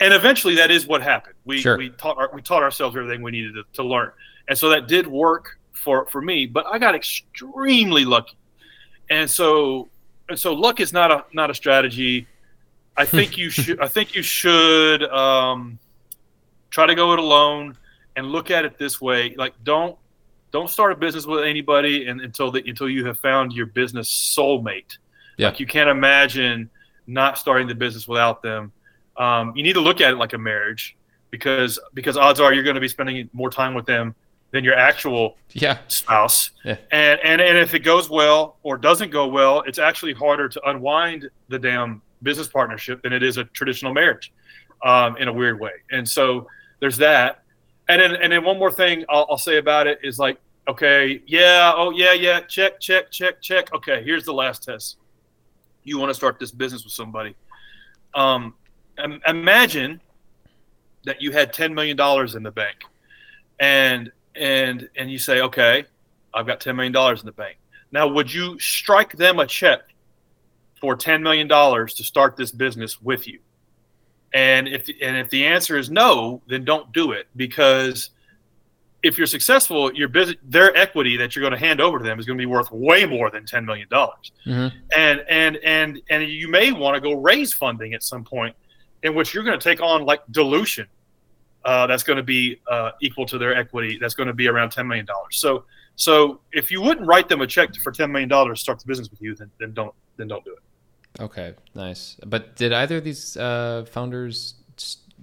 and 0.00 0.14
eventually 0.14 0.54
that 0.56 0.70
is 0.70 0.86
what 0.86 1.02
happened. 1.02 1.34
We 1.44 1.60
Sure. 1.60 1.76
we 1.76 1.90
taught 1.90 2.16
our, 2.16 2.30
we 2.32 2.40
taught 2.40 2.62
ourselves 2.62 2.96
everything 2.96 3.22
we 3.22 3.30
needed 3.30 3.54
to, 3.54 3.64
to 3.74 3.82
learn. 3.82 4.10
And 4.48 4.56
so 4.56 4.70
that 4.70 4.88
did 4.88 5.06
work 5.06 5.58
for 5.72 6.06
for 6.06 6.20
me 6.20 6.46
but 6.46 6.66
i 6.66 6.78
got 6.78 6.94
extremely 6.94 8.04
lucky 8.04 8.36
and 9.10 9.28
so 9.28 9.88
and 10.28 10.38
so 10.38 10.52
luck 10.52 10.80
is 10.80 10.92
not 10.92 11.10
a 11.10 11.24
not 11.32 11.50
a 11.50 11.54
strategy 11.54 12.26
i 12.96 13.04
think 13.16 13.36
you 13.38 13.50
should 13.50 13.80
i 13.80 13.88
think 13.88 14.14
you 14.14 14.22
should 14.22 15.02
um 15.04 15.78
try 16.70 16.86
to 16.86 16.94
go 16.94 17.12
it 17.12 17.18
alone 17.18 17.76
and 18.16 18.26
look 18.26 18.50
at 18.50 18.64
it 18.64 18.78
this 18.78 19.00
way 19.00 19.34
like 19.36 19.54
don't 19.64 19.96
don't 20.50 20.68
start 20.68 20.92
a 20.92 20.96
business 20.96 21.26
with 21.26 21.44
anybody 21.44 22.06
and, 22.08 22.20
until 22.20 22.50
the, 22.50 22.62
until 22.66 22.88
you 22.88 23.06
have 23.06 23.18
found 23.18 23.52
your 23.52 23.66
business 23.66 24.08
soulmate. 24.36 24.98
Yeah. 25.36 25.48
Like 25.48 25.60
you 25.60 25.66
can't 25.66 25.88
imagine 25.88 26.70
not 27.06 27.38
starting 27.38 27.68
the 27.68 27.74
business 27.74 28.08
without 28.08 28.42
them. 28.42 28.72
Um, 29.16 29.54
you 29.56 29.62
need 29.62 29.74
to 29.74 29.80
look 29.80 30.00
at 30.00 30.12
it 30.12 30.16
like 30.16 30.32
a 30.32 30.38
marriage 30.38 30.96
because 31.30 31.78
because 31.94 32.16
odds 32.16 32.40
are 32.40 32.52
you're 32.52 32.64
going 32.64 32.74
to 32.74 32.80
be 32.80 32.88
spending 32.88 33.28
more 33.32 33.50
time 33.50 33.74
with 33.74 33.86
them 33.86 34.14
than 34.52 34.64
your 34.64 34.74
actual 34.74 35.36
Yeah. 35.52 35.78
spouse. 35.88 36.50
Yeah. 36.64 36.76
And, 36.90 37.20
and 37.22 37.40
and 37.40 37.58
if 37.58 37.74
it 37.74 37.80
goes 37.80 38.10
well 38.10 38.56
or 38.62 38.76
doesn't 38.76 39.10
go 39.10 39.26
well, 39.28 39.62
it's 39.66 39.78
actually 39.78 40.12
harder 40.12 40.48
to 40.48 40.68
unwind 40.68 41.30
the 41.48 41.58
damn 41.58 42.02
business 42.22 42.48
partnership 42.48 43.02
than 43.02 43.12
it 43.12 43.22
is 43.22 43.36
a 43.36 43.44
traditional 43.44 43.92
marriage, 43.94 44.32
um, 44.84 45.16
in 45.16 45.28
a 45.28 45.32
weird 45.32 45.58
way. 45.60 45.72
And 45.90 46.08
so 46.08 46.48
there's 46.80 46.96
that. 46.98 47.42
And 47.88 48.00
then 48.00 48.16
and 48.16 48.32
then 48.32 48.44
one 48.44 48.58
more 48.58 48.70
thing 48.72 49.04
I'll, 49.08 49.26
I'll 49.30 49.38
say 49.38 49.56
about 49.58 49.86
it 49.86 49.98
is 50.02 50.18
like, 50.18 50.38
okay, 50.68 51.22
yeah, 51.26 51.72
oh 51.74 51.90
yeah, 51.90 52.12
yeah, 52.12 52.40
check, 52.40 52.80
check, 52.80 53.10
check, 53.10 53.40
check. 53.40 53.72
Okay, 53.74 54.02
here's 54.04 54.24
the 54.24 54.34
last 54.34 54.64
test. 54.64 54.96
You 55.84 55.98
want 55.98 56.10
to 56.10 56.14
start 56.14 56.38
this 56.38 56.50
business 56.50 56.84
with 56.84 56.92
somebody. 56.92 57.34
Um, 58.14 58.54
imagine 59.26 60.00
that 61.04 61.22
you 61.22 61.32
had 61.32 61.52
ten 61.52 61.74
million 61.74 61.96
dollars 61.96 62.34
in 62.34 62.42
the 62.42 62.50
bank, 62.50 62.76
and 63.58 64.12
and 64.34 64.88
and 64.96 65.10
you 65.10 65.18
say, 65.18 65.40
okay, 65.40 65.84
I've 66.32 66.46
got 66.46 66.60
ten 66.60 66.76
million 66.76 66.92
dollars 66.92 67.20
in 67.20 67.26
the 67.26 67.32
bank. 67.32 67.58
Now, 67.92 68.06
would 68.08 68.32
you 68.32 68.58
strike 68.58 69.16
them 69.16 69.38
a 69.38 69.46
check 69.46 69.80
for 70.80 70.96
ten 70.96 71.22
million 71.22 71.48
dollars 71.48 71.94
to 71.94 72.04
start 72.04 72.36
this 72.36 72.52
business 72.52 73.00
with 73.00 73.26
you? 73.26 73.40
And 74.32 74.68
if 74.68 74.88
and 75.02 75.16
if 75.16 75.30
the 75.30 75.46
answer 75.46 75.76
is 75.76 75.90
no, 75.90 76.40
then 76.46 76.64
don't 76.64 76.92
do 76.92 77.12
it 77.12 77.26
because 77.36 78.10
if 79.02 79.16
you're 79.16 79.26
successful, 79.26 79.92
your 79.94 80.08
business, 80.08 80.36
their 80.44 80.76
equity 80.76 81.16
that 81.16 81.34
you're 81.34 81.40
going 81.40 81.58
to 81.58 81.58
hand 81.58 81.80
over 81.80 81.98
to 81.98 82.04
them 82.04 82.18
is 82.20 82.26
going 82.26 82.36
to 82.38 82.42
be 82.42 82.46
worth 82.46 82.70
way 82.70 83.06
more 83.06 83.30
than 83.30 83.44
ten 83.46 83.64
million 83.64 83.88
dollars. 83.88 84.30
Mhm. 84.46 84.72
And 84.96 85.24
and 85.28 85.56
and 85.64 86.00
and 86.10 86.28
you 86.28 86.48
may 86.48 86.70
want 86.70 86.94
to 86.94 87.00
go 87.00 87.14
raise 87.14 87.52
funding 87.52 87.94
at 87.94 88.02
some 88.02 88.24
point, 88.24 88.54
in 89.02 89.14
which 89.14 89.34
you're 89.34 89.44
going 89.44 89.58
to 89.58 89.62
take 89.62 89.80
on 89.80 90.04
like 90.04 90.20
dilution 90.30 90.86
uh, 91.64 91.86
that's 91.86 92.02
going 92.02 92.16
to 92.16 92.22
be 92.22 92.60
uh, 92.70 92.92
equal 93.00 93.26
to 93.26 93.38
their 93.38 93.54
equity. 93.54 93.98
That's 94.00 94.14
going 94.14 94.28
to 94.28 94.34
be 94.34 94.48
around 94.48 94.70
ten 94.70 94.86
million 94.86 95.06
dollars. 95.06 95.36
So, 95.36 95.64
so 95.96 96.40
if 96.52 96.70
you 96.70 96.80
wouldn't 96.80 97.06
write 97.06 97.28
them 97.28 97.40
a 97.40 97.46
check 97.46 97.74
for 97.82 97.92
ten 97.92 98.10
million 98.10 98.28
dollars 98.28 98.58
to 98.58 98.62
start 98.62 98.78
the 98.78 98.86
business 98.86 99.10
with 99.10 99.20
you, 99.20 99.34
then, 99.34 99.50
then 99.58 99.72
don't 99.72 99.94
then 100.16 100.28
don't 100.28 100.44
do 100.44 100.52
it. 100.52 101.22
Okay, 101.22 101.54
nice. 101.74 102.16
But 102.24 102.56
did 102.56 102.72
either 102.72 102.98
of 102.98 103.04
these 103.04 103.36
uh, 103.36 103.84
founders 103.90 104.54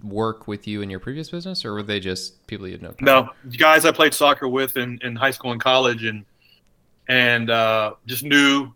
work 0.04 0.48
with 0.48 0.68
you 0.68 0.82
in 0.82 0.90
your 0.90 1.00
previous 1.00 1.30
business, 1.30 1.66
or 1.66 1.74
were 1.74 1.84
they 1.84 2.00
just 2.00 2.46
people 2.48 2.68
you 2.68 2.78
know? 2.78 2.94
No, 3.02 3.30
guys 3.58 3.86
I 3.86 3.92
played 3.92 4.14
soccer 4.14 4.48
with 4.48 4.78
in, 4.78 5.00
in 5.02 5.16
high 5.16 5.32
school 5.32 5.52
and 5.52 5.62
college, 5.62 6.04
and 6.04 6.26
and 7.08 7.50
uh, 7.50 7.94
just 8.06 8.24
knew 8.24 8.72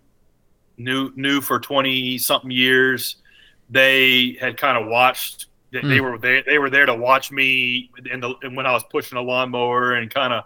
knew 0.77 1.11
knew 1.15 1.41
for 1.41 1.59
twenty 1.59 2.17
something 2.17 2.51
years. 2.51 3.17
They 3.69 4.37
had 4.39 4.57
kind 4.57 4.81
of 4.81 4.89
watched. 4.89 5.47
They, 5.71 5.81
they 5.81 5.97
Hmm. 5.97 6.03
were 6.03 6.17
they, 6.17 6.43
they 6.45 6.57
were 6.57 6.69
there 6.69 6.85
to 6.85 6.93
watch 6.95 7.31
me 7.31 7.89
in 8.11 8.19
the 8.19 8.33
and 8.43 8.55
when 8.55 8.65
I 8.65 8.73
was 8.73 8.83
pushing 8.89 9.17
a 9.17 9.21
lawnmower 9.21 9.93
and 9.93 10.13
kind 10.13 10.33
of 10.33 10.43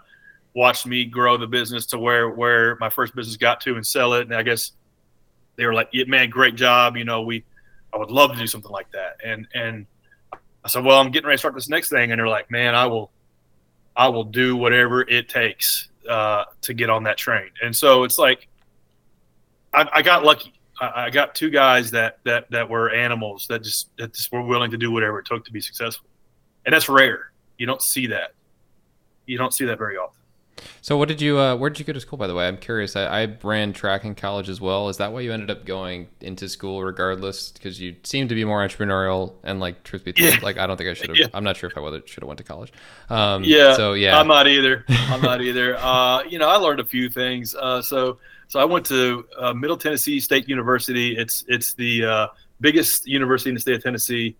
watched 0.54 0.86
me 0.86 1.06
grow 1.06 1.36
the 1.38 1.48
business 1.48 1.86
to 1.88 2.00
where 2.00 2.30
where 2.30 2.76
my 2.78 2.90
first 2.90 3.16
business 3.16 3.36
got 3.38 3.60
to 3.62 3.76
and 3.76 3.86
sell 3.86 4.14
it. 4.14 4.22
And 4.28 4.36
I 4.36 4.44
guess 4.44 4.72
they 5.56 5.66
were 5.66 5.74
like, 5.74 5.90
"Yeah, 5.92 6.06
man, 6.08 6.30
great 6.30 6.56
job. 6.56 6.96
You 6.96 7.06
know, 7.06 7.22
we 7.24 7.44
I 7.94 7.98
would 7.98 8.12
love 8.12 8.32
to 8.34 8.38
do 8.38 8.48
something 8.48 8.72
like 8.72 8.92
that." 8.92 9.18
And 9.26 9.48
and 9.54 9.86
I 10.64 10.68
said, 10.68 10.84
"Well, 10.84 11.00
I'm 11.00 11.12
getting 11.12 11.28
ready 11.28 11.36
to 11.38 11.40
start 11.40 11.56
this 11.56 11.70
next 11.70 11.90
thing," 11.90 12.12
and 12.12 12.20
they're 12.20 12.28
like, 12.28 12.50
"Man, 12.52 12.76
I 12.76 12.86
will." 12.88 13.12
I 13.98 14.10
will 14.10 14.26
do 14.26 14.58
whatever 14.58 15.04
it 15.04 15.30
takes 15.30 15.88
uh, 16.10 16.44
to 16.64 16.74
get 16.74 16.90
on 16.90 17.04
that 17.04 17.16
train. 17.18 17.50
And 17.64 17.74
so 17.74 18.04
it's 18.04 18.18
like 18.18 18.50
I, 19.74 19.88
I 19.94 20.02
got 20.02 20.26
lucky. 20.26 20.54
I, 20.80 21.06
I 21.06 21.10
got 21.10 21.36
two 21.36 21.50
guys 21.50 21.92
that 21.92 22.20
that 22.24 22.50
that 22.52 22.70
were 22.70 22.90
animals 22.90 23.48
that 23.50 23.64
just 23.64 23.90
that 23.98 24.14
just 24.14 24.32
were 24.32 24.42
willing 24.44 24.72
to 24.72 24.78
do 24.78 24.92
whatever 24.92 25.20
it 25.20 25.26
took 25.26 25.46
to 25.46 25.52
be 25.52 25.62
successful, 25.62 26.08
and 26.66 26.74
that's 26.74 26.90
rare. 26.90 27.32
You 27.58 27.66
don't 27.66 27.82
see 27.82 28.08
that. 28.08 28.32
You 29.26 29.38
don't 29.38 29.54
see 29.54 29.66
that 29.66 29.78
very 29.78 29.98
often. 29.98 30.20
So, 30.82 30.98
what 30.98 31.08
did 31.10 31.20
you? 31.20 31.38
Uh, 31.38 31.56
where 31.56 31.70
did 31.70 31.80
you 31.80 31.86
go 31.86 31.94
to 31.94 32.00
school? 32.00 32.18
By 32.18 32.28
the 32.28 32.34
way, 32.34 32.48
I'm 32.48 32.58
curious. 32.58 32.96
I, 32.96 33.24
I 33.24 33.38
ran 33.44 33.74
track 33.74 34.06
in 34.06 34.16
college 34.16 34.48
as 34.50 34.62
well. 34.62 34.88
Is 34.88 34.98
that 34.98 35.12
why 35.12 35.20
you 35.22 35.34
ended 35.34 35.52
up 35.52 35.66
going 35.66 36.08
into 36.22 36.48
school, 36.48 36.82
regardless? 36.84 37.52
Because 37.52 37.80
you 37.82 37.96
seem 38.04 38.30
to 38.30 38.36
be 38.36 38.46
more 38.46 38.66
entrepreneurial 38.66 39.34
and, 39.44 39.60
like, 39.60 39.84
truth 39.84 40.06
be 40.06 40.14
told, 40.14 40.34
Yeah. 40.34 40.40
like 40.42 40.58
I 40.58 40.66
don't 40.66 40.78
think 40.78 40.90
I 40.90 40.94
should 40.94 41.10
have. 41.10 41.18
Yeah. 41.18 41.28
I'm 41.34 41.44
not 41.44 41.58
sure 41.58 41.70
if 41.70 41.78
I 41.78 41.82
should 42.06 42.24
have 42.24 42.28
went 42.28 42.38
to 42.38 42.44
college. 42.46 42.72
Um, 43.10 43.44
Yeah, 43.44 43.76
So 43.76 43.94
yeah. 43.94 44.18
I'm 44.18 44.28
not 44.28 44.48
either. 44.48 44.86
I'm 44.88 45.22
not 45.22 45.42
either. 45.42 45.76
Uh, 45.78 46.24
you 46.24 46.40
know, 46.40 46.48
I 46.48 46.56
learned 46.56 46.80
a 46.80 46.86
few 46.86 47.10
things. 47.10 47.54
Uh, 47.54 47.82
so, 47.82 48.20
so 48.48 48.60
I 48.60 48.66
went 48.66 48.86
to 48.88 49.26
uh, 49.38 49.54
Middle 49.54 49.78
Tennessee 49.78 50.20
State 50.20 50.48
University. 50.48 51.18
It's 51.18 51.46
it's 51.48 51.74
the 51.74 52.06
uh, 52.06 52.28
biggest 52.62 53.08
university 53.08 53.50
in 53.50 53.56
the 53.56 53.62
state 53.62 53.76
of 53.76 53.84
Tennessee, 53.84 54.36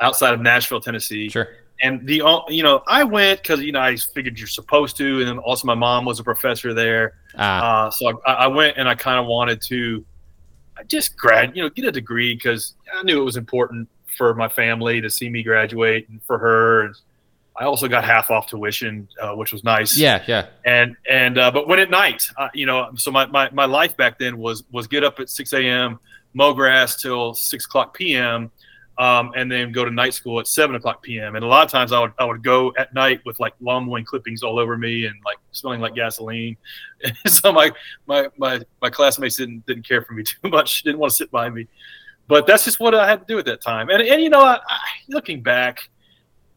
outside 0.00 0.34
of 0.34 0.40
Nashville, 0.40 0.80
Tennessee. 0.80 1.28
sure. 1.28 1.48
And 1.80 2.06
the 2.06 2.22
you 2.48 2.62
know 2.62 2.82
I 2.86 3.02
went 3.02 3.42
because 3.42 3.60
you 3.60 3.72
know 3.72 3.80
I 3.80 3.96
figured 3.96 4.38
you're 4.38 4.46
supposed 4.46 4.96
to, 4.98 5.18
and 5.18 5.28
then 5.28 5.38
also 5.38 5.66
my 5.66 5.74
mom 5.74 6.04
was 6.04 6.20
a 6.20 6.24
professor 6.24 6.72
there. 6.74 7.14
Ah. 7.36 7.86
Uh, 7.86 7.90
so 7.90 8.22
I, 8.26 8.32
I 8.32 8.46
went 8.46 8.76
and 8.76 8.88
I 8.88 8.94
kind 8.94 9.18
of 9.18 9.26
wanted 9.26 9.60
to 9.62 10.04
just 10.86 11.16
grad, 11.16 11.56
you 11.56 11.62
know, 11.62 11.70
get 11.70 11.84
a 11.84 11.92
degree 11.92 12.34
because 12.34 12.74
I 12.94 13.02
knew 13.02 13.20
it 13.20 13.24
was 13.24 13.36
important 13.36 13.88
for 14.16 14.34
my 14.34 14.48
family 14.48 15.00
to 15.00 15.10
see 15.10 15.28
me 15.28 15.42
graduate 15.42 16.08
and 16.08 16.22
for 16.24 16.38
her. 16.38 16.82
And 16.82 16.94
I 17.56 17.64
also 17.64 17.86
got 17.86 18.04
half 18.04 18.30
off 18.30 18.48
tuition, 18.48 19.08
uh, 19.20 19.32
which 19.34 19.52
was 19.52 19.62
nice. 19.62 19.96
yeah. 19.96 20.22
Yeah. 20.26 20.46
And 20.64 20.96
and 21.08 21.38
uh, 21.38 21.50
but 21.50 21.68
when 21.68 21.78
at 21.78 21.90
night, 21.90 22.22
uh, 22.36 22.48
you 22.54 22.66
know, 22.66 22.90
so 22.96 23.10
my, 23.10 23.26
my 23.26 23.50
my 23.50 23.66
life 23.66 23.96
back 23.96 24.18
then 24.18 24.38
was 24.38 24.64
was 24.72 24.86
get 24.86 25.04
up 25.04 25.20
at 25.20 25.28
six 25.28 25.52
a.m., 25.52 25.98
mow 26.34 26.54
grass 26.54 27.00
till 27.00 27.34
six 27.34 27.66
o'clock 27.66 27.94
p.m. 27.94 28.50
Um, 28.98 29.32
and 29.34 29.50
then 29.50 29.72
go 29.72 29.84
to 29.84 29.90
night 29.90 30.12
school 30.12 30.38
at 30.38 30.46
seven 30.46 30.76
o'clock 30.76 31.02
p.m. 31.02 31.34
And 31.34 31.44
a 31.44 31.48
lot 31.48 31.64
of 31.64 31.70
times 31.70 31.92
I 31.92 32.00
would 32.00 32.12
I 32.18 32.24
would 32.24 32.42
go 32.42 32.72
at 32.78 32.94
night 32.94 33.20
with 33.24 33.38
like 33.38 33.54
lawn 33.60 33.86
mowing 33.86 34.04
clippings 34.04 34.42
all 34.42 34.58
over 34.58 34.76
me 34.76 35.06
and 35.06 35.14
like 35.24 35.38
smelling 35.50 35.80
like 35.80 35.94
gasoline. 35.94 36.56
so 37.26 37.52
my 37.52 37.70
my 38.06 38.28
my 38.38 38.60
my 38.80 38.90
classmates 38.90 39.36
didn't 39.36 39.66
didn't 39.66 39.86
care 39.86 40.02
for 40.02 40.14
me 40.14 40.22
too 40.42 40.48
much. 40.48 40.82
Didn't 40.84 40.98
want 40.98 41.10
to 41.10 41.16
sit 41.16 41.30
by 41.30 41.50
me. 41.50 41.66
But 42.28 42.46
that's 42.46 42.64
just 42.64 42.80
what 42.80 42.94
I 42.94 43.06
had 43.06 43.20
to 43.20 43.26
do 43.26 43.38
at 43.38 43.44
that 43.44 43.60
time. 43.60 43.90
And 43.90 44.00
and 44.02 44.22
you 44.22 44.30
know, 44.30 44.40
I, 44.40 44.54
I, 44.54 44.78
looking 45.08 45.42
back, 45.42 45.90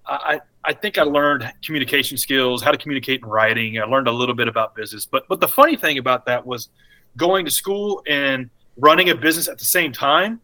I 0.05 0.41
I 0.65 0.73
think 0.73 0.97
I 0.97 1.04
learned 1.04 1.51
communication 1.63 2.17
skills, 2.17 2.63
how 2.63 2.71
to 2.71 2.78
communicate 2.78 3.21
in 3.21 3.28
writing. 3.28 3.80
I 3.80 3.86
learned 3.86 4.08
a 4.08 4.12
little 4.12 4.36
bit 4.36 4.47
about 4.47 4.75
business. 4.75 5.06
But 5.06 5.28
but 5.28 5.39
the 5.39 5.47
funny 5.47 5.75
thing 5.75 5.97
about 5.97 6.25
that 6.25 6.45
was 6.45 6.69
going 7.17 7.45
to 7.45 7.51
school 7.51 8.01
and 8.08 8.49
running 8.78 9.10
a 9.10 9.15
business 9.15 9.47
at 9.47 9.58
the 9.58 9.65
same 9.65 9.91
time 9.91 10.41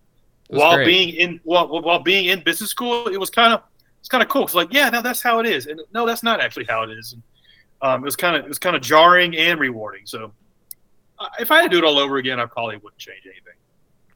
while 0.47 0.75
great. 0.75 0.85
being 0.85 1.09
in 1.15 1.39
while, 1.43 1.81
while 1.81 1.99
being 1.99 2.25
in 2.25 2.43
business 2.43 2.69
school. 2.69 3.07
It 3.07 3.19
was 3.19 3.29
kind 3.29 3.53
of 3.53 3.63
it's 3.99 4.09
kind 4.09 4.23
of 4.23 4.29
cool. 4.29 4.43
It's 4.43 4.55
like 4.55 4.71
yeah, 4.71 4.89
no, 4.89 5.01
that's 5.01 5.21
how 5.21 5.39
it 5.39 5.45
is, 5.45 5.65
and 5.67 5.81
no, 5.93 6.05
that's 6.05 6.23
not 6.23 6.39
actually 6.39 6.65
how 6.65 6.83
it 6.83 6.91
is. 6.91 7.13
And, 7.13 7.23
um, 7.81 8.01
it 8.03 8.05
was 8.05 8.15
kind 8.15 8.35
of 8.35 8.45
it 8.45 8.47
was 8.47 8.59
kind 8.59 8.75
of 8.75 8.81
jarring 8.81 9.35
and 9.37 9.59
rewarding. 9.59 10.05
So 10.05 10.31
uh, 11.19 11.27
if 11.39 11.51
I 11.51 11.61
had 11.61 11.63
to 11.63 11.69
do 11.69 11.77
it 11.77 11.83
all 11.83 11.97
over 11.97 12.17
again, 12.17 12.39
I 12.39 12.45
probably 12.45 12.77
wouldn't 12.77 12.99
change 12.99 13.21
anything. 13.25 13.53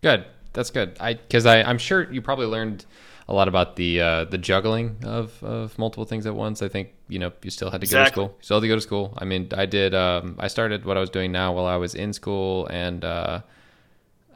Good. 0.01 0.25
That's 0.53 0.71
good. 0.71 0.95
I 0.99 1.15
because 1.15 1.45
I 1.45 1.61
I'm 1.63 1.77
sure 1.77 2.11
you 2.11 2.21
probably 2.21 2.45
learned 2.45 2.85
a 3.27 3.33
lot 3.33 3.47
about 3.47 3.75
the 3.75 4.01
uh, 4.01 4.25
the 4.25 4.37
juggling 4.37 4.97
of, 5.03 5.43
of 5.43 5.77
multiple 5.79 6.05
things 6.05 6.25
at 6.25 6.35
once. 6.35 6.61
I 6.61 6.67
think 6.67 6.89
you 7.07 7.17
know 7.17 7.31
you 7.41 7.49
still 7.49 7.71
had 7.71 7.81
to 7.81 7.87
go 7.87 8.03
to 8.03 8.09
school. 8.09 8.35
You 8.37 8.43
still 8.43 8.57
had 8.57 8.61
to 8.61 8.67
go 8.67 8.75
to 8.75 8.81
school. 8.81 9.17
I 9.17 9.25
mean, 9.25 9.49
I 9.55 9.65
did. 9.65 9.95
Um, 9.95 10.35
I 10.39 10.47
started 10.47 10.85
what 10.85 10.97
I 10.97 10.99
was 10.99 11.09
doing 11.09 11.31
now 11.31 11.53
while 11.53 11.65
I 11.65 11.77
was 11.77 11.95
in 11.95 12.13
school, 12.13 12.67
and 12.67 13.03
uh, 13.03 13.41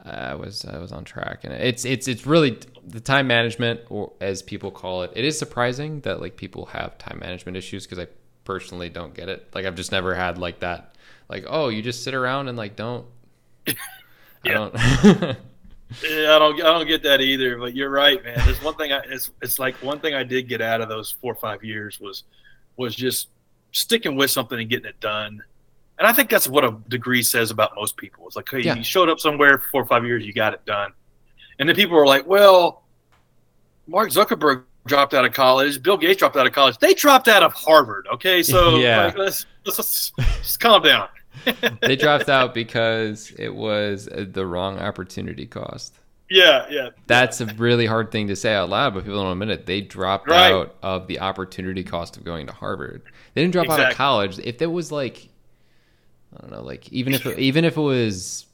I 0.04 0.34
was 0.34 0.64
I 0.64 0.78
was 0.78 0.90
on 0.90 1.04
track. 1.04 1.44
And 1.44 1.52
it's 1.52 1.84
it's 1.84 2.08
it's 2.08 2.26
really 2.26 2.58
the 2.84 3.00
time 3.00 3.28
management, 3.28 3.80
or 3.90 4.12
as 4.20 4.42
people 4.42 4.72
call 4.72 5.02
it. 5.02 5.12
It 5.14 5.24
is 5.24 5.38
surprising 5.38 6.00
that 6.00 6.20
like 6.20 6.36
people 6.36 6.66
have 6.66 6.98
time 6.98 7.20
management 7.20 7.56
issues 7.56 7.86
because 7.86 8.00
I 8.00 8.08
personally 8.44 8.88
don't 8.88 9.14
get 9.14 9.28
it. 9.28 9.48
Like 9.54 9.66
I've 9.66 9.76
just 9.76 9.92
never 9.92 10.16
had 10.16 10.36
like 10.36 10.60
that. 10.60 10.96
Like 11.28 11.44
oh, 11.46 11.68
you 11.68 11.80
just 11.80 12.02
sit 12.02 12.14
around 12.14 12.48
and 12.48 12.58
like 12.58 12.74
don't. 12.74 13.06
I 14.44 14.48
don't. 14.48 15.36
Yeah, 16.08 16.36
I 16.36 16.38
don't 16.38 16.54
I 16.60 16.72
don't 16.72 16.86
get 16.86 17.02
that 17.02 17.20
either. 17.20 17.58
But 17.58 17.74
you're 17.74 17.90
right, 17.90 18.22
man. 18.24 18.38
There's 18.44 18.62
one 18.62 18.74
thing 18.74 18.92
I 18.92 19.00
it's 19.08 19.30
it's 19.42 19.58
like 19.58 19.74
one 19.82 19.98
thing 20.00 20.14
I 20.14 20.22
did 20.22 20.48
get 20.48 20.60
out 20.60 20.80
of 20.80 20.88
those 20.88 21.10
four 21.10 21.32
or 21.32 21.36
five 21.36 21.64
years 21.64 21.98
was 22.00 22.24
was 22.76 22.94
just 22.94 23.28
sticking 23.72 24.16
with 24.16 24.30
something 24.30 24.58
and 24.58 24.68
getting 24.70 24.86
it 24.86 24.98
done. 25.00 25.42
And 25.98 26.06
I 26.06 26.12
think 26.12 26.30
that's 26.30 26.48
what 26.48 26.64
a 26.64 26.76
degree 26.88 27.22
says 27.22 27.50
about 27.50 27.72
most 27.76 27.96
people. 27.96 28.26
It's 28.26 28.34
like, 28.36 28.48
hey, 28.50 28.60
Yeah. 28.60 28.74
you 28.74 28.82
showed 28.84 29.08
up 29.08 29.20
somewhere 29.20 29.58
for 29.58 29.68
four 29.68 29.82
or 29.82 29.86
five 29.86 30.04
years, 30.06 30.24
you 30.24 30.32
got 30.32 30.54
it 30.54 30.64
done. 30.64 30.92
And 31.58 31.68
then 31.68 31.76
people 31.76 31.98
are 31.98 32.06
like, 32.06 32.26
well, 32.26 32.84
Mark 33.86 34.10
Zuckerberg 34.10 34.62
dropped 34.86 35.12
out 35.12 35.24
of 35.26 35.32
college, 35.34 35.82
Bill 35.82 35.98
Gates 35.98 36.18
dropped 36.18 36.36
out 36.36 36.46
of 36.46 36.52
college. 36.54 36.78
They 36.78 36.94
dropped 36.94 37.28
out 37.28 37.42
of 37.42 37.52
Harvard. 37.52 38.06
Okay, 38.14 38.42
so 38.42 38.76
Yeah. 38.78 39.06
like, 39.06 39.18
let's, 39.18 39.46
let's 39.66 39.78
let's 39.78 40.12
just 40.42 40.60
calm 40.60 40.82
down. 40.82 41.08
they 41.80 41.96
dropped 41.96 42.28
out 42.28 42.54
because 42.54 43.32
it 43.38 43.54
was 43.54 44.08
the 44.12 44.46
wrong 44.46 44.78
opportunity 44.78 45.46
cost. 45.46 45.94
Yeah, 46.28 46.66
yeah. 46.70 46.90
That's 47.08 47.40
a 47.40 47.46
really 47.46 47.86
hard 47.86 48.12
thing 48.12 48.28
to 48.28 48.36
say 48.36 48.54
out 48.54 48.68
loud, 48.68 48.94
but 48.94 49.02
people 49.04 49.20
don't 49.22 49.32
admit 49.32 49.50
it. 49.50 49.66
They 49.66 49.80
dropped 49.80 50.28
Right. 50.28 50.52
out 50.52 50.76
of 50.82 51.08
the 51.08 51.18
opportunity 51.20 51.82
cost 51.82 52.16
of 52.16 52.24
going 52.24 52.46
to 52.46 52.52
Harvard. 52.52 53.02
They 53.34 53.42
didn't 53.42 53.52
drop 53.52 53.68
out 53.68 53.80
of 53.80 53.94
college. 53.96 54.38
If 54.38 54.58
there 54.58 54.70
was 54.70 54.92
like, 54.92 55.28
I 56.36 56.40
don't 56.42 56.52
know, 56.52 56.62
like 56.62 56.88
even 56.92 57.14
if 57.14 57.26
it, 57.26 57.38
even 57.38 57.64
if 57.64 57.76
it 57.76 57.80
was 57.80 58.46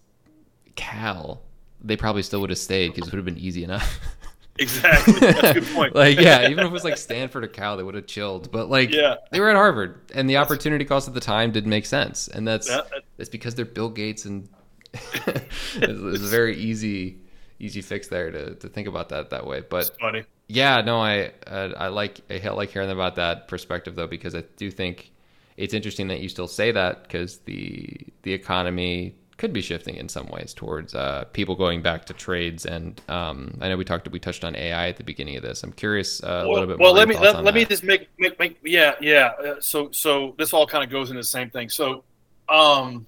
Cal, 0.75 1.43
they 1.83 1.97
probably 1.97 2.23
still 2.23 2.41
would 2.41 2.51
have 2.51 2.59
stayed 2.59 2.95
because 2.95 3.09
it 3.09 3.13
would 3.13 3.19
have 3.19 3.25
been 3.27 3.37
easy 3.39 3.63
enough. 3.65 4.01
Exactly. 4.59 5.15
That's 5.21 5.43
a 5.51 5.55
good 5.61 5.67
point. 5.75 5.95
like 5.95 6.19
yeah, 6.19 6.49
even 6.49 6.61
if 6.61 6.67
it 6.67 6.73
was 6.73 6.85
like 6.85 6.97
Stanford 7.09 7.45
or 7.45 7.49
Cal, 7.49 7.77
they 7.77 7.83
would 7.83 7.95
have 7.95 8.07
chilled. 8.07 8.51
But 8.51 8.69
like 8.71 8.91
Yeah. 8.93 9.17
they 9.31 9.41
were 9.41 9.51
at 9.51 9.57
Harvard, 9.57 10.01
and 10.15 10.29
the 10.29 10.37
opportunity 10.39 10.85
cost 10.85 11.09
at 11.09 11.15
the 11.15 11.21
time 11.21 11.53
didn't 11.53 11.71
make 11.71 11.87
sense, 11.87 12.29
and 12.29 12.47
that's 12.47 12.69
That- 12.69 13.31
because 13.31 13.55
they're 13.55 13.65
Bill 13.65 13.91
Gates, 13.91 14.25
and 14.25 14.49
it's, 14.93 15.77
it's 15.77 16.23
a 16.23 16.29
very 16.29 16.57
easy 16.57 17.19
easy 17.59 17.81
fix 17.81 18.09
there 18.09 18.31
to, 18.31 18.55
to 18.57 18.69
think 18.69 18.87
about 18.89 19.09
that 19.11 19.31
that 19.31 19.47
way. 19.47 19.63
But 19.69 19.91
funny. 20.01 20.25
yeah, 20.49 20.81
no, 20.83 21.01
I 21.01 21.33
uh, 21.47 21.73
I 21.77 21.89
like 21.89 22.21
I 22.31 22.49
like 22.51 22.71
hearing 22.71 22.91
about 22.91 23.17
that 23.17 23.49
perspective 23.49 23.95
though 23.95 24.07
because 24.07 24.35
I 24.35 24.43
do 24.57 24.71
think 24.71 25.11
it's 25.57 25.73
interesting 25.75 26.09
that 26.09 26.21
you 26.21 26.29
still 26.29 26.49
say 26.49 26.73
that 26.73 27.03
because 27.05 27.39
the 27.39 27.97
the 28.23 28.33
economy 28.33 29.15
could 29.37 29.53
be 29.53 29.61
shifting 29.61 29.97
in 29.97 30.09
some 30.09 30.29
ways 30.29 30.55
towards 30.55 30.95
uh, 30.95 31.25
people 31.33 31.55
going 31.55 31.83
back 31.83 32.07
to 32.07 32.15
trades 32.15 32.65
and 32.65 33.03
um, 33.09 33.59
I 33.61 33.69
know 33.69 33.77
we 33.77 33.85
talked 33.85 34.11
we 34.11 34.19
touched 34.19 34.43
on 34.45 34.57
AI 34.57 34.89
at 34.89 34.97
the 34.97 35.05
beginning 35.05 35.37
of 35.37 35.43
this. 35.43 35.63
I'm 35.63 35.73
curious 35.73 36.25
uh, 36.25 36.45
a 36.45 36.49
little 36.49 36.67
bit 36.67 36.79
well, 36.79 36.95
more. 36.95 36.99
let 36.99 37.09
me 37.09 37.19
let, 37.19 37.45
let 37.45 37.53
me 37.55 37.67
just 37.67 37.85
make 37.85 38.09
make, 38.19 38.39
make 38.39 38.59
yeah 38.65 38.95
yeah. 39.01 39.33
Uh, 39.45 39.57
so 39.61 39.91
so 39.91 40.35
this 40.39 40.55
all 40.55 40.67
kind 40.67 40.83
of 40.83 40.89
goes 40.91 41.11
into 41.11 41.21
the 41.21 41.25
same 41.25 41.51
thing. 41.51 41.69
So, 41.69 42.03
um, 42.49 43.07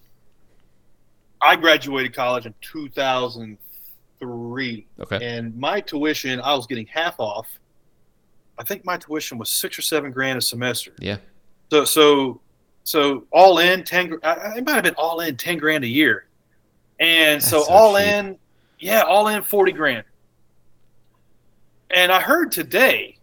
I 1.41 1.57
graduated 1.57 2.15
college 2.15 2.47
in 2.47 2.55
2003, 2.61 4.87
okay. 5.01 5.37
and 5.37 5.57
my 5.57 5.81
tuition 5.81 6.41
I 6.41 6.55
was 6.55 6.67
getting 6.67 6.87
half 6.87 7.19
off. 7.19 7.49
I 8.59 8.65
think 8.65 8.85
my 8.85 8.97
tuition 8.97 9.39
was 9.39 9.49
six 9.49 9.79
or 9.79 9.83
seven 9.83 10.11
grand 10.11 10.37
a 10.37 10.43
semester. 10.43 10.93
Yeah. 10.99 11.19
So 11.71 11.85
so 11.85 12.41
so 12.89 13.25
all 13.31 13.59
in 13.59 13.85
ten. 13.85 14.15
It 14.15 14.65
might 14.65 14.73
have 14.75 14.83
been 14.83 14.95
all 14.95 15.21
in 15.21 15.37
ten 15.37 15.59
grand 15.59 15.85
a 15.85 15.89
year, 15.89 16.25
and 16.99 17.43
so, 17.43 17.63
so 17.63 17.71
all 17.71 17.97
cheap. 17.99 18.07
in, 18.07 18.39
yeah, 18.79 19.03
all 19.03 19.29
in 19.29 19.43
forty 19.43 19.73
grand. 19.73 20.05
And 21.91 22.11
I 22.11 22.19
heard 22.19 22.51
today 22.51 23.19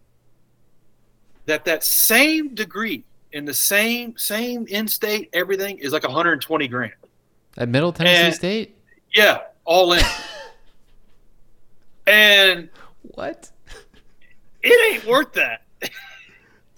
that 1.46 1.64
that 1.64 1.82
same 1.82 2.54
degree 2.54 3.02
in 3.32 3.44
the 3.44 3.54
same 3.54 4.16
same 4.16 4.66
in-state 4.68 5.30
everything 5.32 5.78
is 5.78 5.92
like 5.92 6.04
120 6.04 6.68
grand. 6.68 6.92
At 7.56 7.68
Middle 7.68 7.92
Tennessee 7.92 8.14
and- 8.24 8.34
State. 8.34 8.76
Yeah, 9.14 9.38
all 9.64 9.92
in. 9.94 10.02
and 12.06 12.68
What? 13.02 13.50
it 14.62 14.94
ain't 14.94 15.06
worth 15.06 15.32
that. 15.34 15.62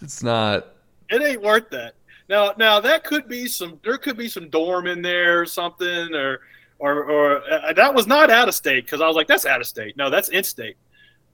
It's 0.01 0.23
not. 0.23 0.75
It 1.11 1.21
ain't 1.23 1.43
worth 1.43 1.71
that. 1.71 1.95
Now, 2.29 2.53
now 2.59 2.81
that 2.81 3.05
could 3.05 3.27
be 3.29 3.47
some. 3.47 3.81
There 3.83 3.97
could 3.99 4.17
be 4.17 4.29
some 4.29 4.49
dorm 4.51 4.87
in 4.87 5.01
there 5.03 5.41
or 5.41 5.47
something, 5.47 6.15
or, 6.15 6.41
or, 6.79 7.05
or 7.05 7.43
uh, 7.51 7.73
that 7.73 7.95
was 7.95 8.07
not 8.07 8.31
out 8.31 8.49
of 8.49 8.55
state 8.55 8.85
because 8.85 9.01
I 9.01 9.07
was 9.07 9.17
like, 9.17 9.27
that's 9.27 9.47
out 9.47 9.61
of 9.61 9.67
state. 9.67 9.97
No, 9.97 10.11
that's 10.11 10.29
in 10.29 10.45
state. 10.45 10.77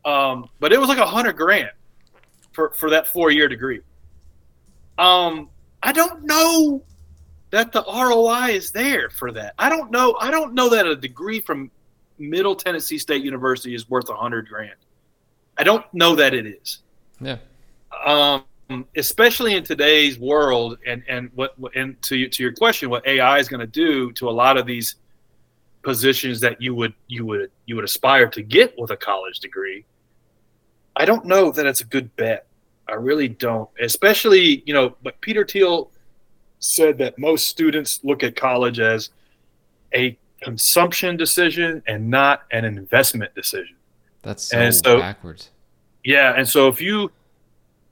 Um, 0.04 0.48
but 0.60 0.72
it 0.72 0.78
was 0.78 0.88
like 0.88 0.98
a 0.98 1.06
hundred 1.06 1.32
grand 1.32 1.70
for 2.52 2.70
for 2.70 2.90
that 2.90 3.08
four 3.08 3.30
year 3.30 3.48
degree. 3.48 3.80
Um, 4.98 5.48
I 5.82 5.92
don't 5.92 6.24
know 6.24 6.82
that 7.50 7.72
the 7.72 7.82
ROI 7.82 8.50
is 8.52 8.70
there 8.70 9.10
for 9.10 9.32
that. 9.32 9.54
I 9.58 9.68
don't 9.68 9.90
know. 9.90 10.16
I 10.20 10.30
don't 10.30 10.54
know 10.54 10.68
that 10.68 10.86
a 10.86 10.94
degree 10.94 11.40
from 11.40 11.70
Middle 12.18 12.54
Tennessee 12.54 12.98
State 12.98 13.24
University 13.24 13.74
is 13.74 13.88
worth 13.90 14.08
a 14.08 14.14
hundred 14.14 14.48
grand. 14.48 14.74
I 15.58 15.64
don't 15.64 15.84
know 15.94 16.14
that 16.16 16.34
it 16.34 16.46
is 16.46 16.80
Yeah. 17.20 17.38
um, 18.04 18.44
Um, 18.70 18.86
especially 18.96 19.54
in 19.54 19.62
today's 19.62 20.18
world, 20.18 20.78
and 20.86 21.02
and 21.06 21.30
what 21.34 21.54
and 21.74 22.00
to 22.02 22.28
to 22.28 22.42
your 22.42 22.52
question, 22.52 22.88
what 22.88 23.06
AI 23.06 23.38
is 23.38 23.48
going 23.48 23.60
to 23.60 23.66
do 23.66 24.10
to 24.12 24.28
a 24.28 24.32
lot 24.32 24.56
of 24.56 24.64
these 24.64 24.96
positions 25.82 26.40
that 26.40 26.62
you 26.62 26.74
would 26.74 26.94
you 27.06 27.26
would 27.26 27.50
you 27.66 27.76
would 27.76 27.84
aspire 27.84 28.26
to 28.28 28.42
get 28.42 28.74
with 28.78 28.90
a 28.90 28.96
college 28.96 29.40
degree. 29.40 29.84
I 30.96 31.04
don't 31.04 31.26
know 31.26 31.50
that 31.50 31.66
it's 31.66 31.82
a 31.82 31.84
good 31.84 32.14
bet. 32.16 32.46
I 32.88 32.94
really 32.94 33.28
don't. 33.28 33.68
Especially, 33.80 34.62
you 34.64 34.72
know, 34.72 34.96
but 35.02 35.20
Peter 35.20 35.44
Thiel 35.44 35.90
said 36.58 36.96
that 36.98 37.18
most 37.18 37.48
students 37.48 38.00
look 38.02 38.22
at 38.22 38.34
college 38.34 38.80
as 38.80 39.10
a 39.94 40.16
consumption 40.42 41.16
decision 41.18 41.82
and 41.86 42.08
not 42.08 42.44
an 42.50 42.64
investment 42.64 43.34
decision. 43.34 43.76
That's 44.22 44.44
so, 44.44 44.58
And 44.58 44.74
so- 44.74 44.98
backwards. 45.00 45.50
Yeah, 46.02 46.34
and 46.36 46.46
so 46.46 46.68
if 46.68 46.80
you 46.82 47.10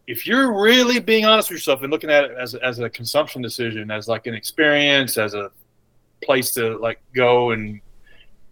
if 0.06 0.26
you're 0.26 0.60
really 0.60 0.98
being 0.98 1.24
honest 1.24 1.50
with 1.50 1.58
yourself 1.58 1.82
and 1.82 1.90
looking 1.90 2.10
at 2.10 2.24
it 2.24 2.32
as 2.38 2.54
as 2.54 2.78
a 2.78 2.90
consumption 2.90 3.40
decision, 3.42 3.90
as 3.90 4.08
like 4.08 4.26
an 4.26 4.34
experience, 4.34 5.16
as 5.16 5.34
a 5.34 5.50
place 6.22 6.52
to 6.52 6.78
like 6.78 7.00
go 7.14 7.50
and 7.50 7.80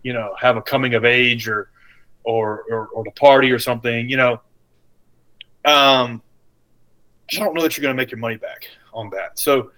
you 0.02 0.12
know 0.12 0.34
have 0.38 0.56
a 0.56 0.62
coming 0.62 0.94
of 0.94 1.04
age 1.04 1.48
or 1.48 1.70
or 2.24 2.64
or, 2.70 2.86
or 2.88 3.04
party 3.16 3.50
or 3.50 3.58
something, 3.58 4.08
you 4.08 4.16
know, 4.16 4.32
um, 5.64 6.22
I 7.32 7.38
don't 7.38 7.54
know 7.54 7.62
that 7.62 7.76
you're 7.76 7.82
going 7.82 7.94
to 7.94 8.00
make 8.00 8.10
your 8.10 8.20
money 8.20 8.36
back 8.36 8.66
on 8.92 9.10
that. 9.10 9.38
So 9.38 9.70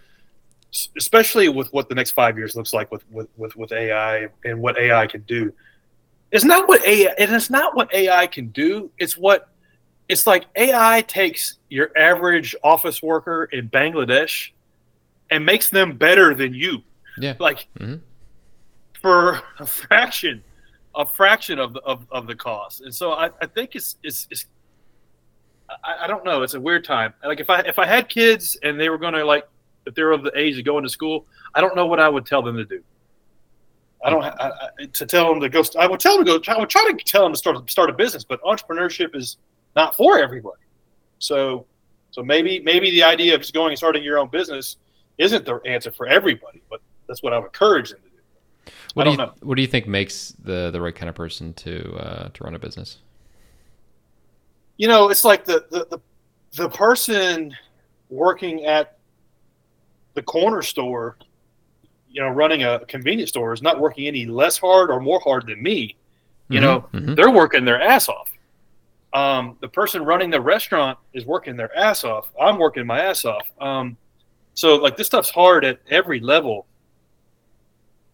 especially 0.96 1.48
with 1.48 1.72
what 1.72 1.88
the 1.88 1.94
next 1.94 2.12
five 2.12 2.38
years 2.38 2.56
looks 2.56 2.72
like 2.72 2.90
with 2.90 3.04
with 3.10 3.28
with, 3.36 3.54
with 3.56 3.72
AI 3.72 4.28
and 4.44 4.60
what 4.60 4.78
AI 4.78 5.06
can 5.06 5.22
do. 5.22 5.52
It's 6.30 6.44
not 6.44 6.66
what 6.66 6.84
AI 6.86 7.12
and 7.18 7.30
it's 7.32 7.50
not 7.50 7.76
what 7.76 7.92
AI 7.94 8.26
can 8.26 8.48
do. 8.48 8.90
It's 8.98 9.16
what 9.16 9.48
it's 10.12 10.26
like 10.26 10.44
AI 10.56 11.00
takes 11.08 11.58
your 11.70 11.90
average 11.96 12.54
office 12.62 13.02
worker 13.02 13.44
in 13.52 13.68
Bangladesh 13.70 14.50
and 15.30 15.44
makes 15.44 15.70
them 15.70 15.96
better 15.96 16.34
than 16.34 16.52
you. 16.54 16.82
Yeah. 17.18 17.34
Like 17.38 17.66
Mhm. 17.78 18.00
for 19.00 19.40
a 19.58 19.66
fraction, 19.66 20.44
a 20.94 21.06
fraction 21.06 21.58
of 21.58 21.72
the 21.72 21.80
of, 21.80 22.06
of 22.10 22.26
the 22.26 22.34
cost. 22.34 22.82
And 22.82 22.94
so 22.94 23.12
I, 23.12 23.30
I 23.40 23.46
think 23.46 23.74
it's 23.74 23.96
it's, 24.02 24.28
it's 24.30 24.44
I, 25.82 26.04
I 26.04 26.06
don't 26.06 26.24
know. 26.24 26.42
It's 26.42 26.54
a 26.54 26.60
weird 26.60 26.84
time. 26.84 27.14
Like 27.24 27.40
if 27.40 27.48
I 27.48 27.60
if 27.60 27.78
I 27.78 27.86
had 27.86 28.08
kids 28.08 28.58
and 28.62 28.78
they 28.78 28.90
were 28.90 28.98
gonna 28.98 29.24
like 29.24 29.48
if 29.86 29.94
they 29.94 30.02
were 30.02 30.12
of 30.12 30.22
the 30.22 30.32
age 30.38 30.58
of 30.58 30.64
going 30.64 30.84
to 30.84 30.90
school, 30.90 31.26
I 31.54 31.60
don't 31.62 31.74
know 31.74 31.86
what 31.86 31.98
I 32.00 32.08
would 32.08 32.26
tell 32.26 32.42
them 32.42 32.56
to 32.56 32.64
do. 32.64 32.82
I 34.04 34.10
don't 34.10 34.22
I, 34.24 34.50
I, 34.80 34.84
to 34.92 35.06
tell 35.06 35.30
them 35.32 35.40
to 35.40 35.48
go. 35.48 35.62
I 35.78 35.86
would 35.86 36.00
tell 36.00 36.16
them 36.16 36.26
to 36.26 36.38
go. 36.38 36.52
I 36.52 36.58
would 36.58 36.68
try 36.68 36.84
to 36.90 37.04
tell 37.04 37.22
them 37.22 37.32
to 37.32 37.38
start 37.38 37.70
start 37.70 37.88
a 37.88 37.92
business, 37.94 38.24
but 38.24 38.42
entrepreneurship 38.42 39.14
is 39.16 39.38
not 39.76 39.96
for 39.96 40.18
everybody. 40.18 40.60
So, 41.18 41.66
so 42.10 42.22
maybe 42.22 42.60
maybe 42.60 42.90
the 42.90 43.02
idea 43.02 43.34
of 43.34 43.40
just 43.40 43.54
going 43.54 43.70
and 43.70 43.78
starting 43.78 44.02
your 44.02 44.18
own 44.18 44.28
business 44.28 44.76
isn't 45.18 45.44
the 45.44 45.56
answer 45.66 45.90
for 45.90 46.06
everybody, 46.06 46.62
but 46.70 46.80
that's 47.06 47.22
what 47.22 47.32
I 47.32 47.38
would 47.38 47.46
encourage 47.46 47.90
them 47.90 48.00
to 48.00 48.08
do. 48.08 48.72
What 48.94 49.02
I 49.02 49.04
do 49.04 49.10
you 49.12 49.16
don't 49.18 49.26
know. 49.28 49.34
What 49.46 49.54
do 49.56 49.62
you 49.62 49.68
think 49.68 49.86
makes 49.86 50.34
the 50.42 50.70
the 50.70 50.80
right 50.80 50.94
kind 50.94 51.08
of 51.08 51.14
person 51.14 51.52
to 51.54 51.94
uh, 51.96 52.28
to 52.34 52.44
run 52.44 52.54
a 52.54 52.58
business? 52.58 52.98
You 54.76 54.88
know, 54.88 55.10
it's 55.10 55.24
like 55.24 55.44
the 55.44 55.64
the 55.70 55.86
the, 55.90 55.98
the 56.56 56.68
person 56.68 57.54
working 58.10 58.64
at 58.66 58.98
the 60.14 60.22
corner 60.22 60.60
store, 60.60 61.16
you 62.10 62.20
know, 62.20 62.28
running 62.28 62.64
a 62.64 62.80
convenience 62.86 63.30
store 63.30 63.52
is 63.54 63.62
not 63.62 63.80
working 63.80 64.06
any 64.06 64.26
less 64.26 64.58
hard 64.58 64.90
or 64.90 65.00
more 65.00 65.20
hard 65.20 65.46
than 65.46 65.62
me. 65.62 65.96
You 66.48 66.60
know, 66.60 66.86
Mhm. 66.92 67.16
they're 67.16 67.30
working 67.30 67.64
their 67.64 67.80
ass 67.80 68.10
off. 68.10 68.30
Um, 69.14 69.58
the 69.60 69.68
person 69.68 70.04
running 70.04 70.30
the 70.30 70.40
restaurant 70.40 70.98
is 71.12 71.26
working 71.26 71.56
their 71.56 71.76
ass 71.76 72.02
off. 72.04 72.32
I'm 72.40 72.58
working 72.58 72.86
my 72.86 73.00
ass 73.00 73.24
off. 73.24 73.46
Um, 73.60 73.96
so 74.54 74.76
like 74.76 74.96
this 74.96 75.06
stuff's 75.06 75.30
hard 75.30 75.64
at 75.64 75.80
every 75.88 76.20
level. 76.20 76.66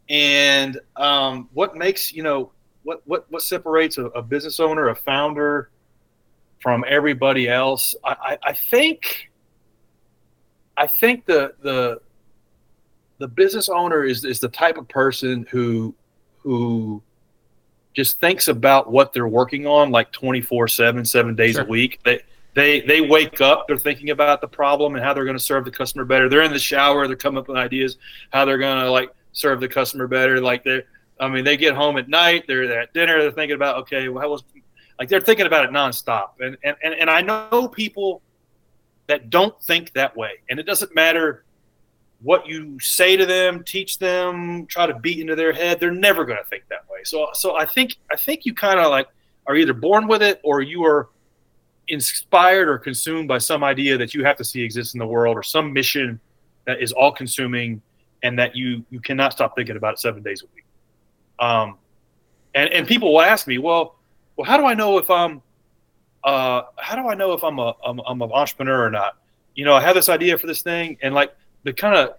And 0.09 0.81
um, 0.97 1.49
what 1.53 1.77
makes 1.77 2.13
you 2.13 2.23
know 2.23 2.53
what 2.83 3.03
what 3.05 3.27
what 3.31 3.43
separates 3.43 3.99
a, 3.99 4.07
a 4.07 4.23
business 4.23 4.59
owner, 4.59 4.89
a 4.89 4.95
founder, 4.95 5.71
from 6.61 6.85
everybody 6.89 7.49
else? 7.49 7.95
I, 8.05 8.17
I, 8.21 8.39
I 8.43 8.53
think 8.53 9.31
I 10.77 10.87
think 10.87 11.27
the 11.27 11.55
the 11.63 12.01
the 13.19 13.29
business 13.29 13.69
owner 13.69 14.05
is 14.05 14.25
is 14.25 14.41
the 14.41 14.49
type 14.49 14.79
of 14.79 14.89
person 14.89 15.47
who 15.51 15.95
who 16.39 17.03
just 17.95 18.21
thinks 18.21 18.49
about 18.49 18.91
what 18.91 19.13
they're 19.13 19.29
working 19.29 19.67
on 19.67 19.91
like 19.91 20.13
24 20.13 20.69
7 20.69 21.05
7 21.05 21.35
days 21.35 21.55
Sure. 21.55 21.65
a 21.65 21.67
week. 21.67 21.99
They 22.05 22.21
they 22.55 22.81
they 22.81 23.01
wake 23.01 23.41
up 23.41 23.67
they're 23.69 23.77
thinking 23.79 24.11
about 24.11 24.41
the 24.41 24.49
problem 24.49 24.95
and 24.95 25.05
how 25.05 25.15
they're 25.15 25.25
going 25.25 25.37
to 25.37 25.43
serve 25.43 25.65
the 25.65 25.71
customer 25.71 26.05
better. 26.05 26.29
They're 26.29 26.43
in 26.43 26.53
the 26.53 26.59
shower 26.59 27.07
they're 27.07 27.17
coming 27.17 27.39
up 27.39 27.49
with 27.49 27.57
ideas 27.57 27.97
how 28.33 28.45
they're 28.45 28.59
going 28.59 28.85
to 28.85 28.91
like 28.91 29.11
serve 29.33 29.61
the 29.61 29.69
customer 29.69 30.07
better. 30.07 30.41
Like 30.41 30.65
they 30.65 30.83
i 31.21 31.29
mean 31.29 31.45
they 31.45 31.57
get 31.57 31.75
home 31.75 31.97
at 31.99 32.09
night 32.09 32.45
they're 32.47 32.81
at 32.81 32.93
dinner 32.93 33.21
they're 33.21 33.33
thinking 33.33 33.57
about 33.57 33.77
okay 33.77 34.09
well 34.09 34.23
how 34.23 34.31
was 34.31 34.45
like 35.01 35.09
they're 35.09 35.21
thinking 35.21 35.47
about 35.47 35.65
it 35.65 35.71
nonstop. 35.71 36.31
And 36.41 36.57
and 36.65 36.77
and, 36.83 36.95
and 36.95 37.11
i 37.11 37.21
know 37.21 37.69
people 37.69 38.23
that 39.09 39.31
don't 39.31 39.61
think 39.63 39.93
that 39.95 40.17
way. 40.17 40.33
And 40.49 40.61
it 40.61 40.65
doesn't 40.65 40.95
matter 40.95 41.45
what 42.21 42.47
you 42.47 42.79
say 42.81 43.17
to 43.17 43.25
them, 43.25 43.63
teach 43.63 43.99
them, 43.99 44.67
try 44.67 44.87
to 44.87 44.95
beat 44.95 45.21
into 45.21 45.37
their 45.37 45.53
head, 45.53 45.79
they're 45.79 45.91
never 45.91 46.25
going 46.25 46.39
to 46.39 46.45
think 46.45 46.65
that 46.69 46.89
way. 46.91 47.01
So, 47.05 47.29
so 47.33 47.57
I 47.57 47.65
think 47.65 47.97
I 48.11 48.17
think 48.17 48.45
you 48.45 48.55
kind 48.55 48.81
of 48.81 48.91
like 48.91 49.09
are 49.47 49.57
either 49.57 49.73
born 49.73 50.09
with 50.09 50.23
it 50.23 50.41
or 50.43 50.61
you 50.61 50.85
are 50.85 51.09
inspired 51.89 52.69
or 52.69 52.79
consumed 52.79 53.29
by 53.29 53.39
some 53.39 53.65
idea 53.65 53.97
that 53.97 54.15
you 54.15 54.25
have 54.25 54.37
to 54.37 54.45
see 54.45 54.63
exist 54.63 54.95
in 54.95 54.99
the 54.99 55.07
world 55.07 55.37
or 55.37 55.43
some 55.43 55.73
mission 55.73 56.21
that 56.67 56.83
is 56.83 56.93
all 56.93 57.13
consuming 57.13 57.81
and 58.23 58.39
that 58.39 58.55
you 58.57 58.85
you 58.91 59.01
cannot 59.01 59.33
stop 59.33 59.55
thinking 59.57 59.77
about 59.77 59.95
it 59.95 60.01
seven 60.01 60.23
days 60.23 60.43
a 60.43 60.47
week. 60.55 60.65
Um, 61.39 61.79
and 62.55 62.69
and 62.71 62.87
people 62.87 63.13
will 63.13 63.23
ask 63.23 63.47
me, 63.47 63.59
well, 63.59 63.97
well, 64.37 64.45
how 64.45 64.57
do 64.57 64.67
I 64.67 64.75
know 64.75 64.99
if 64.99 65.09
I'm 65.11 65.41
uh, 66.25 66.63
how 66.77 66.97
do 67.01 67.09
I 67.09 67.15
know 67.15 67.33
if 67.33 67.45
I'm 67.45 67.59
a 67.59 67.75
I'm, 67.85 68.01
I'm 68.01 68.21
an 68.21 68.33
entrepreneur 68.33 68.85
or 68.85 68.91
not? 68.91 69.17
You 69.55 69.65
know, 69.65 69.75
I 69.75 69.81
have 69.81 69.95
this 69.95 70.09
idea 70.09 70.37
for 70.37 70.47
this 70.47 70.63
thing, 70.63 70.99
and 71.01 71.15
like 71.15 71.35
the 71.65 71.73
kind 71.73 71.97
of 71.97 72.15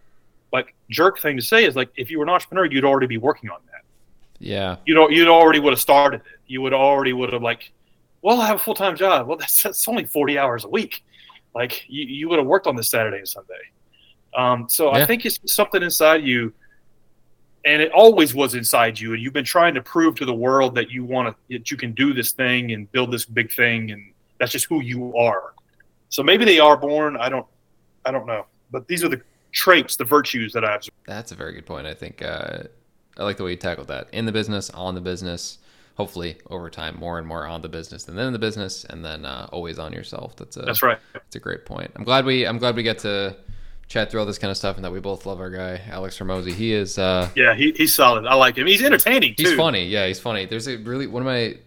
like 0.51 0.73
jerk 0.89 1.19
thing 1.19 1.35
to 1.37 1.41
say 1.41 1.65
is 1.65 1.75
like 1.75 1.89
if 1.95 2.09
you 2.09 2.17
were 2.17 2.23
an 2.23 2.29
entrepreneur, 2.29 2.65
you'd 2.65 2.85
already 2.85 3.07
be 3.07 3.17
working 3.17 3.49
on 3.49 3.59
that. 3.71 3.81
Yeah. 4.39 4.77
You 4.85 4.95
know, 4.95 5.09
you'd 5.09 5.27
already 5.27 5.59
would 5.59 5.73
have 5.73 5.81
started 5.81 6.21
it. 6.21 6.27
You 6.47 6.61
would 6.61 6.73
already 6.73 7.13
would 7.13 7.31
have 7.33 7.41
like, 7.41 7.71
well, 8.21 8.41
I 8.41 8.47
have 8.47 8.55
a 8.57 8.59
full 8.59 8.73
time 8.73 8.95
job. 8.95 9.27
Well, 9.27 9.37
that's 9.39 9.63
that's 9.63 9.87
only 9.87 10.05
forty 10.05 10.37
hours 10.37 10.65
a 10.65 10.69
week. 10.69 11.03
Like 11.55 11.85
you, 11.87 12.05
you 12.05 12.29
would 12.29 12.39
have 12.39 12.47
worked 12.47 12.67
on 12.67 12.75
this 12.75 12.89
Saturday 12.89 13.17
and 13.17 13.27
Sunday. 13.27 13.53
Um, 14.35 14.67
so 14.69 14.95
Yeah. 14.95 15.03
I 15.03 15.05
think 15.05 15.25
it's 15.25 15.39
something 15.45 15.81
inside 15.81 16.23
you, 16.23 16.53
and 17.65 17.81
it 17.81 17.91
always 17.91 18.33
was 18.33 18.53
inside 18.55 18.99
you, 18.99 19.13
and 19.13 19.21
you've 19.21 19.33
been 19.33 19.43
trying 19.43 19.73
to 19.73 19.81
prove 19.81 20.15
to 20.15 20.25
the 20.25 20.33
world 20.33 20.75
that 20.75 20.91
you 20.91 21.03
want 21.03 21.29
to, 21.29 21.57
that 21.57 21.71
you 21.71 21.77
can 21.77 21.93
do 21.93 22.13
this 22.13 22.31
thing 22.31 22.71
and 22.71 22.91
build 22.91 23.11
this 23.11 23.25
big 23.25 23.51
thing, 23.51 23.91
and 23.91 24.13
that's 24.39 24.51
just 24.51 24.65
who 24.65 24.81
you 24.81 25.15
are. 25.17 25.53
So 26.09 26.21
maybe 26.23 26.45
they 26.45 26.59
are 26.59 26.77
born. 26.77 27.17
I 27.17 27.29
don't, 27.29 27.45
I 28.05 28.11
don't 28.11 28.27
know, 28.27 28.45
but 28.71 28.87
these 28.87 29.03
are 29.03 29.09
the 29.09 29.21
traits, 29.51 29.95
the 29.95 30.05
virtues 30.05 30.53
that 30.53 30.63
I've. 30.63 30.81
That's 31.05 31.31
a 31.31 31.35
very 31.35 31.53
good 31.53 31.65
point. 31.65 31.87
I 31.87 31.93
think 31.93 32.21
uh, 32.21 32.63
I 33.17 33.23
like 33.23 33.37
the 33.37 33.43
way 33.43 33.51
you 33.51 33.57
tackled 33.57 33.87
that. 33.87 34.09
In 34.13 34.25
the 34.25 34.31
business, 34.31 34.69
on 34.71 34.95
the 34.95 35.01
business, 35.01 35.57
hopefully 35.95 36.37
over 36.49 36.69
time, 36.69 36.97
more 36.97 37.17
and 37.19 37.27
more 37.27 37.45
on 37.45 37.61
the 37.61 37.69
business, 37.69 38.07
and 38.07 38.17
then 38.17 38.27
in 38.27 38.33
the 38.33 38.39
business, 38.39 38.85
and 38.85 39.03
then 39.03 39.25
uh, 39.25 39.49
always 39.51 39.79
on 39.79 39.91
yourself. 39.93 40.35
That's 40.35 40.57
a 40.57 40.61
That's 40.61 40.81
right. 40.81 40.97
That's 41.13 41.35
a 41.35 41.39
great 41.39 41.65
point. 41.65 41.91
I'm 41.95 42.03
glad 42.03 42.25
we 42.25 42.45
I'm 42.45 42.57
glad 42.57 42.75
we 42.75 42.83
get 42.83 42.99
to 42.99 43.35
chat 43.87 44.11
through 44.11 44.19
all 44.19 44.25
this 44.25 44.37
kind 44.37 44.51
of 44.51 44.57
stuff, 44.57 44.77
and 44.77 44.85
that 44.85 44.91
we 44.91 44.99
both 44.99 45.25
love 45.25 45.39
our 45.39 45.49
guy 45.49 45.81
Alex 45.89 46.17
Hormozi. 46.17 46.53
He 46.53 46.71
is 46.71 46.97
uh, 46.97 47.29
Yeah, 47.35 47.55
he, 47.55 47.73
he's 47.75 47.93
solid. 47.93 48.25
I 48.25 48.35
like 48.35 48.57
him. 48.57 48.67
He's 48.67 48.83
entertaining 48.83 49.35
too. 49.35 49.43
he's 49.49 49.55
funny. 49.55 49.85
Yeah, 49.85 50.07
he's 50.07 50.19
funny. 50.19 50.45
There's 50.45 50.67
a 50.67 50.77
really 50.77 51.07
one 51.07 51.21
of 51.21 51.25
my 51.25 51.57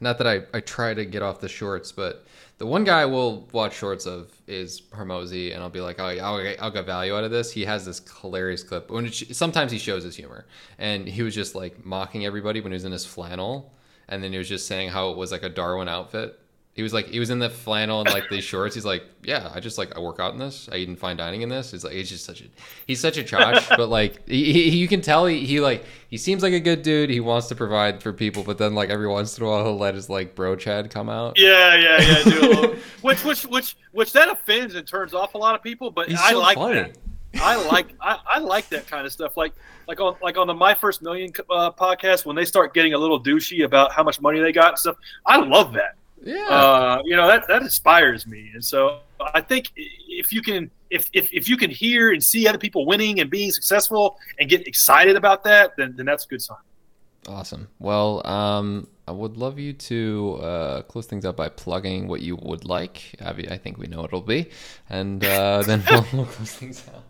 not 0.00 0.18
that 0.18 0.26
I 0.26 0.42
I 0.54 0.60
try 0.60 0.94
to 0.94 1.04
get 1.04 1.22
off 1.22 1.40
the 1.40 1.48
shorts, 1.48 1.90
but 1.90 2.24
the 2.60 2.66
one 2.66 2.84
guy 2.84 3.00
I 3.00 3.06
will 3.06 3.48
watch 3.52 3.74
shorts 3.74 4.04
of 4.04 4.30
is 4.46 4.82
Hormozi, 4.92 5.54
and 5.54 5.62
I'll 5.62 5.70
be 5.70 5.80
like, 5.80 5.98
oh, 5.98 6.10
yeah, 6.10 6.26
I'll, 6.26 6.42
get- 6.42 6.62
I'll 6.62 6.70
get 6.70 6.84
value 6.84 7.16
out 7.16 7.24
of 7.24 7.30
this. 7.30 7.50
He 7.50 7.64
has 7.64 7.86
this 7.86 8.02
hilarious 8.20 8.62
clip. 8.62 8.90
When 8.90 9.06
it, 9.06 9.14
sometimes 9.34 9.72
he 9.72 9.78
shows 9.78 10.04
his 10.04 10.14
humor, 10.14 10.44
and 10.78 11.08
he 11.08 11.22
was 11.22 11.34
just 11.34 11.54
like 11.54 11.82
mocking 11.86 12.26
everybody 12.26 12.60
when 12.60 12.70
he 12.70 12.74
was 12.74 12.84
in 12.84 12.92
his 12.92 13.06
flannel, 13.06 13.72
and 14.08 14.22
then 14.22 14.30
he 14.32 14.36
was 14.36 14.46
just 14.46 14.66
saying 14.66 14.90
how 14.90 15.08
it 15.10 15.16
was 15.16 15.32
like 15.32 15.42
a 15.42 15.48
Darwin 15.48 15.88
outfit. 15.88 16.38
He 16.80 16.82
was 16.82 16.94
like, 16.94 17.08
he 17.08 17.20
was 17.20 17.28
in 17.28 17.38
the 17.38 17.50
flannel 17.50 18.00
and 18.00 18.08
like 18.08 18.30
these 18.30 18.42
shorts. 18.42 18.74
He's 18.74 18.86
like, 18.86 19.04
yeah, 19.22 19.50
I 19.54 19.60
just 19.60 19.76
like 19.76 19.94
I 19.94 20.00
work 20.00 20.18
out 20.18 20.32
in 20.32 20.38
this. 20.38 20.66
I 20.72 20.76
eat 20.76 20.88
in 20.88 20.96
fine 20.96 21.18
dining 21.18 21.42
in 21.42 21.50
this. 21.50 21.72
He's 21.72 21.84
like, 21.84 21.92
he's 21.92 22.08
just 22.08 22.24
such 22.24 22.40
a, 22.40 22.44
he's 22.86 22.98
such 22.98 23.18
a 23.18 23.22
chotch, 23.22 23.68
but 23.76 23.90
like 23.90 24.26
he, 24.26 24.50
he, 24.50 24.78
you 24.78 24.88
can 24.88 25.02
tell 25.02 25.26
he, 25.26 25.44
he 25.44 25.60
like 25.60 25.84
he 26.08 26.16
seems 26.16 26.42
like 26.42 26.54
a 26.54 26.58
good 26.58 26.80
dude. 26.80 27.10
He 27.10 27.20
wants 27.20 27.48
to 27.48 27.54
provide 27.54 28.02
for 28.02 28.14
people, 28.14 28.42
but 28.44 28.56
then 28.56 28.74
like 28.74 28.88
every 28.88 29.08
once 29.08 29.36
in 29.36 29.44
a 29.44 29.46
while 29.46 29.62
he'll 29.62 29.76
let 29.76 29.94
his 29.94 30.08
like 30.08 30.34
bro 30.34 30.56
Chad 30.56 30.90
come 30.90 31.10
out. 31.10 31.38
Yeah, 31.38 31.74
yeah, 31.74 32.00
yeah. 32.00 32.22
Do 32.24 32.78
which, 33.02 33.22
which, 33.26 33.42
which, 33.42 33.76
which 33.92 34.14
that 34.14 34.30
offends 34.30 34.74
and 34.74 34.88
turns 34.88 35.12
off 35.12 35.34
a 35.34 35.38
lot 35.38 35.54
of 35.54 35.62
people. 35.62 35.90
But 35.90 36.08
He's 36.08 36.18
I 36.18 36.30
so 36.30 36.38
like 36.38 36.56
funny. 36.56 36.80
that. 36.80 36.96
I 37.42 37.56
like, 37.68 37.88
I, 38.00 38.18
I 38.26 38.38
like 38.38 38.70
that 38.70 38.86
kind 38.86 39.04
of 39.04 39.12
stuff. 39.12 39.36
Like, 39.36 39.52
like 39.86 40.00
on, 40.00 40.16
like 40.22 40.38
on 40.38 40.46
the 40.46 40.54
My 40.54 40.72
First 40.72 41.02
Million 41.02 41.30
uh, 41.50 41.72
podcast 41.72 42.24
when 42.24 42.36
they 42.36 42.46
start 42.46 42.72
getting 42.72 42.94
a 42.94 42.98
little 42.98 43.22
douchey 43.22 43.64
about 43.64 43.92
how 43.92 44.02
much 44.02 44.18
money 44.20 44.40
they 44.40 44.50
got 44.50 44.70
and 44.70 44.78
stuff. 44.78 44.96
I 45.26 45.36
love 45.36 45.74
that. 45.74 45.96
Yeah. 46.22 46.36
Uh, 46.48 47.02
you 47.04 47.16
know 47.16 47.26
that 47.26 47.48
that 47.48 47.62
inspires 47.62 48.26
me, 48.26 48.50
and 48.54 48.64
so 48.64 49.00
I 49.34 49.40
think 49.40 49.72
if 49.76 50.32
you 50.32 50.42
can, 50.42 50.70
if, 50.90 51.08
if 51.12 51.32
if 51.32 51.48
you 51.48 51.56
can 51.56 51.70
hear 51.70 52.12
and 52.12 52.22
see 52.22 52.46
other 52.46 52.58
people 52.58 52.84
winning 52.86 53.20
and 53.20 53.30
being 53.30 53.50
successful 53.52 54.18
and 54.38 54.48
get 54.48 54.66
excited 54.66 55.16
about 55.16 55.44
that, 55.44 55.76
then 55.76 55.94
then 55.96 56.06
that's 56.06 56.24
a 56.26 56.28
good 56.28 56.42
sign. 56.42 56.58
Awesome. 57.28 57.68
Well, 57.78 58.26
um, 58.26 58.86
I 59.06 59.12
would 59.12 59.36
love 59.36 59.58
you 59.58 59.72
to 59.74 60.38
uh, 60.42 60.82
close 60.82 61.06
things 61.06 61.24
up 61.24 61.36
by 61.36 61.48
plugging 61.48 62.06
what 62.08 62.20
you 62.22 62.36
would 62.36 62.64
like. 62.64 63.14
I 63.20 63.30
I 63.30 63.56
think 63.56 63.78
we 63.78 63.86
know 63.86 63.98
what 64.02 64.06
it'll 64.10 64.20
be, 64.20 64.50
and 64.90 65.24
uh, 65.24 65.62
then 65.66 65.82
we'll, 65.90 66.06
we'll 66.12 66.26
close 66.26 66.54
things 66.54 66.84
out. 66.94 67.04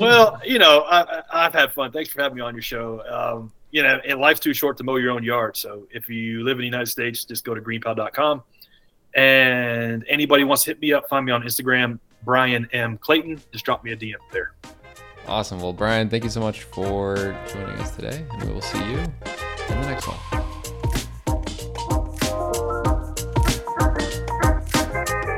well, 0.00 0.40
you 0.44 0.58
know, 0.58 0.80
I, 0.80 1.00
I- 1.02 1.46
I've 1.46 1.54
had 1.54 1.72
fun. 1.72 1.92
Thanks 1.92 2.10
for 2.10 2.22
having 2.22 2.36
me 2.36 2.42
on 2.42 2.54
your 2.54 2.62
show. 2.62 3.02
Um, 3.08 3.52
you 3.76 3.82
know, 3.82 4.00
and 4.08 4.18
life's 4.18 4.40
too 4.40 4.54
short 4.54 4.78
to 4.78 4.84
mow 4.84 4.96
your 4.96 5.10
own 5.10 5.22
yard. 5.22 5.54
So 5.54 5.86
if 5.90 6.08
you 6.08 6.42
live 6.44 6.56
in 6.56 6.60
the 6.60 6.64
United 6.64 6.86
States, 6.86 7.26
just 7.26 7.44
go 7.44 7.54
to 7.54 7.60
greenpal.com. 7.60 8.42
And 9.14 10.02
anybody 10.08 10.44
wants 10.44 10.64
to 10.64 10.70
hit 10.70 10.80
me 10.80 10.94
up, 10.94 11.10
find 11.10 11.26
me 11.26 11.32
on 11.32 11.42
Instagram, 11.42 11.98
Bryan 12.24 12.66
M. 12.72 12.96
Clayton. 12.96 13.38
Just 13.52 13.66
drop 13.66 13.84
me 13.84 13.92
a 13.92 13.96
DM 13.96 14.14
there. 14.32 14.54
Awesome. 15.28 15.60
Well, 15.60 15.74
Bryan, 15.74 16.08
thank 16.08 16.24
you 16.24 16.30
so 16.30 16.40
much 16.40 16.62
for 16.62 17.36
joining 17.52 17.78
us 17.78 17.94
today, 17.94 18.24
and 18.30 18.44
we 18.44 18.54
will 18.54 18.62
see 18.62 18.78
you 18.78 18.96
in 18.96 19.80
the 19.82 19.88
next 19.90 20.08
one. 20.08 20.16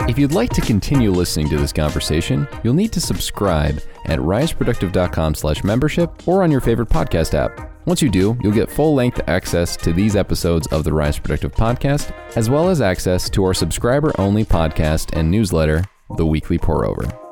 If 0.09 0.17
you'd 0.17 0.33
like 0.33 0.51
to 0.51 0.61
continue 0.61 1.11
listening 1.11 1.49
to 1.49 1.57
this 1.57 1.73
conversation, 1.73 2.47
you'll 2.63 2.75
need 2.75 2.93
to 2.93 3.01
subscribe 3.01 3.83
at 4.05 4.21
riseproductive.com 4.21 5.35
slash 5.35 5.65
membership 5.65 6.29
or 6.29 6.45
on 6.45 6.53
your 6.53 6.61
favorite 6.61 6.89
podcast 6.89 7.35
app. 7.35 7.78
Once 7.89 8.03
you 8.03 8.11
do, 8.11 8.37
you'll 8.43 8.53
get 8.53 8.71
full-length 8.71 9.19
access 9.29 9.75
to 9.75 9.95
these 9.95 10.15
episodes 10.15 10.67
of 10.67 10.85
the 10.85 10.93
Rise 10.93 11.19
Productive 11.19 11.55
podcast, 11.55 12.13
as 12.37 12.51
well 12.51 12.69
as 12.69 12.83
access 12.83 13.31
to 13.31 13.43
our 13.45 13.55
subscriber-only 13.55 14.45
podcast 14.45 15.17
and 15.17 15.31
newsletter, 15.31 15.87
The 16.19 16.27
Weekly 16.27 16.59
Pour 16.59 16.85
Over. 16.85 17.28